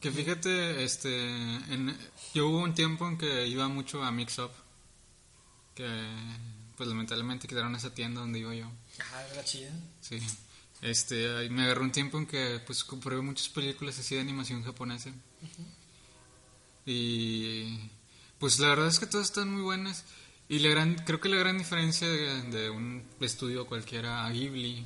Que 0.00 0.10
fíjate, 0.10 0.82
este, 0.84 1.26
en, 1.26 1.96
yo 2.34 2.48
hubo 2.48 2.58
un 2.58 2.74
tiempo 2.74 3.06
en 3.08 3.16
que 3.16 3.46
iba 3.46 3.68
mucho 3.68 4.02
a 4.02 4.10
Mix 4.10 4.38
Up, 4.40 4.50
que 5.74 5.86
pues 6.76 6.88
lamentablemente 6.88 7.46
quedaron 7.46 7.74
esa 7.76 7.94
tienda 7.94 8.20
donde 8.20 8.40
iba 8.40 8.52
yo, 8.54 8.66
Ajá, 8.98 9.26
era 9.28 9.44
chida. 9.44 9.70
sí. 10.00 10.18
Este, 10.80 11.36
ahí 11.36 11.48
me 11.48 11.62
agarró 11.62 11.82
un 11.84 11.92
tiempo 11.92 12.18
en 12.18 12.26
que 12.26 12.60
pues 12.66 12.82
compré 12.82 13.16
muchas 13.18 13.48
películas 13.48 13.96
así 14.00 14.16
de 14.16 14.20
animación 14.20 14.64
japonesa. 14.64 15.10
Y 16.84 17.78
pues 18.38 18.58
la 18.58 18.68
verdad 18.70 18.88
es 18.88 18.98
que 18.98 19.06
todas 19.06 19.26
están 19.28 19.48
muy 19.52 19.62
buenas. 19.62 20.04
Y 20.52 20.58
la 20.58 20.68
gran, 20.68 20.96
creo 20.96 21.18
que 21.18 21.30
la 21.30 21.38
gran 21.38 21.56
diferencia 21.56 22.06
de, 22.06 22.42
de 22.42 22.68
un 22.68 23.02
estudio 23.20 23.66
cualquiera 23.66 24.26
a 24.26 24.30
Ghibli, 24.30 24.84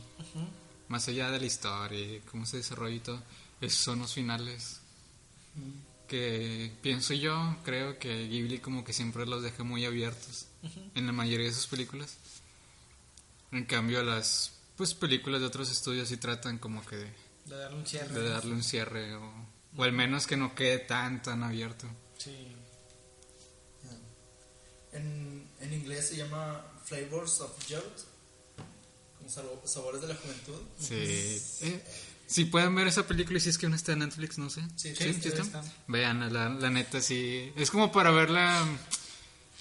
más 0.87 1.09
allá 1.09 1.29
de 1.33 1.41
la 1.41 1.47
historia 1.47 1.99
y 1.99 2.21
cómo 2.21 2.47
se 2.47 2.59
desarrolla 2.59 2.95
y 2.95 3.01
todo, 3.01 3.21
es, 3.61 3.75
son 3.75 3.99
los 3.99 4.15
finales. 4.15 4.81
Que 6.07 6.71
pienso 6.83 7.15
yo, 7.15 7.57
creo 7.65 7.99
que 7.99 8.29
Ghibli 8.29 8.61
como 8.61 8.85
que 8.85 8.93
siempre 8.93 9.27
los 9.27 9.43
deja 9.43 9.65
muy 9.65 9.85
abiertos 9.85 10.47
en 10.95 11.05
la 11.05 11.13
mayoría 11.13 11.47
de 11.47 11.53
sus 11.53 11.67
películas. 11.67 12.17
En 13.51 13.65
cambio 13.65 14.05
las 14.05 14.53
pues 14.77 14.95
películas 14.95 15.41
de 15.41 15.49
otros 15.49 15.69
estudios 15.69 16.09
sí 16.09 16.17
tratan 16.17 16.59
como 16.59 16.87
que 16.87 16.95
de, 16.95 17.13
De 17.47 17.57
darle 17.57 17.79
un 17.79 17.87
cierre. 17.87 18.15
de 18.15 18.29
darle 18.29 18.53
un 18.53 18.63
cierre 18.63 19.17
o, 19.17 19.33
o 19.77 19.83
al 19.83 19.91
menos 19.91 20.29
que 20.29 20.37
no 20.37 20.55
quede 20.55 20.79
tan 20.79 21.23
tan 21.23 21.43
abierto. 21.43 21.89
Sí. 22.19 22.55
En, 24.93 25.36
en 25.67 25.75
inglés 25.75 26.09
se 26.09 26.17
llama 26.17 26.65
Flavors 26.85 27.41
of 27.41 27.53
Youth, 27.69 27.83
como 29.19 29.31
sabo- 29.31 29.63
sabores 29.67 30.01
de 30.03 30.09
la 30.09 30.15
juventud. 30.15 30.61
Sí. 30.81 30.95
Eh, 31.63 31.83
si 32.27 32.45
pueden 32.47 32.75
ver 32.75 32.89
esa 32.89 33.07
película 33.07 33.39
y 33.39 33.41
si 33.41 33.51
es 33.51 33.59
que 33.59 33.67
aún 33.67 33.75
está 33.75 33.93
en 33.93 34.01
Netflix, 34.01 34.39
no 34.39 34.51
sé. 34.51 34.63
Sí, 34.77 34.95
sí, 34.97 35.13
sí, 35.21 35.29
está? 35.29 35.43
está. 35.43 35.65
Vean, 35.87 36.33
la, 36.33 36.49
la 36.49 36.71
neta 36.71 37.01
sí. 37.01 37.53
Es 37.57 37.71
como 37.71 37.93
para 37.93 38.11
verla. 38.11 38.67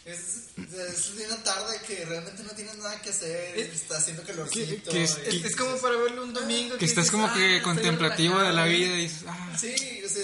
Es, 0.05 0.49
es 0.57 1.15
de 1.17 1.25
una 1.25 1.43
tarde 1.43 1.77
que 1.87 2.05
realmente 2.05 2.43
no 2.43 2.51
tienes 2.51 2.77
nada 2.77 3.01
que 3.01 3.09
hacer, 3.09 3.57
está 3.57 3.97
haciendo 3.97 4.21
calorcito. 4.23 4.91
que- 4.91 4.97
que 4.97 5.03
es- 5.03 5.17
y- 5.31 5.37
Es, 5.37 5.45
es 5.45 5.55
como 5.55 5.75
para 5.77 5.95
verlo 5.97 6.23
un 6.23 6.33
domingo. 6.33 6.77
Que 6.77 6.85
estás 6.85 7.05
dices, 7.05 7.11
como 7.11 7.25
"Ah, 7.25 7.33
que 7.33 7.61
contemplativo 7.63 8.37
de 8.37 8.53
la 8.53 8.65
relajado", 8.65 8.69
vida 8.69 8.97
y 8.97 9.01
dices, 9.01 9.23
ah, 9.27 9.57
Sí, 9.59 9.75
o 10.05 10.09
sea, 10.09 10.23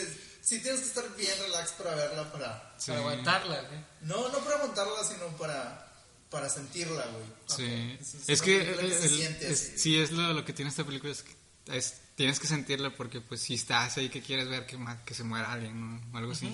sí 0.58 0.60
tienes 0.62 0.82
que 0.82 0.88
estar 0.88 1.16
bien 1.16 1.32
relax 1.39 1.72
para 1.72 1.95
verla, 1.95 2.32
para... 2.32 2.74
sí. 2.78 2.88
Para 2.91 2.99
aguantarla, 2.99 3.62
güey. 3.62 3.80
No, 4.02 4.30
no 4.30 4.39
para 4.39 4.58
montarla, 4.58 5.04
sino 5.04 5.28
para, 5.38 5.88
para 6.30 6.49
sentirla, 6.49 7.06
güey. 7.08 7.24
Sí. 7.47 7.97
Es- 8.02 8.14
es 8.16 8.30
Es 8.30 8.41
que, 8.41 8.60
que 8.60 8.76
se 8.76 9.06
el- 9.06 9.10
siente 9.18 9.52
es- 9.52 9.62
así. 9.70 9.78
sí, 9.80 9.97
es 9.99 10.12
lo, 10.12 10.34
lo 10.34 10.43
que 10.45 10.54
tiene 10.54 10.70
esta 10.70 10.84
película. 10.84 11.12
Es 11.14 11.24
que 11.24 11.36
es- 11.78 11.93
tienes 12.16 12.39
que 12.39 12.47
sentirla 12.47 12.89
porque, 12.95 13.22
pues, 13.22 13.41
si 13.41 13.54
estás 13.56 13.97
ahí 13.97 14.10
que 14.10 14.22
quieres 14.22 14.49
ver 14.49 14.66
que, 14.66 14.78
que 15.06 15.14
se 15.14 15.24
muera 15.24 15.52
alguien 15.54 15.80
¿no? 15.80 16.02
o 16.14 16.18
algo 16.18 16.34
así. 16.34 16.47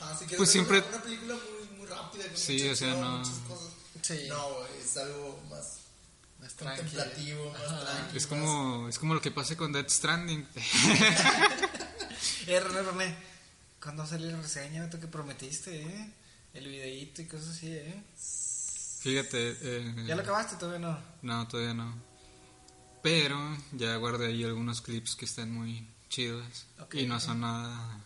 Ajá, 0.00 0.12
si 0.12 0.20
quieres 0.20 0.36
Pues 0.38 0.50
siempre- 0.50 0.78
Una, 0.78 0.88
una 0.88 1.02
película 1.02 1.34
muy, 1.34 1.78
muy 1.78 1.86
rápida, 1.88 2.24
con 2.28 2.36
Sí, 2.36 2.58
mucha 2.60 2.72
o 2.72 2.76
sea, 2.76 2.94
no- 2.94 3.18
muchas 3.18 3.38
cosas. 3.48 3.68
Sí. 4.02 4.26
No, 4.28 4.54
güey, 4.54 4.70
es 4.82 4.96
algo 4.96 5.42
más 5.50 5.78
Más 6.40 6.54
contemplativo, 6.54 7.52
más 7.52 7.62
Ajá. 7.62 7.80
tranquilo. 7.84 8.18
Es 8.18 8.26
como, 8.26 8.88
es 8.88 8.98
como 8.98 9.14
lo 9.14 9.20
que 9.20 9.30
pasa 9.30 9.56
con 9.56 9.72
Death 9.72 9.90
Stranding. 9.90 10.46
Eh, 12.46 12.58
René, 12.60 12.82
René. 12.82 13.31
¿Cuándo 13.82 14.06
salió 14.06 14.30
la 14.30 14.40
reseña? 14.40 14.88
Que 14.88 15.08
prometiste, 15.08 15.82
¿eh? 15.82 16.12
El 16.54 16.68
videíto 16.68 17.22
y 17.22 17.26
cosas 17.26 17.48
así, 17.56 17.68
¿eh? 17.72 18.02
Fíjate. 19.00 19.56
eh, 19.60 19.94
¿Ya 20.06 20.14
lo 20.14 20.22
acabaste? 20.22 20.56
Todavía 20.56 20.86
no. 20.86 20.98
No, 21.22 21.48
todavía 21.48 21.74
no. 21.74 21.94
Pero 23.02 23.36
ya 23.72 23.96
guardé 23.96 24.26
ahí 24.28 24.44
algunos 24.44 24.80
clips 24.80 25.16
que 25.16 25.24
están 25.24 25.50
muy 25.50 25.88
chidos 26.08 26.66
Ok. 26.78 26.94
y 26.94 27.06
no 27.06 27.18
son 27.18 27.40
nada 27.40 28.00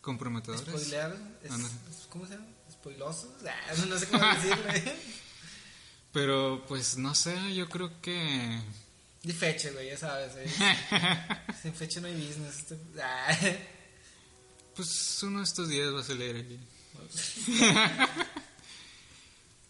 comprometedores. 0.00 0.62
¿Spoilear? 0.64 1.16
Es- 1.42 2.06
¿Cómo 2.08 2.26
se 2.26 2.34
llama? 2.34 2.46
¿Spoilosos? 2.70 3.30
Ah, 3.46 3.74
no, 3.88 3.98
sé 3.98 4.06
cómo 4.06 4.24
decirle. 4.34 4.96
Pero 6.12 6.64
pues 6.68 6.96
no 6.96 7.14
sé, 7.14 7.54
yo 7.54 7.68
creo 7.68 8.00
que 8.00 8.60
Di 9.22 9.32
fecha, 9.32 9.70
güey, 9.72 9.88
ya 9.88 9.96
sabes. 9.98 10.32
¿eh? 10.36 10.46
Sin 11.62 11.74
fecha 11.74 12.00
no 12.00 12.06
hay 12.06 12.14
business. 12.14 12.66
Ah. 13.02 13.36
Pues 14.76 15.22
uno 15.22 15.38
de 15.38 15.44
estos 15.44 15.68
días 15.68 15.92
va 15.94 16.00
a 16.00 16.04
salir 16.04 16.36
aquí. 16.36 16.58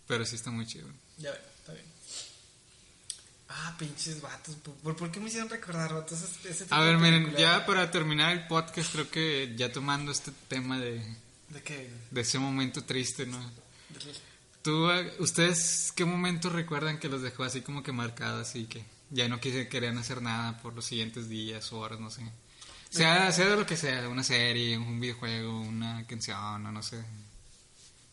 Pero 0.06 0.24
sí 0.24 0.36
está 0.36 0.50
muy 0.50 0.66
chido. 0.66 0.88
Ya 1.18 1.30
ve, 1.32 1.38
está 1.58 1.72
bien. 1.72 1.84
Ah, 3.48 3.74
pinches 3.78 4.20
vatos. 4.20 4.54
¿Por, 4.82 4.96
por 4.96 5.10
qué 5.10 5.20
me 5.20 5.28
hicieron 5.28 5.48
recordar 5.48 5.92
vatos 5.94 6.20
ese, 6.44 6.64
tipo 6.64 6.74
A 6.74 6.80
de 6.84 6.86
ver, 6.86 6.98
miren, 6.98 7.34
ya 7.36 7.64
para 7.66 7.90
terminar 7.90 8.32
el 8.32 8.46
podcast, 8.46 8.92
creo 8.92 9.10
que 9.10 9.54
ya 9.56 9.72
tomando 9.72 10.12
este 10.12 10.32
tema 10.48 10.78
de, 10.78 10.98
¿De 11.48 11.62
qué? 11.62 11.90
de 12.10 12.20
ese 12.20 12.38
momento 12.38 12.84
triste, 12.84 13.26
¿no? 13.26 13.38
De- 13.40 14.26
¿Tú, 14.62 14.88
ustedes 15.20 15.92
qué 15.94 16.04
momento 16.04 16.50
recuerdan 16.50 16.98
que 16.98 17.08
los 17.08 17.22
dejó 17.22 17.44
así 17.44 17.60
como 17.60 17.84
que 17.84 17.92
marcados 17.92 18.56
y 18.56 18.64
que 18.66 18.84
ya 19.10 19.28
no 19.28 19.38
quise, 19.40 19.68
querían 19.68 19.96
hacer 19.98 20.20
nada 20.20 20.60
por 20.60 20.74
los 20.74 20.84
siguientes 20.84 21.28
días 21.28 21.72
o 21.72 21.78
horas, 21.78 22.00
no 22.00 22.10
sé? 22.10 22.22
Sea, 22.96 23.32
sea 23.32 23.46
de 23.46 23.56
lo 23.56 23.66
que 23.66 23.76
sea, 23.76 24.08
una 24.08 24.22
serie, 24.24 24.76
un 24.78 24.98
videojuego, 25.00 25.60
una 25.60 26.06
canción, 26.06 26.66
o 26.66 26.72
no 26.72 26.82
sé. 26.82 27.02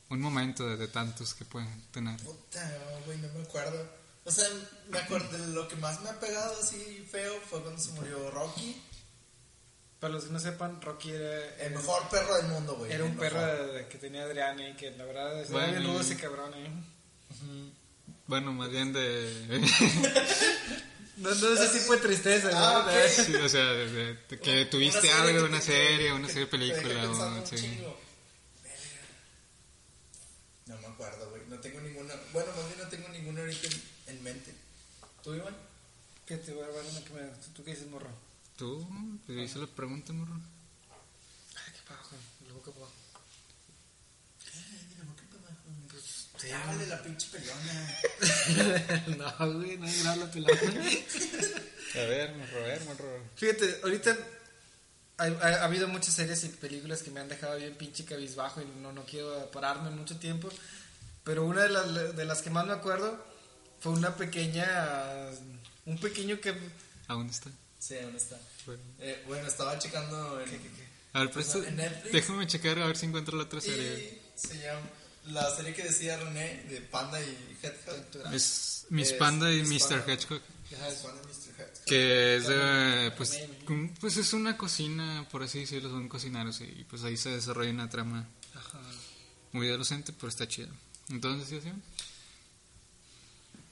Un 0.10 0.22
momento 0.22 0.68
de, 0.68 0.78
de 0.78 0.88
tantos 0.88 1.34
que 1.34 1.46
pueden 1.46 1.70
tener. 1.92 2.20
Puta, 2.22 2.64
no, 2.68 3.06
güey, 3.06 3.18
no 3.20 3.28
me 3.34 3.42
acuerdo. 3.44 3.90
O 4.26 4.32
sea, 4.32 4.46
me 4.90 5.00
acuerdo 5.00 5.38
de 5.38 5.48
lo 5.54 5.68
que 5.68 5.76
más 5.78 6.00
me 6.02 6.10
ha 6.10 6.20
pegado 6.20 6.56
así 6.62 7.06
feo 7.12 7.34
fue 7.50 7.62
cuando 7.62 7.80
se 7.82 7.92
murió 7.92 8.30
Rocky. 8.32 8.82
Para 10.00 10.14
los 10.16 10.26
que 10.26 10.32
no 10.32 10.40
sepan, 10.40 10.82
Rocky 10.82 11.12
era, 11.12 11.56
El 11.66 11.74
mejor 11.74 12.08
perro 12.10 12.36
del 12.38 12.48
mundo, 12.48 12.76
güey. 12.76 12.92
era 12.92 13.04
un 13.06 13.16
perro 13.16 13.42
de- 13.42 13.68
de- 13.74 13.88
que 13.88 13.98
tenía 13.98 14.24
Adriana 14.24 14.68
y 14.70 14.74
que 14.76 14.92
la 14.92 15.06
verdad 15.06 15.42
es 15.42 15.50
Bueno, 15.50 15.72
bien 15.72 15.84
rudo 15.86 15.98
y- 15.98 16.02
ese 16.02 16.18
cabrón, 16.18 16.54
¿eh? 16.56 16.70
Bueno, 18.28 18.54
más 18.54 18.70
bien 18.70 18.94
de... 18.94 19.62
No, 21.18 21.30
no 21.34 21.50
es 21.54 21.60
ese 21.60 21.80
tipo 21.80 21.94
de 21.94 22.00
tristeza, 22.00 22.50
¿no? 22.52 22.58
Ah, 22.58 22.80
ok. 22.88 23.10
sí, 23.26 23.36
o 23.36 23.48
sea, 23.50 23.64
de, 23.66 23.90
de- 23.92 24.14
de 24.16 24.40
que 24.40 24.66
tuviste 24.66 25.02
serie 25.02 25.14
algo, 25.16 25.40
que 25.42 25.46
una 25.46 25.62
serie, 25.62 26.12
una 26.14 26.28
serie 26.28 26.48
película, 26.48 27.10
o, 27.10 27.28
un 27.40 27.46
sí. 27.48 27.80
No 30.66 30.78
me 30.80 30.88
acuerdo, 30.88 31.30
güey. 31.30 31.42
No 31.50 31.60
tengo 31.60 31.82
ninguna. 31.82 32.14
Bueno, 32.32 32.52
más 32.56 32.66
bien 32.68 32.80
no 32.80 32.88
tengo 32.90 33.10
ninguna 33.10 33.42
ahorita 33.42 33.68
en, 33.68 34.16
en 34.16 34.24
mente. 34.24 34.54
¿Tú, 35.24 35.34
Iván? 35.36 35.56
¿Qué 36.26 36.38
te 36.38 36.54
voy 36.54 36.64
a 36.64 36.68
ver 36.68 36.84
una 36.90 37.04
que 37.04 37.14
me... 37.14 37.22
¿Tú 37.54 37.64
qué 37.64 37.72
dices, 37.72 37.88
morro? 37.90 38.10
¿Tú? 38.58 38.88
¿Te 39.28 39.34
hice 39.34 39.60
la 39.60 39.68
pregunta, 39.68 40.14
morro? 40.14 40.34
Ay, 41.56 41.74
qué 41.74 41.80
pajo, 41.88 42.16
luego 42.46 42.64
qué 42.64 42.72
pajo. 42.72 42.92
Sí, 46.44 46.50
dale 46.50 46.88
la 46.88 47.02
pinche 47.02 47.28
pelona. 47.32 47.98
no, 49.40 49.54
güey, 49.60 49.78
no 49.78 49.88
es 49.88 50.04
la 50.04 50.30
pelona. 50.32 50.60
A 51.96 51.98
ver, 52.00 52.36
morro, 52.36 52.58
a 52.58 52.68
ver, 52.68 52.82
morro. 52.86 53.20
Fíjate, 53.36 53.80
ahorita 53.84 54.18
ha, 55.18 55.24
ha- 55.24 55.62
ha 55.62 55.64
habido 55.66 55.88
muchas 55.88 56.14
series 56.16 56.44
y 56.44 56.50
películas 56.50 57.02
que 57.04 57.12
me 57.12 57.20
han 57.22 57.30
dejado 57.30 57.58
bien 57.58 57.76
pinche 57.76 58.04
cabizbajo 58.06 58.62
y 58.62 58.66
no, 58.82 58.92
no 58.92 59.04
quiero 59.06 59.50
pararme 59.52 59.90
mucho 59.92 60.18
tiempo. 60.18 60.50
Pero 61.24 61.46
una 61.46 61.64
de 61.64 61.70
las, 61.70 62.16
de 62.16 62.26
las 62.26 62.42
que 62.42 62.50
más 62.50 62.66
me 62.66 62.74
acuerdo 62.74 63.24
fue 63.80 63.94
una 63.94 64.16
pequeña. 64.16 64.68
Un 65.86 65.98
pequeño 66.00 66.40
que. 66.42 66.54
¿Aún 67.08 67.30
está? 67.30 67.50
Sí, 67.80 67.96
¿dónde 68.02 68.18
está? 68.18 68.38
Bueno. 68.66 68.82
Eh, 69.00 69.24
bueno, 69.28 69.48
estaba 69.48 69.78
checando 69.80 70.40
en, 70.42 70.50
A 71.14 71.20
ver, 71.22 71.32
presta, 71.32 71.60
En 71.60 71.76
Netflix. 71.78 72.12
déjame 72.14 72.48
checar 72.48 72.80
a 72.80 72.88
ver 72.88 72.98
si 72.98 73.06
encuentro 73.06 73.38
la 73.38 73.44
otra 73.44 73.62
serie. 73.62 74.20
y 74.36 74.40
se 74.48 74.58
llama 74.60 74.82
la 75.26 75.50
serie 75.56 75.74
que 75.74 75.84
decía 75.84 76.18
René 76.18 76.64
de 76.70 76.82
Panda 76.82 77.20
y 77.22 77.58
Hedgehog. 77.62 78.34
Es 78.34 78.86
Miss 78.90 79.12
Es 79.12 79.14
Panda 79.14 79.52
y 79.52 79.64
Miss 79.64 79.84
Mr. 79.86 80.00
Panda. 80.00 80.14
Hedgehog. 80.14 80.42
Que 81.86 82.38
es 82.38 82.48
de, 82.48 83.12
pues, 83.18 83.40
pues 84.00 84.18
es 84.18 84.34
una 84.34 84.58
cocina, 84.58 85.28
por 85.32 85.44
así 85.44 85.60
decirlo, 85.60 85.90
son 85.90 86.08
cocineros 86.08 86.62
y 86.62 86.86
pues 86.90 87.04
ahí 87.04 87.18
se 87.18 87.30
desarrolla 87.30 87.70
una 87.72 87.90
trama 87.90 88.28
Ajá. 88.56 88.80
muy 89.52 89.68
adolescente, 89.68 90.14
pero 90.14 90.30
está 90.30 90.48
chido. 90.48 90.70
Entonces, 91.10 91.50
¿sí, 91.50 91.60
sí? 91.62 91.72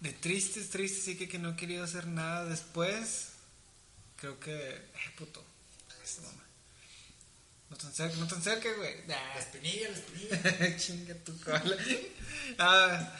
De 0.01 0.11
tristes, 0.13 0.69
tristes, 0.69 1.03
sí 1.03 1.17
que, 1.17 1.27
que 1.29 1.39
no 1.39 1.51
he 1.51 1.55
querido 1.55 1.83
hacer 1.83 2.07
nada 2.07 2.45
después. 2.45 3.29
Creo 4.17 4.39
que. 4.39 4.55
Eh, 4.55 4.81
puto. 5.17 5.43
No 7.71 7.77
tan 7.77 7.91
cerca, 7.93 8.17
no 8.17 8.27
tan 8.27 8.41
cerca, 8.43 8.69
güey. 8.77 9.07
La 9.07 9.15
Nah. 9.15 9.39
espinilla, 9.39 9.89
la 9.89 9.95
espinilla. 9.95 10.77
Chinga 10.77 11.15
tu 11.23 11.39
cola. 11.41 11.75
Ah, 12.59 13.13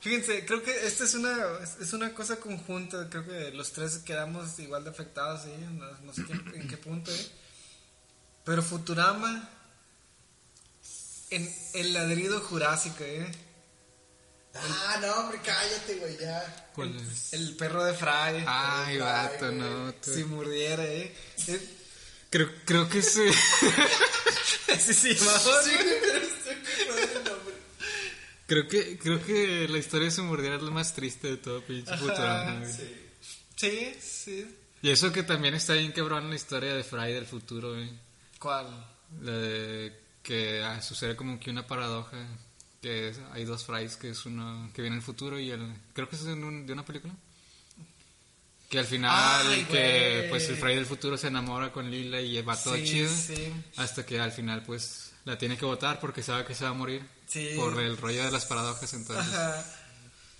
fíjense, 0.00 0.44
creo 0.44 0.62
que 0.62 0.86
esta 0.86 1.04
es 1.04 1.14
una, 1.14 1.34
es- 1.80 1.92
una 1.94 2.12
cosa 2.14 2.36
conjunta. 2.36 3.08
Creo 3.08 3.26
que 3.26 3.50
los 3.52 3.72
tres 3.72 3.98
quedamos 4.04 4.58
igual 4.58 4.84
de 4.84 4.90
afectados, 4.90 5.44
¿sí? 5.44 5.50
no, 5.72 5.90
no 6.02 6.12
sé 6.12 6.22
qué- 6.24 6.58
en 6.60 6.68
qué 6.68 6.76
punto. 6.76 7.10
¿eh? 7.10 7.26
Pero 8.44 8.62
Futurama, 8.62 9.48
en 11.30 11.50
el 11.72 11.94
ladrido 11.94 12.40
jurásico, 12.42 13.02
¿eh? 13.04 13.26
Ah, 14.54 14.98
no, 15.00 15.12
hombre, 15.20 15.40
cállate, 15.42 15.94
güey, 15.96 16.16
ya. 16.18 16.70
¿Cuál 16.74 16.94
es? 17.00 17.32
el 17.32 17.56
perro 17.56 17.84
de 17.84 17.94
Fry. 17.94 18.44
Ay, 18.46 18.98
vato, 18.98 19.46
güey. 19.46 19.58
no. 19.58 19.94
tú- 19.94 20.12
si 20.14 20.24
muriera, 20.24 20.84
¿eh? 20.84 21.12
Creo, 22.34 22.50
creo 22.64 22.88
que 22.88 23.00
sí. 23.14 23.22
Así 24.74 24.92
se 24.92 25.14
llamaba. 25.14 25.62
Sí, 25.62 25.70
creo 28.46 28.68
que 28.68 28.98
creo 28.98 29.24
que 29.24 29.68
la 29.68 29.78
historia 29.78 30.06
de 30.06 30.10
su 30.10 30.24
mordida 30.24 30.56
es 30.56 30.62
la 30.62 30.70
más 30.72 30.94
triste 30.94 31.28
de 31.28 31.36
todo 31.36 31.62
pinche 31.62 31.96
Futurama. 31.96 32.58
güey. 32.60 32.72
Sí. 32.72 32.94
Sí, 33.56 33.94
sí. 34.00 34.56
Y 34.82 34.90
eso 34.90 35.12
que 35.12 35.22
también 35.22 35.54
está 35.54 35.74
bien 35.74 35.92
quebrón 35.92 36.28
la 36.28 36.34
historia 36.36 36.74
de 36.74 36.82
Fry 36.84 37.12
del 37.12 37.24
futuro, 37.26 37.72
güey. 37.74 37.90
¿Cuál? 38.40 38.66
La 39.22 39.30
de 39.32 39.92
que 40.22 40.62
ah, 40.64 40.82
sucede 40.82 41.14
como 41.16 41.38
que 41.38 41.50
una 41.50 41.66
paradoja. 41.66 42.18
Que 42.82 43.10
es- 43.10 43.20
hay 43.32 43.44
dos 43.44 43.64
Frys, 43.64 43.96
que 43.96 44.10
es 44.10 44.26
uno 44.26 44.70
que 44.74 44.82
viene 44.82 44.96
en 44.96 45.00
el 45.00 45.04
futuro 45.06 45.38
y 45.38 45.50
el... 45.50 45.72
Creo 45.94 46.06
que 46.08 46.16
es 46.16 46.24
de, 46.24 46.32
un- 46.34 46.66
de 46.66 46.72
una 46.72 46.84
película. 46.84 47.14
Que 48.68 48.78
al 48.78 48.86
final, 48.86 49.46
Ay, 49.46 49.64
que 49.66 50.16
güey. 50.18 50.28
pues 50.30 50.48
el 50.48 50.56
Fry 50.56 50.74
del 50.74 50.86
futuro 50.86 51.16
se 51.16 51.28
enamora 51.28 51.70
con 51.70 51.90
Lila 51.90 52.20
y 52.20 52.40
va 52.42 52.56
todo 52.56 52.74
Sí, 52.76 52.84
chido. 52.84 53.10
sí. 53.14 53.52
Hasta 53.76 54.04
que 54.04 54.18
al 54.18 54.32
final 54.32 54.62
pues 54.64 55.12
la 55.24 55.38
tiene 55.38 55.56
que 55.56 55.64
votar 55.64 56.00
porque 56.00 56.22
sabe 56.22 56.44
que 56.44 56.54
se 56.54 56.64
va 56.64 56.70
a 56.70 56.74
morir. 56.74 57.06
Sí. 57.28 57.52
Por 57.56 57.80
el 57.80 57.96
rollo 57.96 58.24
de 58.24 58.30
las 58.32 58.46
paradojas 58.46 58.92
entonces. 58.94 59.32
Ajá. 59.32 59.64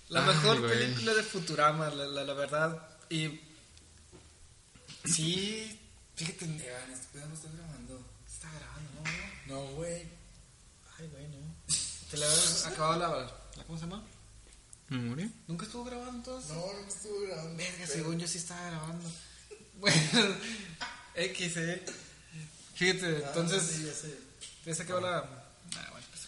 La 0.09 0.21
Ay, 0.21 0.27
mejor 0.35 0.59
güey. 0.61 0.71
película 0.77 1.13
de 1.13 1.23
Futurama, 1.23 1.89
la, 1.89 2.05
la, 2.07 2.23
la 2.23 2.33
verdad. 2.33 2.87
Y. 3.09 3.39
Sí, 5.05 5.79
fíjate. 6.15 6.45
No 6.47 6.55
está 6.55 7.49
grabando. 7.55 8.03
Está 8.27 8.49
grabando, 8.51 8.91
¿no? 9.47 9.55
No, 9.55 9.67
güey. 9.75 10.01
Ay, 10.99 11.07
güey, 11.11 11.27
no. 11.27 11.55
Te 12.11 12.17
la 12.17 12.25
habías 12.25 12.65
acabado 12.65 12.99
la, 12.99 13.07
la. 13.57 13.63
¿Cómo 13.65 13.77
se 13.79 13.85
llama? 13.85 14.03
¿Memoria? 14.89 15.29
¿Nunca 15.47 15.65
estuvo 15.65 15.83
grabando 15.83 16.11
entonces? 16.11 16.51
No, 16.51 16.57
no 16.73 16.87
estuvo 16.87 17.21
grabando. 17.21 17.57
Verga, 17.57 17.73
Pero- 17.79 17.93
según 17.93 18.19
yo 18.19 18.27
sí 18.27 18.37
estaba 18.37 18.69
grabando. 18.69 19.11
Bueno, 19.79 19.97
X, 21.15 21.57
eh. 21.57 21.85
Fíjate, 22.75 23.05
Ah, 23.25 23.27
entonces. 23.27 23.61
sí, 23.63 23.83
ya 23.85 23.93
sé. 23.93 24.17
¿Ya 24.65 24.73
se 24.75 24.83
acabó 24.83 25.01
la.? 25.01 25.17
Ah, 25.19 25.87
bueno, 25.91 26.07
pues. 26.11 26.23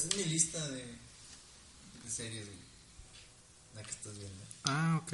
Esa 0.00 0.08
es 0.08 0.16
mi 0.16 0.24
lista 0.24 0.68
de, 0.68 0.84
de 0.84 2.10
series, 2.10 2.46
güey. 2.46 2.58
La 3.74 3.82
que 3.82 3.90
estás 3.90 4.16
viendo. 4.18 4.42
Ah, 4.64 5.00
ok. 5.02 5.12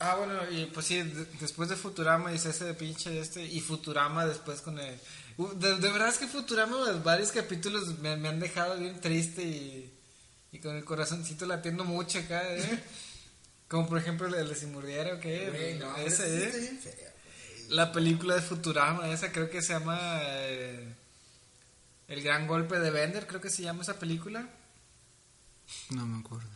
Ah, 0.00 0.14
bueno, 0.16 0.50
y 0.50 0.66
pues 0.66 0.86
sí, 0.86 0.96
de- 1.02 1.26
después 1.40 1.68
de 1.68 1.76
Futurama 1.76 2.32
hice 2.32 2.50
ese 2.50 2.64
de 2.64 2.74
pinche 2.74 3.20
este, 3.20 3.44
y 3.44 3.60
Futurama 3.60 4.26
después 4.26 4.60
con 4.62 4.78
el... 4.78 4.98
Uh, 5.36 5.48
De, 5.54 5.76
de 5.76 5.90
verdad 5.92 6.08
es 6.08 6.18
que 6.18 6.26
Futurama, 6.26 6.76
los 6.76 7.04
varios 7.04 7.30
capítulos 7.32 7.98
me, 8.00 8.16
me 8.16 8.28
han 8.28 8.40
dejado 8.40 8.76
bien 8.78 9.00
triste 9.00 9.42
y, 9.42 9.92
y 10.52 10.58
con 10.58 10.76
el 10.76 10.84
corazoncito 10.84 11.46
latiendo 11.46 11.84
mucho 11.84 12.18
acá, 12.18 12.42
¿eh? 12.54 12.84
Como 13.68 13.88
por 13.88 13.98
ejemplo 13.98 14.26
el 14.26 14.48
de 14.48 14.54
Si 14.54 14.66
Murdiera 14.66 15.14
o 15.14 15.20
qué, 15.20 15.76
no, 15.78 15.96
ese, 15.96 16.48
esa 16.48 16.58
sí 16.58 16.88
¿eh? 16.88 17.18
güey. 17.56 17.68
La 17.68 17.92
película 17.92 18.34
de 18.34 18.42
Futurama, 18.42 19.08
esa 19.08 19.30
creo 19.30 19.48
que 19.48 19.62
se 19.62 19.72
llama... 19.72 19.98
eh, 20.22 20.94
el 22.10 22.22
gran 22.22 22.48
golpe 22.48 22.80
de 22.80 22.90
Bender, 22.90 23.28
creo 23.28 23.40
que 23.40 23.50
se 23.50 23.62
llama 23.62 23.82
esa 23.82 24.00
película. 24.00 24.48
No 25.90 26.04
me 26.06 26.18
acuerdo. 26.18 26.48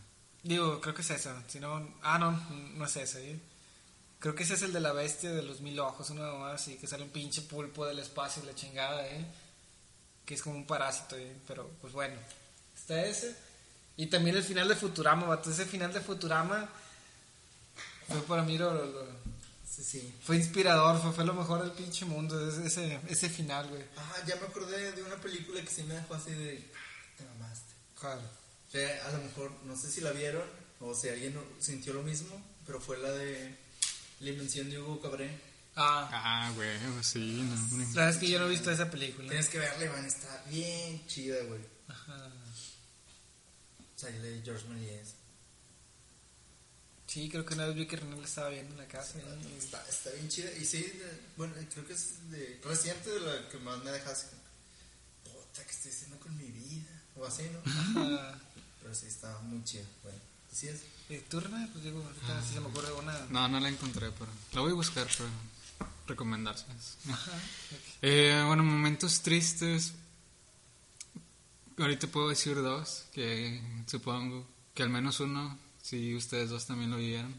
Digo, 0.43 0.81
creo 0.81 0.93
que 0.93 1.01
es 1.01 1.09
esa. 1.11 1.41
Si 1.47 1.61
no, 1.61 1.95
ah, 2.01 2.19
no, 2.19 2.31
no 2.75 2.85
es 2.85 2.95
esa. 2.97 3.21
¿eh? 3.21 3.39
Creo 4.19 4.35
que 4.35 4.43
ese 4.43 4.55
es 4.55 4.63
el 4.63 4.73
de 4.73 4.81
la 4.81 4.91
bestia 4.91 5.31
de 5.31 5.41
los 5.41 5.61
mil 5.61 5.79
ojos, 5.79 6.09
una 6.09 6.23
mamá 6.23 6.51
así, 6.51 6.75
que 6.75 6.87
sale 6.87 7.03
un 7.03 7.09
pinche 7.09 7.41
pulpo 7.41 7.85
del 7.85 7.99
espacio 7.99 8.43
y 8.43 8.47
la 8.47 8.53
chingada, 8.53 9.07
¿eh? 9.07 9.25
Que 10.25 10.33
es 10.33 10.41
como 10.41 10.57
un 10.57 10.67
parásito, 10.67 11.15
¿eh? 11.15 11.37
Pero, 11.47 11.71
pues 11.79 11.93
bueno, 11.93 12.15
está 12.75 13.05
ese. 13.05 13.33
Y 13.97 14.07
también 14.07 14.35
el 14.35 14.43
final 14.43 14.67
de 14.67 14.75
Futurama, 14.75 15.25
vato. 15.27 15.49
Ese 15.51 15.65
final 15.65 15.93
de 15.93 16.01
Futurama 16.01 16.69
fue 18.07 18.21
para 18.23 18.43
mí 18.43 18.57
lo, 18.57 18.73
lo- 18.73 18.85
lo- 18.85 19.25
Sí, 19.69 19.83
sí. 19.83 20.15
fue 20.23 20.37
inspirador, 20.37 21.01
fue, 21.01 21.11
fue 21.11 21.25
lo 21.25 21.33
mejor 21.33 21.61
del 21.61 21.71
pinche 21.71 22.05
mundo, 22.05 22.39
ese, 22.49 22.65
ese, 22.65 22.99
ese 23.09 23.29
final, 23.29 23.67
güey. 23.67 23.83
Ajá, 23.97 24.25
ya 24.25 24.35
me 24.37 24.43
acordé 24.47 24.93
de 24.93 25.03
una 25.03 25.15
película 25.17 25.59
que 25.61 25.67
sí 25.67 25.83
me 25.83 25.95
dejó 25.95 26.15
así 26.15 26.31
de. 26.31 26.63
"Ah, 26.73 26.77
Te 27.17 27.25
mamaste. 27.25 27.73
¿Cuál? 27.99 28.19
O 28.19 28.71
sea, 28.71 29.05
a 29.07 29.11
lo 29.11 29.17
mejor, 29.23 29.51
no 29.65 29.75
sé 29.75 29.91
si 29.91 29.99
la 30.01 30.11
vieron 30.11 30.43
o 30.79 30.93
si 30.93 31.09
alguien 31.09 31.37
sintió 31.59 31.93
lo 31.93 32.03
mismo, 32.03 32.41
pero 32.65 32.79
fue 32.79 32.97
la 32.99 33.11
de 33.11 33.55
La 34.21 34.29
invención 34.29 34.69
de 34.69 34.79
Hugo 34.79 35.01
Cabré. 35.01 35.29
Ah, 35.75 36.07
Ah, 36.11 36.51
güey, 36.55 36.69
sí, 37.03 37.19
no, 37.43 37.53
hombre. 37.53 37.85
la 37.87 37.93
verdad 37.95 38.09
es 38.11 38.17
que 38.17 38.29
yo 38.29 38.39
no 38.39 38.45
he 38.45 38.49
visto 38.49 38.71
esa 38.71 38.89
película. 38.89 39.27
Tienes 39.27 39.49
que 39.49 39.59
verla, 39.59 39.85
Iván, 39.85 40.05
está 40.05 40.41
bien 40.49 41.05
chida, 41.07 41.35
güey. 41.43 41.59
Ajá. 41.89 42.29
Sale 44.05 44.41
George 44.43 44.65
Méliès. 44.67 45.15
Sí, 47.07 47.29
creo 47.29 47.45
que 47.45 47.53
una 47.53 47.65
vez 47.67 47.75
vi 47.75 47.85
que 47.87 47.95
René 47.95 48.17
la 48.17 48.25
estaba 48.25 48.49
viendo 48.49 48.73
en 48.73 48.77
la 48.79 48.87
casa. 48.87 49.17
y- 49.19 49.57
Está, 49.57 49.83
está 49.89 50.09
bien 50.11 50.27
chida. 50.29 50.51
Y 50.53 50.65
sí, 50.65 50.81
de- 50.81 51.21
bueno, 51.37 51.53
creo 51.73 51.85
que 51.87 51.93
es 51.93 52.29
de 52.29 52.59
reciente 52.63 53.09
de 53.09 53.19
la 53.21 53.49
que 53.49 53.57
más 53.59 53.83
me 53.83 53.91
dejas. 53.91 54.27
Puta, 55.23 55.63
¿qué 55.65 55.71
estoy 55.71 55.91
haciendo 55.91 56.19
con 56.19 56.35
mi 56.37 56.45
vida? 56.51 56.89
O 57.15 57.25
así, 57.25 57.43
¿no? 57.51 57.61
Pero 58.81 58.93
sí, 58.93 59.05
está 59.07 59.39
muy 59.39 59.63
chida. 59.63 59.85
Bueno, 60.03 60.19
así 60.51 60.67
es. 60.67 60.81
¿Y 61.09 61.17
tú, 61.19 61.39
René? 61.39 61.67
Pues 61.71 61.83
digo, 61.83 62.03
ahorita 62.03 62.43
sí 62.43 62.53
se 62.55 62.59
me 62.59 62.67
ocurre 62.67 62.91
una. 62.93 63.17
No, 63.29 63.47
no 63.47 63.59
la 63.59 63.69
encontré, 63.69 64.11
pero 64.11 64.29
la 64.53 64.61
voy 64.61 64.71
a 64.71 64.75
buscar 64.75 65.07
para 65.07 65.89
recomendárselas. 66.07 66.97
Ajá. 67.09 67.31
Eh, 68.01 68.43
bueno, 68.45 68.63
momentos 68.63 69.21
tristes. 69.21 69.93
Ahorita 71.77 72.07
puedo 72.07 72.29
decir 72.29 72.55
dos, 72.55 73.05
que 73.13 73.61
supongo 73.85 74.47
que 74.73 74.83
al 74.83 74.89
menos 74.89 75.19
uno, 75.19 75.57
si 75.81 76.15
ustedes 76.15 76.49
dos 76.49 76.65
también 76.65 76.91
lo 76.91 76.97
vieron, 76.97 77.33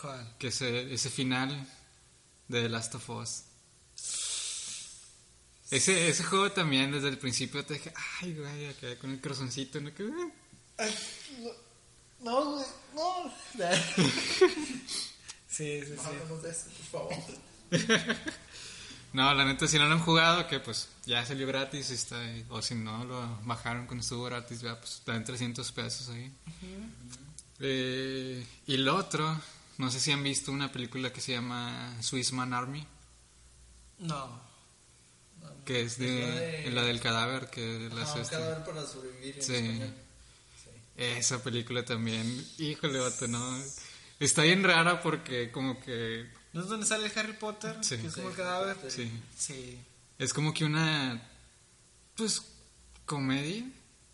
¿Cuál? 0.00 0.36
que 0.38 0.48
ese, 0.48 0.92
ese 0.92 1.10
final 1.10 1.66
de 2.48 2.62
The 2.62 2.68
Last 2.68 2.94
of 2.94 3.10
Us. 3.10 3.42
Ese, 5.70 6.08
ese 6.08 6.22
juego 6.24 6.52
también 6.52 6.92
desde 6.92 7.08
el 7.08 7.18
principio 7.18 7.64
te 7.64 7.74
dije, 7.74 7.92
ay, 8.20 8.34
güey, 8.34 8.66
acá 8.66 8.96
con 8.98 9.10
el 9.10 9.20
corazoncito, 9.20 9.80
¿no? 9.80 9.92
Que, 9.94 10.04
eh. 10.04 10.94
No, 12.20 12.52
güey, 12.52 12.66
no. 12.94 13.32
sí, 15.48 15.80
sí, 15.80 15.86
sí. 15.86 15.94
hablemos 16.04 16.42
de 16.42 16.50
eso, 16.50 16.66
por 16.90 17.08
favor. 17.08 17.14
No, 19.12 19.34
la 19.34 19.44
neta, 19.44 19.68
si 19.68 19.78
no 19.78 19.86
lo 19.86 19.92
han 19.92 20.00
jugado, 20.00 20.46
que 20.46 20.58
pues 20.60 20.88
ya 21.04 21.24
salió 21.26 21.46
gratis, 21.46 21.90
está 21.90 22.18
ahí. 22.20 22.46
o 22.48 22.62
si 22.62 22.74
no 22.74 23.04
lo 23.04 23.38
bajaron 23.44 23.86
cuando 23.86 24.02
estuvo 24.02 24.24
gratis, 24.24 24.60
ya 24.62 24.78
pues 24.80 25.02
en 25.06 25.22
300 25.24 25.70
pesos 25.72 26.08
ahí. 26.08 26.32
Eh, 27.60 28.44
y 28.66 28.76
lo 28.78 28.96
otro, 28.96 29.38
no 29.78 29.90
sé 29.90 30.00
si 30.00 30.10
han 30.12 30.22
visto 30.22 30.50
una 30.50 30.72
película 30.72 31.12
que 31.12 31.20
se 31.20 31.32
llama 31.32 31.94
Swissman 32.00 32.52
Army, 32.54 32.86
No. 33.98 34.40
que 35.64 35.74
que 35.74 35.80
es 35.82 35.98
de, 35.98 36.20
la 36.20 36.34
de- 36.34 36.70
la 36.72 36.82
del 36.82 37.00
cadáver 37.00 37.48
que 37.50 37.88
la 37.92 38.12
un 38.14 38.20
este. 38.20 38.34
cadáver 38.34 38.64
para 38.64 38.84
sobrevivir 38.86 39.36
en 39.36 39.42
Sí. 39.42 39.54
español. 39.54 39.94
Sí. 40.64 40.70
Esa 40.96 41.42
película 41.42 41.84
también, 41.84 42.44
híjole, 42.58 42.98
vato, 42.98 43.28
no. 43.28 43.62
Está 44.18 44.42
bien 44.42 44.64
rara 44.64 45.00
porque 45.02 45.50
como 45.52 45.80
que, 45.80 46.28
¿No 46.52 46.60
es 46.62 46.68
donde 46.68 46.86
sale 46.86 47.06
el 47.06 47.18
Harry 47.18 47.32
Potter? 47.34 47.76
Sí. 47.82 47.96
Que 47.98 48.06
es 48.08 48.14
como 48.14 48.28
el 48.30 48.36
cadáver. 48.36 48.76
sí, 48.88 49.10
Sí. 49.36 49.78
es 50.18 50.32
como 50.34 50.52
que 50.52 50.64
una, 50.64 51.22
pues, 52.16 52.42
comedia, 53.06 53.64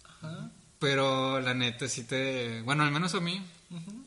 Ajá. 0.04 0.50
pero 0.78 1.40
la 1.40 1.54
neta 1.54 1.88
sí 1.88 2.04
te, 2.04 2.62
bueno, 2.62 2.84
al 2.84 2.90
menos 2.92 3.14
a 3.14 3.20
mí, 3.20 3.44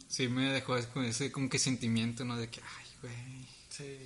sí 0.08 0.28
me 0.28 0.52
dejó 0.52 0.78
ese, 0.78 0.88
ese 1.08 1.32
como 1.32 1.50
que 1.50 1.60
sentimiento, 1.60 2.24
¿no? 2.26 2.38
De 2.38 2.50
que, 2.50 2.62
ay, 2.62 2.86
güey. 3.02 3.48
Sí. 3.70 3.98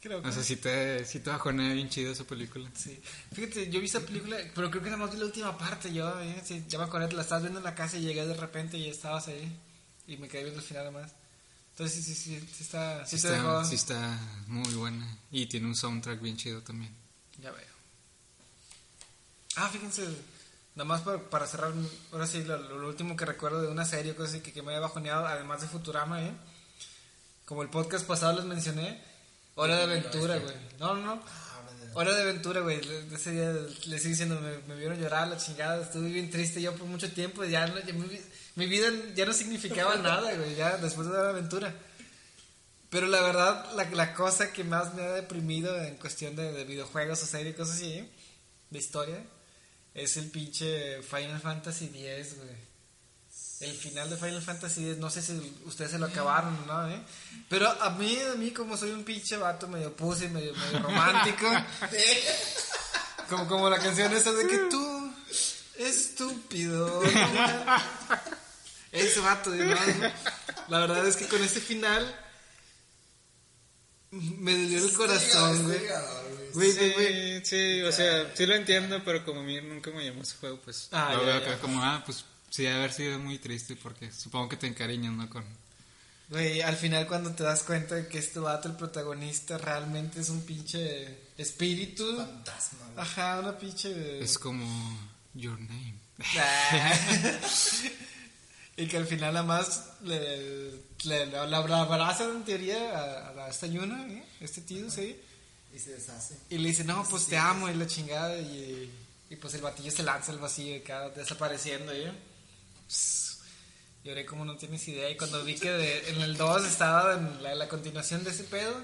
Creo 0.00 0.20
que. 0.20 0.28
O 0.28 0.32
sea, 0.32 0.42
sí 0.42 0.56
te, 0.56 1.04
sí 1.04 1.20
te 1.20 1.30
bajonea 1.30 1.74
bien 1.74 1.88
chido 1.88 2.10
esa 2.10 2.24
película. 2.24 2.68
Sí. 2.74 3.00
Fíjate, 3.32 3.70
yo 3.70 3.78
vi 3.80 3.86
esa 3.86 4.00
película, 4.00 4.36
pero 4.54 4.68
creo 4.70 4.82
que 4.82 4.90
nada 4.90 5.04
más 5.04 5.12
vi 5.12 5.18
la 5.20 5.26
última 5.26 5.56
parte. 5.56 5.92
Yo, 5.92 6.20
eh, 6.20 6.42
sí, 6.44 6.64
ya 6.68 6.78
me 6.78 6.84
acordé, 6.84 7.06
te 7.06 7.14
la 7.14 7.22
estabas 7.22 7.42
viendo 7.44 7.60
en 7.60 7.64
la 7.64 7.74
casa 7.76 7.96
y 7.98 8.00
llegué 8.02 8.26
de 8.26 8.34
repente 8.34 8.76
y 8.78 8.88
estabas 8.88 9.28
ahí. 9.28 9.56
Y 10.08 10.16
me 10.16 10.28
quedé 10.28 10.42
viendo 10.42 10.60
el 10.60 10.66
final 10.66 10.86
nada 10.92 11.02
más. 11.02 11.12
Entonces, 11.72 12.04
sí, 12.04 12.14
sí, 12.14 12.14
sí, 12.14 12.48
sí 12.54 12.62
está. 12.64 13.04
Sí, 13.06 13.18
Sí 13.18 13.28
dejó. 13.28 13.60
está, 13.60 13.64
sí 13.64 13.74
está 13.74 14.18
muy 14.46 14.72
buena 14.74 15.18
y 15.30 15.46
tiene 15.46 15.66
un 15.66 15.74
soundtrack 15.74 16.20
bien 16.20 16.36
chido 16.36 16.60
también. 16.62 16.94
Ya 17.40 17.50
veo. 17.50 17.72
Ah, 19.56 19.68
fíjense, 19.68 20.02
nada 20.74 20.84
más 20.86 21.02
para, 21.02 21.18
para 21.28 21.46
cerrar, 21.46 21.72
ahora 22.12 22.26
sí, 22.26 22.42
lo, 22.44 22.56
lo 22.56 22.88
último 22.88 23.16
que 23.16 23.24
recuerdo 23.26 23.60
de 23.62 23.68
una 23.68 23.84
serie, 23.84 24.14
cosas 24.14 24.34
así 24.34 24.42
que, 24.42 24.52
que 24.52 24.62
me 24.62 24.68
había 24.68 24.80
bajoneado, 24.80 25.26
además 25.26 25.60
de 25.60 25.68
Futurama, 25.68 26.22
¿eh? 26.22 26.32
Como 27.44 27.62
el 27.62 27.68
podcast 27.68 28.06
pasado 28.06 28.34
les 28.36 28.44
mencioné, 28.46 29.02
Hora 29.54 29.76
de 29.76 29.82
Aventura, 29.82 30.38
güey. 30.38 30.54
No, 30.78 30.94
no, 30.94 31.16
no. 31.16 31.22
Hora 31.94 32.14
de 32.14 32.22
Aventura, 32.22 32.60
güey. 32.62 32.80
Ese 33.12 33.32
día 33.32 33.52
le 33.52 33.96
estoy 33.96 34.12
diciendo, 34.12 34.40
me, 34.40 34.56
me 34.66 34.78
vieron 34.80 34.98
llorar, 34.98 35.28
la 35.28 35.36
chingada. 35.36 35.82
Estuve 35.82 36.08
bien 36.08 36.30
triste 36.30 36.62
yo 36.62 36.74
por 36.74 36.86
mucho 36.86 37.12
tiempo. 37.12 37.44
Ya, 37.44 37.66
no- 37.66 37.78
ya 37.78 37.92
vi- 37.92 38.20
mi 38.54 38.66
vida 38.66 38.88
ya 39.14 39.26
no 39.26 39.32
significaba 39.32 39.96
nada, 40.02 40.34
güey. 40.34 40.54
Ya 40.54 40.76
después 40.76 41.08
de 41.08 41.14
de 41.14 41.28
Aventura. 41.28 41.74
Pero 42.90 43.06
la 43.06 43.22
verdad, 43.22 43.72
la, 43.74 43.84
la 43.90 44.12
cosa 44.12 44.52
que 44.52 44.64
más 44.64 44.94
me 44.94 45.02
ha 45.02 45.12
deprimido 45.12 45.82
en 45.82 45.96
cuestión 45.96 46.36
de, 46.36 46.52
de 46.52 46.64
videojuegos 46.64 47.22
o 47.22 47.26
series 47.26 47.54
y 47.54 47.56
cosas 47.56 47.76
así, 47.76 48.06
de 48.68 48.78
historia, 48.78 49.24
es 49.94 50.18
el 50.18 50.30
pinche 50.30 51.02
Final 51.02 51.40
Fantasy 51.40 51.86
X, 51.86 52.36
güey. 52.36 52.72
El 53.60 53.76
final 53.76 54.10
de 54.10 54.16
Final 54.16 54.42
Fantasy 54.42 54.90
X, 54.90 54.98
no 54.98 55.08
sé 55.08 55.22
si 55.22 55.32
ustedes 55.64 55.92
se 55.92 55.98
lo 55.98 56.04
acabaron 56.04 56.54
o 56.54 56.66
no, 56.66 56.90
¿eh? 56.90 57.00
Pero 57.48 57.66
a 57.70 57.90
mí, 57.90 58.18
a 58.30 58.34
mí 58.34 58.50
como 58.50 58.76
soy 58.76 58.90
un 58.90 59.04
pinche 59.04 59.38
vato 59.38 59.68
medio 59.68 59.96
pussy, 59.96 60.28
medio, 60.28 60.52
medio 60.54 60.80
romántico, 60.80 61.46
como, 63.30 63.48
como 63.48 63.70
la 63.70 63.78
canción 63.78 64.12
esa 64.12 64.32
de 64.32 64.46
que 64.46 64.58
tú, 64.68 65.14
estúpido. 65.78 67.02
Ese 68.92 69.20
vato, 69.20 69.50
¿no? 69.50 69.74
La 70.68 70.78
verdad 70.80 71.06
es 71.06 71.16
que 71.16 71.26
con 71.26 71.42
este 71.42 71.60
final 71.60 72.14
me 74.10 74.52
dolió 74.52 74.84
el 74.84 74.92
corazón, 74.92 75.64
güey. 75.64 75.80
Güey. 76.52 76.72
Sí, 76.72 77.40
sí, 77.44 77.80
o 77.82 77.90
sea, 77.92 78.30
sí 78.34 78.44
lo 78.44 78.54
entiendo, 78.54 79.02
pero 79.04 79.24
como 79.24 79.40
a 79.40 79.42
mí 79.42 79.58
nunca 79.62 79.90
me 79.90 80.04
llamó 80.04 80.22
ese 80.22 80.36
juego, 80.36 80.60
pues 80.62 80.88
Ah, 80.92 81.14
lo 81.14 81.20
ya, 81.20 81.26
veo 81.26 81.40
ya. 81.40 81.46
acá 81.46 81.58
como, 81.60 81.82
ah, 81.82 82.02
pues 82.04 82.24
sí, 82.50 82.64
debe 82.64 82.76
haber 82.76 82.92
sido 82.92 83.18
muy 83.18 83.38
triste 83.38 83.74
porque 83.76 84.12
supongo 84.12 84.50
que 84.50 84.56
te 84.58 84.66
encariñas, 84.66 85.14
¿no? 85.14 85.30
Con... 85.30 85.44
Güey, 86.28 86.60
al 86.60 86.76
final 86.76 87.06
cuando 87.06 87.32
te 87.32 87.42
das 87.42 87.62
cuenta 87.62 87.94
de 87.94 88.06
que 88.08 88.18
este 88.18 88.38
vato, 88.38 88.68
el 88.68 88.76
protagonista, 88.76 89.56
realmente 89.56 90.20
es 90.20 90.28
un 90.28 90.42
pinche 90.44 91.18
espíritu. 91.38 92.14
Fantasma, 92.16 92.86
güey. 92.94 92.98
Ajá, 93.06 93.40
una 93.40 93.58
pinche... 93.58 94.20
Es 94.22 94.38
como 94.38 94.66
Your 95.34 95.58
Name. 95.58 95.94
Y 98.76 98.86
que 98.86 98.96
al 98.96 99.06
final 99.06 99.34
nada 99.34 99.44
más 99.44 99.90
le, 100.02 100.70
le, 101.04 101.26
la, 101.26 101.46
la 101.46 101.58
abraza 101.58 102.24
en 102.24 102.42
teoría 102.44 102.98
a, 102.98 103.28
a 103.28 103.32
la- 103.34 103.48
esta 103.48 103.66
Yuna, 103.66 104.06
¿eh? 104.08 104.24
este 104.40 104.62
tío, 104.62 104.90
sí. 104.90 105.20
Y 105.74 105.78
se 105.78 105.92
deshace. 105.92 106.36
Y 106.50 106.58
le 106.58 106.68
dice, 106.68 106.84
no, 106.84 107.04
pues 107.08 107.26
te 107.26 107.36
amo 107.36 107.68
y 107.68 107.74
la 107.74 107.86
chingada. 107.86 108.36
Y, 108.38 108.90
y 109.30 109.36
pues 109.36 109.54
el 109.54 109.62
batillo 109.62 109.90
se 109.90 110.02
lanza 110.02 110.32
al 110.32 110.38
vacío 110.38 110.74
y 110.76 110.78
acá 110.80 111.10
desapareciendo, 111.10 111.92
¿eh? 111.92 112.12
Pss, 112.88 113.38
Lloré 114.04 114.26
como 114.26 114.44
no 114.44 114.56
tienes 114.56 114.86
idea. 114.88 115.08
Y 115.10 115.16
cuando 115.16 115.44
vi 115.44 115.54
que 115.54 115.70
de- 115.70 116.10
en 116.10 116.20
el 116.22 116.36
2 116.36 116.64
estaba 116.66 117.14
en 117.14 117.42
la, 117.42 117.54
la 117.54 117.68
continuación 117.68 118.24
de 118.24 118.30
ese 118.30 118.44
pedo, 118.44 118.74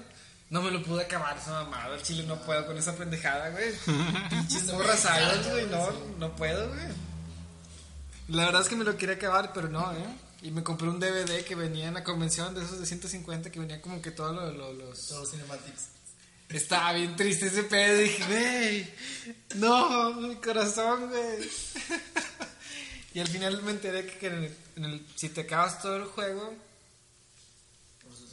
no 0.51 0.61
me 0.61 0.71
lo 0.71 0.81
pude 0.83 1.03
acabar 1.03 1.37
esa 1.37 1.51
mamada. 1.63 1.95
El 1.95 2.01
chile 2.03 2.23
no 2.23 2.39
puedo 2.41 2.65
con 2.65 2.77
esa 2.77 2.95
pendejada, 2.95 3.49
güey. 3.49 3.71
Pinches 4.29 4.65
morras 4.65 5.05
güey. 5.51 5.65
No, 5.67 5.91
no 6.19 6.35
puedo, 6.35 6.69
güey. 6.69 7.08
La 8.29 8.45
verdad 8.45 8.61
es 8.61 8.67
que 8.69 8.75
me 8.75 8.83
lo 8.83 8.95
quería 8.97 9.15
acabar, 9.15 9.51
pero 9.53 9.69
no, 9.69 9.91
¿eh? 9.91 10.05
Y 10.41 10.51
me 10.51 10.63
compré 10.63 10.87
un 10.87 10.99
DVD 10.99 11.43
que 11.43 11.55
venía 11.55 11.87
en 11.87 11.95
la 11.95 12.03
convención 12.03 12.53
de 12.55 12.63
esos 12.63 12.79
de 12.79 12.85
150 12.85 13.51
que 13.51 13.59
venía 13.59 13.81
como 13.81 14.01
que 14.01 14.11
todos 14.11 14.33
lo- 14.35 14.51
lo- 14.51 14.73
los, 14.73 15.07
Todos 15.07 15.21
los 15.21 15.31
cinematics. 15.31 15.87
estaba 16.49 16.93
bien 16.93 17.15
triste 17.15 17.47
ese 17.47 17.63
pedo. 17.63 17.97
Dije, 17.97 18.23
güey, 18.25 18.93
no, 19.55 20.13
mi 20.13 20.35
corazón, 20.35 21.09
güey. 21.09 21.49
y 23.13 23.19
al 23.19 23.27
final 23.27 23.61
me 23.63 23.71
enteré 23.71 24.05
que 24.05 24.27
en 24.27 24.43
el- 24.43 24.57
en 24.77 24.85
el- 24.85 25.05
si 25.15 25.29
te 25.29 25.41
acabas 25.41 25.81
todo 25.81 25.97
el 25.97 26.05
juego, 26.05 26.53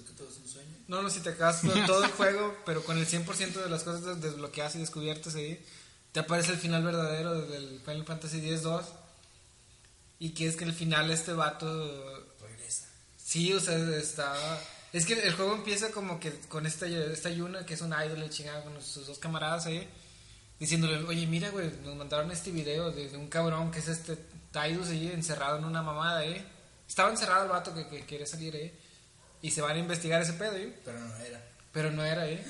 que 0.07 0.13
todo 0.13 0.29
es 0.29 0.37
un 0.37 0.49
sueño. 0.49 0.69
no, 0.89 1.03
no, 1.03 1.11
si 1.11 1.21
te 1.21 1.31
acabas 1.31 1.63
todo, 1.63 1.75
todo 1.87 2.05
el 2.05 2.11
juego, 2.13 2.57
pero 2.65 2.85
con 2.85 2.99
el 2.99 3.07
100% 3.07 3.61
de 3.63 3.69
las 3.71 3.83
cosas 3.83 4.05
des- 4.05 4.21
desbloqueadas 4.21 4.77
y 4.77 4.79
descubiertas 4.79 5.35
ahí, 5.35 5.65
te 6.13 6.21
aparece 6.21 6.53
el 6.53 6.59
final 6.59 6.85
verdadero 6.85 7.35
del 7.43 7.81
Final 7.85 8.05
Fantasy 8.05 8.39
X-2. 8.39 8.85
Y 10.19 10.31
que 10.31 10.47
es 10.47 10.57
que 10.57 10.65
el 10.65 10.73
final 10.73 11.11
este 11.11 11.33
vato 11.33 12.27
Regresa. 12.41 12.87
Sí, 13.17 13.53
o 13.53 13.61
sea, 13.61 13.77
está... 13.97 14.35
Es 14.93 15.05
que 15.05 15.15
el 15.15 15.35
juego 15.35 15.55
empieza 15.55 15.91
como 15.91 16.19
que 16.19 16.33
con 16.49 16.65
esta, 16.65 16.87
esta 16.87 17.29
Yuna, 17.29 17.67
que 17.67 17.75
es 17.75 17.81
un 17.83 17.93
idol 17.93 18.25
y 18.25 18.31
chingada, 18.31 18.65
con 18.65 18.81
sus 18.81 19.07
dos 19.07 19.19
camaradas 19.19 19.67
ahí, 19.67 19.87
diciéndole, 20.59 21.05
oye, 21.05 21.27
mira, 21.27 21.51
güey, 21.51 21.71
nos 21.85 21.97
mandaron 21.97 22.31
este 22.31 22.51
video 22.51 22.91
de, 22.93 23.09
de 23.09 23.17
un 23.17 23.29
cabrón 23.29 23.71
que 23.71 23.81
es 23.81 23.89
este 23.89 24.17
Tidus 24.53 24.89
ahí 24.89 25.09
encerrado 25.13 25.59
en 25.59 25.65
una 25.65 25.83
mamada, 25.83 26.25
¿eh? 26.25 26.43
Estaba 26.89 27.11
encerrado 27.11 27.45
el 27.45 27.51
vato 27.51 27.75
que, 27.75 27.87
que 27.89 28.07
quiere 28.07 28.27
salir, 28.27 28.57
¿eh? 28.57 28.73
Y 29.43 29.51
se 29.51 29.61
van 29.61 29.77
a 29.77 29.81
investigar 29.81 30.23
ese 30.23 30.33
pedo, 30.33 30.57
¿eh? 30.57 30.73
Pero 30.85 30.99
no 30.99 31.17
era. 31.17 31.45
Pero 31.73 31.91
no 31.91 32.05
era, 32.05 32.27
¿eh? 32.27 32.43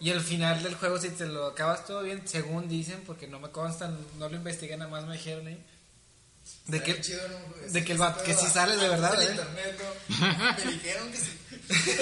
Y 0.00 0.10
al 0.10 0.20
final 0.20 0.62
del 0.62 0.74
juego, 0.74 0.98
si 0.98 1.08
te 1.10 1.26
lo 1.26 1.46
acabas 1.46 1.86
todo 1.86 2.02
bien, 2.02 2.26
según 2.26 2.68
dicen, 2.68 3.02
porque 3.06 3.26
no 3.26 3.40
me 3.40 3.50
constan, 3.50 3.98
no 4.18 4.28
lo 4.28 4.36
investigué, 4.36 4.76
nada 4.76 4.90
más 4.90 5.06
me 5.06 5.14
dijeron, 5.14 5.48
¿eh? 5.48 5.58
De 6.66 6.82
que, 6.82 7.00
chido, 7.00 7.26
¿no, 7.28 7.38
güey? 7.54 7.70
de 7.70 7.84
que 7.84 7.92
el 7.92 7.98
vato, 7.98 8.22
que 8.24 8.34
si 8.34 8.44
a- 8.46 8.50
sales 8.50 8.78
de 8.80 8.88
verdad, 8.88 9.16
del 9.16 9.28
¿eh? 9.28 9.30
internet, 9.30 9.80
¿no? 10.08 10.64
Me 10.64 10.72
dijeron 10.72 11.10
que 11.12 11.18
sí. 11.18 11.38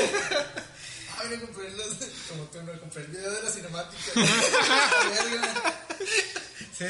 ah, 1.16 1.22
mira, 1.28 1.40
compré 1.40 1.70
los, 1.70 1.86
como 2.28 2.42
tú, 2.44 2.62
no, 2.62 2.80
compré 2.80 3.02
el 3.02 3.08
video 3.08 3.30
de 3.30 3.42
la 3.42 3.50
cinemática. 3.50 4.12
Sí. 6.76 6.84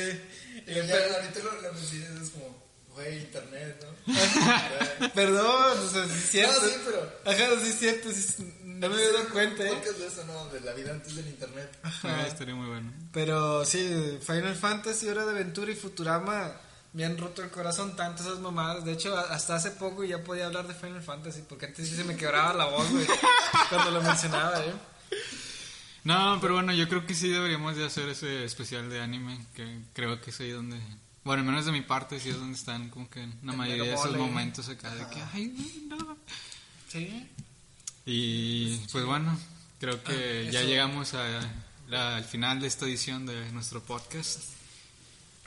y 0.66 0.74
ya 0.74 0.80
ahorita 0.82 1.40
lo, 1.44 1.60
lo 1.62 1.72
mencionas, 1.72 2.22
es 2.22 2.30
como, 2.30 2.60
güey, 2.94 3.18
internet, 3.18 3.84
¿no? 4.06 5.08
Perdón, 5.14 5.78
o 5.78 5.88
sea, 5.90 6.04
sí 6.06 6.12
es 6.18 6.30
cierto. 6.30 6.60
No, 6.62 6.68
sí, 6.68 6.74
pero- 6.84 7.12
Ajá, 7.24 7.60
sí 7.62 7.68
es 7.70 7.78
cierto, 7.78 8.10
sí, 8.10 8.54
no 8.64 8.88
me 8.88 8.94
había 8.96 9.12
dado 9.12 9.28
cuenta, 9.30 9.62
¿eh? 9.64 9.80
de 9.98 10.06
eso, 10.06 10.24
¿no? 10.26 10.48
De 10.48 10.60
la 10.60 10.72
vida 10.72 10.90
antes 10.90 11.14
del 11.14 11.28
internet. 11.28 11.70
Ah, 11.84 12.24
estaría 12.26 12.54
muy 12.54 12.66
bueno. 12.68 12.92
Pero 13.12 13.64
sí, 13.64 14.18
Final 14.26 14.56
Fantasy, 14.56 15.08
Hora 15.08 15.24
de 15.24 15.30
Aventura 15.32 15.70
y 15.70 15.76
Futurama 15.76 16.60
me 16.96 17.04
han 17.04 17.16
roto 17.16 17.42
el 17.44 17.50
corazón 17.50 17.94
tanto 17.94 18.22
esas 18.24 18.40
mamadas. 18.40 18.84
De 18.84 18.92
hecho, 18.92 19.16
hasta 19.16 19.54
hace 19.54 19.70
poco 19.70 20.02
ya 20.02 20.24
podía 20.24 20.46
hablar 20.46 20.66
de 20.66 20.74
Final 20.74 21.02
Fantasy, 21.02 21.42
porque 21.48 21.66
antes 21.66 21.88
sí 21.88 21.94
se 21.94 22.02
me 22.04 22.16
quebraba 22.16 22.52
la 22.54 22.64
voz, 22.64 22.90
güey, 22.90 23.06
cuando 23.70 23.90
lo 23.92 24.02
mencionaba, 24.02 24.64
¿eh? 24.64 24.72
No, 26.04 26.38
pero 26.40 26.54
bueno, 26.54 26.72
yo 26.72 26.88
creo 26.88 27.04
que 27.06 27.14
sí 27.14 27.28
deberíamos 27.28 27.76
de 27.76 27.84
hacer 27.84 28.08
ese 28.08 28.44
especial 28.44 28.88
de 28.88 29.00
anime, 29.00 29.38
que 29.54 29.80
creo 29.92 30.20
que 30.20 30.30
es 30.30 30.40
ahí 30.40 30.50
donde... 30.50 30.80
Bueno, 31.24 31.40
al 31.42 31.46
menos 31.48 31.66
de 31.66 31.72
mi 31.72 31.82
parte 31.82 32.18
sí 32.20 32.28
es 32.30 32.36
donde 32.38 32.56
están 32.56 32.88
como 32.90 33.10
que 33.10 33.20
la 33.42 33.52
El 33.52 33.58
mayoría 33.58 33.82
de 33.84 33.94
esos 33.94 34.06
mole. 34.12 34.18
momentos 34.18 34.68
acá 34.68 34.94
de 34.94 35.06
que, 35.08 35.20
ay, 35.34 35.84
no. 35.88 36.16
Sí. 36.88 37.28
Y 38.06 38.78
pues 38.92 39.04
bueno, 39.04 39.36
creo 39.80 40.02
que 40.04 40.46
Ah, 40.48 40.50
ya 40.52 40.62
llegamos 40.62 41.14
a 41.14 41.40
la- 41.88 42.16
al 42.16 42.24
final 42.24 42.60
de 42.60 42.68
esta 42.68 42.86
edición 42.86 43.26
de 43.26 43.50
nuestro 43.50 43.82
podcast. 43.82 44.40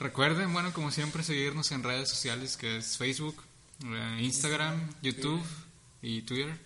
Recuerden, 0.00 0.52
bueno, 0.52 0.72
como 0.72 0.90
siempre, 0.90 1.22
seguirnos 1.22 1.70
en 1.72 1.82
redes 1.82 2.08
sociales, 2.08 2.56
que 2.56 2.78
es 2.78 2.96
Facebook, 2.96 3.36
eh, 3.84 4.18
Instagram, 4.22 4.94
YouTube 5.02 5.42
y 6.02 6.22
Twitter. 6.22 6.56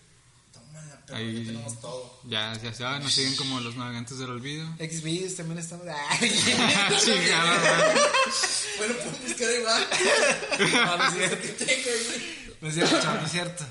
Tómala, 0.52 1.00
pero 1.04 1.18
Ahí- 1.18 1.40
ya 1.44 1.52
tenemos 1.52 1.80
todo. 1.80 2.20
Ya, 2.28 2.56
ya 2.62 2.72
saben, 2.72 3.02
nos 3.02 3.12
siguen 3.12 3.34
como 3.36 3.58
los 3.60 3.74
navegantes 3.76 4.18
del 4.18 4.30
olvido. 4.30 4.66
Xvideos 4.78 5.34
también 5.34 5.58
estamos. 5.58 5.84
Chingada. 7.04 7.94
Bueno, 8.78 8.94
pueden 8.94 9.22
buscar 9.26 9.50
igual. 9.58 9.86
no, 10.72 10.96
no 10.96 11.04
es 11.08 11.14
cierto. 11.14 11.64
No 12.60 12.68
es 12.68 12.74
cierto, 12.74 13.00
chaval, 13.00 13.20
no 13.20 13.26
es 13.26 13.32
cierto. 13.32 13.64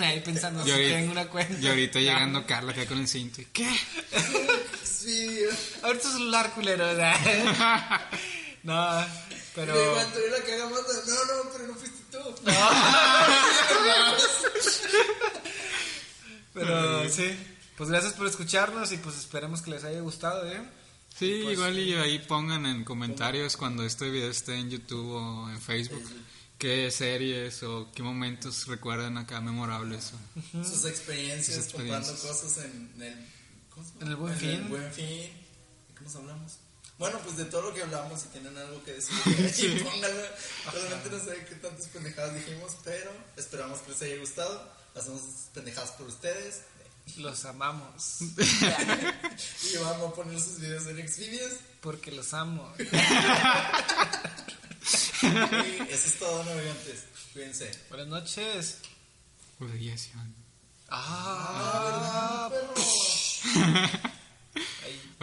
Ahí 0.00 0.20
pensando 0.20 0.64
si 0.64 0.70
ahorita, 0.72 0.94
tengo 0.96 1.12
una 1.12 1.26
cuenta. 1.26 1.54
y 1.60 1.66
ahorita 1.68 2.00
llegando 2.00 2.44
Carla 2.46 2.72
acá 2.72 2.86
con 2.86 2.98
el 2.98 3.08
cinto. 3.08 3.42
¿Qué? 3.52 3.68
Sí, 5.04 5.38
Ahorita 5.82 6.10
celular, 6.12 6.50
culero. 6.54 6.96
sea. 6.96 8.08
No, 8.64 9.06
pero. 9.54 9.72
pero... 9.72 9.90
igual 9.90 10.12
tú 10.12 10.18
eres 10.18 10.30
la 10.48 10.54
haga 10.54 10.68
más. 10.70 10.80
No, 11.06 11.24
no, 11.44 11.50
pero 11.52 11.66
no 11.68 11.74
fuiste 11.74 12.02
tú. 12.10 12.34
Pero 16.52 17.08
sí. 17.10 17.36
Pues 17.76 17.90
gracias 17.90 18.12
por 18.12 18.26
escucharnos 18.28 18.92
y 18.92 18.98
pues 18.98 19.16
esperemos 19.18 19.60
que 19.62 19.70
les 19.72 19.82
haya 19.84 20.00
gustado, 20.00 20.46
¿eh? 20.48 20.62
Sí, 21.18 21.40
Pues, 21.42 21.54
igual 21.54 21.78
y 21.78 21.94
ahí 21.94 22.18
pongan 22.20 22.66
en 22.66 22.84
comentarios 22.84 23.56
cuando 23.56 23.84
este 23.84 24.08
video 24.10 24.30
esté 24.30 24.54
en 24.56 24.70
YouTube 24.70 25.10
o 25.14 25.50
en 25.50 25.60
Facebook 25.60 26.02
qué 26.58 26.90
series 26.92 27.62
o 27.64 27.90
qué 27.94 28.02
momentos 28.04 28.66
recuerdan 28.68 29.18
acá 29.18 29.40
memorables. 29.40 30.12
o- 30.12 30.64
Sus 30.64 30.84
experiencias, 30.84 31.56
Sus 31.56 31.64
experiencias. 31.64 32.20
comprando 32.20 32.40
cosas 32.44 32.64
en 32.64 33.02
el... 33.02 33.26
¿cómo 33.70 33.84
se 33.86 33.92
llama? 33.92 34.02
En 34.04 34.08
el 34.08 34.16
Buen 34.16 34.36
Fin. 34.36 34.68
Buen 34.68 34.92
Fin. 34.92 35.06
¿De 35.06 35.32
¿Cómo 35.96 36.02
nos 36.08 36.16
hablamos? 36.16 36.52
Bueno, 37.04 37.18
pues 37.22 37.36
de 37.36 37.44
todo 37.44 37.60
lo 37.62 37.74
que 37.74 37.82
hablamos, 37.82 38.18
si 38.22 38.28
tienen 38.28 38.56
algo 38.56 38.82
que 38.82 38.94
decir, 38.94 39.14
pónganlo. 39.84 40.22
Realmente 40.72 41.10
no 41.10 41.18
sé 41.22 41.44
qué 41.46 41.54
tantas 41.56 41.86
pendejadas 41.88 42.34
dijimos, 42.34 42.76
pero 42.82 43.10
esperamos 43.36 43.80
que 43.80 43.90
les 43.90 44.00
haya 44.02 44.16
gustado. 44.16 44.72
Hacemos 44.94 45.20
pendejadas 45.52 45.90
por 45.90 46.06
ustedes. 46.06 46.62
Los 47.18 47.44
amamos. 47.44 48.20
Y 49.70 49.76
vamos 49.76 50.12
a 50.12 50.14
poner 50.14 50.40
sus 50.40 50.60
videos 50.60 50.86
en 50.86 51.06
Xvideos. 51.06 51.52
Porque 51.82 52.10
los 52.10 52.32
amo. 52.32 52.72
Y 55.22 55.92
eso 55.92 56.08
es 56.08 56.18
todo, 56.18 56.42
navegantes. 56.44 57.04
Cuídense. 57.34 57.70
Buenas 57.90 58.06
noches. 58.08 58.78
Humillación. 59.60 60.34
Ah, 60.88 62.48
Ah, 62.48 62.50
perro. 62.50 62.74
ahí. 64.84 65.14